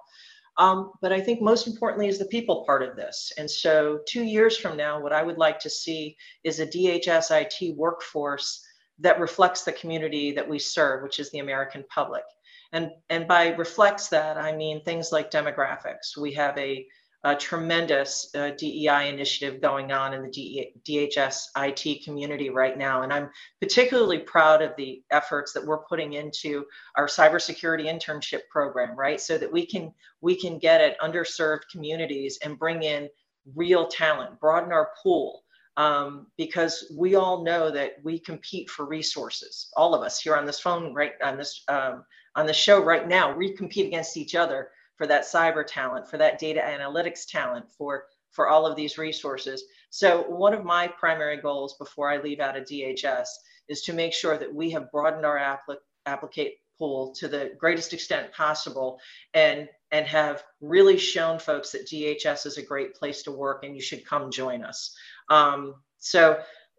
Um, 0.59 0.93
but 1.01 1.13
I 1.13 1.21
think 1.21 1.41
most 1.41 1.67
importantly 1.67 2.09
is 2.09 2.19
the 2.19 2.27
people 2.27 2.65
part 2.67 2.83
of 2.83 2.95
this. 2.95 3.33
And 3.39 3.51
so, 3.51 4.01
two 4.07 4.23
years 4.23 4.59
from 4.59 4.77
now, 4.77 5.01
what 5.01 5.15
I 5.15 5.23
would 5.23 5.39
like 5.39 5.59
to 5.61 5.71
see 5.71 6.17
is 6.45 6.61
a 6.61 6.67
DHS 6.67 7.31
IT 7.31 7.75
workforce 7.77 8.63
that 8.99 9.19
reflects 9.19 9.63
the 9.63 9.73
community 9.73 10.33
that 10.33 10.49
we 10.49 10.59
serve, 10.59 11.03
which 11.03 11.19
is 11.19 11.31
the 11.31 11.39
American 11.39 11.85
public. 11.89 12.25
And, 12.73 12.91
and 13.09 13.27
by 13.27 13.49
reflects 13.49 14.09
that, 14.09 14.37
I 14.37 14.55
mean 14.55 14.83
things 14.85 15.11
like 15.11 15.31
demographics. 15.31 16.17
We 16.21 16.33
have 16.35 16.57
a 16.59 16.87
a 17.25 17.37
tremendous 17.37 18.29
uh, 18.35 18.51
DEI 18.59 19.09
initiative 19.09 19.61
going 19.61 19.93
on 19.93 20.13
in 20.13 20.23
the 20.23 20.73
DHS 20.85 21.47
IT 21.57 22.05
community 22.05 22.51
right 22.51 22.77
now. 22.77 23.03
And 23.03 23.13
I'm 23.13 23.31
particularly 23.61 24.19
proud 24.19 24.61
of 24.61 24.73
the 24.77 25.03
efforts 25.11 25.53
that 25.53 25.65
we're 25.65 25.85
putting 25.85 26.15
into 26.15 26.65
our 26.97 27.07
cybersecurity 27.07 27.85
internship 27.85 28.41
program, 28.51 28.97
right? 28.97 29.21
So 29.21 29.39
that 29.39 29.53
we 29.53 29.65
can 29.67 29.93
we 30.21 30.35
can 30.35 30.59
get 30.59 30.81
at 30.81 31.01
underserved 31.01 31.63
communities 31.71 32.39
and 32.45 32.59
bring 32.59 32.83
in 32.83 33.09
real 33.55 33.87
talent, 33.87 34.41
broaden 34.41 34.73
our 34.73 34.91
pool. 35.03 35.43
Um, 35.79 36.27
because 36.37 36.93
we 36.99 37.15
all 37.15 37.45
know 37.45 37.71
that 37.71 37.93
we 38.05 38.19
compete 38.19 38.69
for 38.69 38.85
resources. 38.85 39.71
All 39.75 39.95
of 39.95 40.03
us 40.03 40.21
here 40.21 40.37
on 40.37 40.45
this 40.45 40.61
phone, 40.61 40.93
right 40.93 41.13
on 41.25 41.39
this 41.39 41.63
um, 41.69 42.05
on 42.35 42.47
the 42.47 42.53
show 42.53 42.83
right 42.83 43.09
now, 43.09 43.35
we 43.35 43.57
compete 43.57 43.87
against 43.87 44.19
each 44.19 44.35
other 44.35 44.69
for 45.03 45.09
that 45.09 45.25
cyber 45.25 45.65
talent, 45.67 46.09
for 46.09 46.17
that 46.17 46.39
data 46.39 46.61
analytics 46.61 47.27
talent, 47.29 47.69
for 47.77 48.05
for 48.31 48.47
all 48.49 48.65
of 48.65 48.77
these 48.77 48.99
resources. 48.99 49.65
So 49.91 50.23
one 50.29 50.55
of 50.55 50.65
my 50.65 50.87
primary 50.87 51.39
goals 51.39 51.75
before 51.77 52.09
I 52.09 52.19
leave 52.19 52.39
out 52.39 52.57
of 52.57 52.67
DHS 52.67 53.27
is 53.69 53.83
to 53.83 53.93
make 53.93 54.13
sure 54.13 54.39
that 54.39 54.55
we 54.55 54.71
have 54.71 54.93
broadened 54.93 55.27
our 55.27 55.37
applic- 55.37 55.83
applicate 56.07 56.55
pool 56.79 57.13
to 57.17 57.27
the 57.27 57.51
greatest 57.59 57.93
extent 57.93 58.33
possible 58.33 59.01
and 59.35 59.69
and 59.91 60.07
have 60.07 60.45
really 60.61 60.97
shown 60.97 61.41
folks 61.41 61.73
that 61.73 61.89
DHS 61.89 62.47
is 62.47 62.59
a 62.59 62.63
great 62.63 62.95
place 62.95 63.25
to 63.25 63.33
work 63.33 63.65
and 63.65 63.75
you 63.75 63.83
should 63.83 64.07
come 64.07 64.31
join 64.31 64.63
us. 64.63 64.95
Um, 65.31 65.75
so 65.99 66.39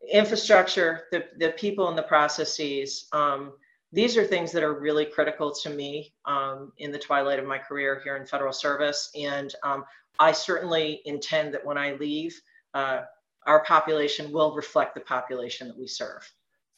infrastructure, 0.10 1.08
the, 1.12 1.26
the 1.40 1.50
people 1.50 1.90
and 1.90 1.98
the 1.98 2.04
processes, 2.04 3.06
um, 3.12 3.52
these 3.94 4.18
are 4.18 4.26
things 4.26 4.52
that 4.52 4.64
are 4.64 4.80
really 4.80 5.06
critical 5.06 5.54
to 5.54 5.70
me 5.70 6.14
um, 6.26 6.74
in 6.80 6.92
the 6.92 6.98
twilight 6.98 7.38
of 7.38 7.46
my 7.46 7.60
career 7.60 8.02
here 8.04 8.18
in 8.18 8.26
federal 8.26 8.52
service. 8.52 9.12
And 9.16 9.54
um, 9.64 9.86
I 10.20 10.32
certainly 10.32 11.02
intend 11.06 11.54
that 11.54 11.64
when 11.64 11.78
I 11.78 11.94
leave, 11.94 12.36
uh, 12.74 13.02
our 13.46 13.64
population 13.66 14.32
will 14.32 14.56
reflect 14.56 14.96
the 14.96 15.02
population 15.02 15.68
that 15.68 15.78
we 15.78 15.86
serve. 15.86 16.28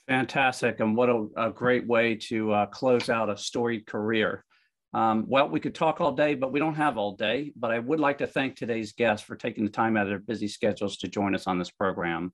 Fantastic. 0.10 0.82
And 0.82 0.96
what 0.96 1.10
a, 1.10 1.28
a 1.38 1.52
great 1.52 1.88
way 1.88 2.16
to 2.16 2.52
uh, 2.52 2.66
close 2.66 3.10
out 3.10 3.30
a 3.30 3.38
storied 3.38 3.88
career. 3.88 4.44
Um, 4.94 5.26
well, 5.28 5.48
we 5.48 5.62
could 5.62 5.74
talk 5.74 6.02
all 6.02 6.12
day, 6.12 6.36
but 6.36 6.52
we 6.52 6.60
don't 6.60 6.76
have 6.76 6.98
all 6.98 7.16
day. 7.16 7.54
But 7.56 7.72
I 7.72 7.80
would 7.80 8.02
like 8.02 8.18
to 8.18 8.28
thank 8.28 8.56
today's 8.56 8.92
guests 8.92 9.26
for 9.26 9.38
taking 9.38 9.64
the 9.64 9.72
time 9.72 9.96
out 9.96 10.04
of 10.04 10.10
their 10.10 10.20
busy 10.20 10.50
schedules 10.50 10.98
to 10.98 11.08
join 11.08 11.34
us 11.34 11.48
on 11.48 11.60
this 11.60 11.72
program. 11.72 12.34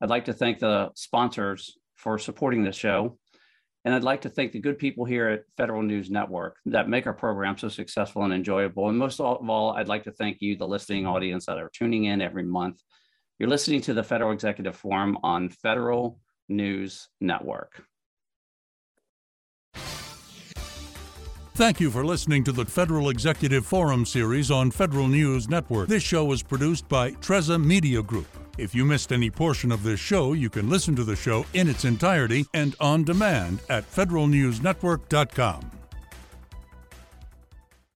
I'd 0.00 0.10
like 0.10 0.24
to 0.24 0.32
thank 0.32 0.58
the 0.58 0.90
sponsors 0.96 1.78
for 1.94 2.18
supporting 2.18 2.64
the 2.64 2.72
show. 2.72 3.16
And 3.84 3.94
I'd 3.94 4.04
like 4.04 4.20
to 4.22 4.28
thank 4.28 4.52
the 4.52 4.60
good 4.60 4.78
people 4.78 5.04
here 5.04 5.28
at 5.28 5.44
Federal 5.56 5.82
News 5.82 6.08
Network 6.08 6.56
that 6.66 6.88
make 6.88 7.06
our 7.06 7.12
program 7.12 7.58
so 7.58 7.68
successful 7.68 8.22
and 8.22 8.32
enjoyable. 8.32 8.88
And 8.88 8.96
most 8.96 9.18
of 9.18 9.48
all, 9.48 9.72
I'd 9.72 9.88
like 9.88 10.04
to 10.04 10.12
thank 10.12 10.40
you, 10.40 10.56
the 10.56 10.68
listening 10.68 11.06
audience 11.06 11.46
that 11.46 11.58
are 11.58 11.70
tuning 11.72 12.04
in 12.04 12.20
every 12.20 12.44
month. 12.44 12.80
You're 13.38 13.48
listening 13.48 13.80
to 13.82 13.94
the 13.94 14.04
Federal 14.04 14.30
Executive 14.30 14.76
Forum 14.76 15.18
on 15.24 15.48
Federal 15.48 16.20
News 16.48 17.08
Network. 17.20 17.82
Thank 21.54 21.80
you 21.80 21.90
for 21.90 22.04
listening 22.04 22.44
to 22.44 22.52
the 22.52 22.64
Federal 22.64 23.10
Executive 23.10 23.66
Forum 23.66 24.06
series 24.06 24.50
on 24.50 24.70
Federal 24.70 25.06
News 25.08 25.48
Network. 25.48 25.88
This 25.88 26.02
show 26.02 26.24
was 26.24 26.42
produced 26.42 26.88
by 26.88 27.10
Treza 27.12 27.58
Media 27.58 28.02
Group. 28.02 28.41
If 28.58 28.74
you 28.74 28.84
missed 28.84 29.12
any 29.12 29.30
portion 29.30 29.72
of 29.72 29.82
this 29.82 29.98
show, 29.98 30.34
you 30.34 30.50
can 30.50 30.68
listen 30.68 30.94
to 30.96 31.04
the 31.04 31.16
show 31.16 31.46
in 31.54 31.68
its 31.68 31.84
entirety 31.84 32.46
and 32.52 32.76
on 32.80 33.04
demand 33.04 33.60
at 33.70 33.90
federalnewsnetwork.com. 33.90 35.81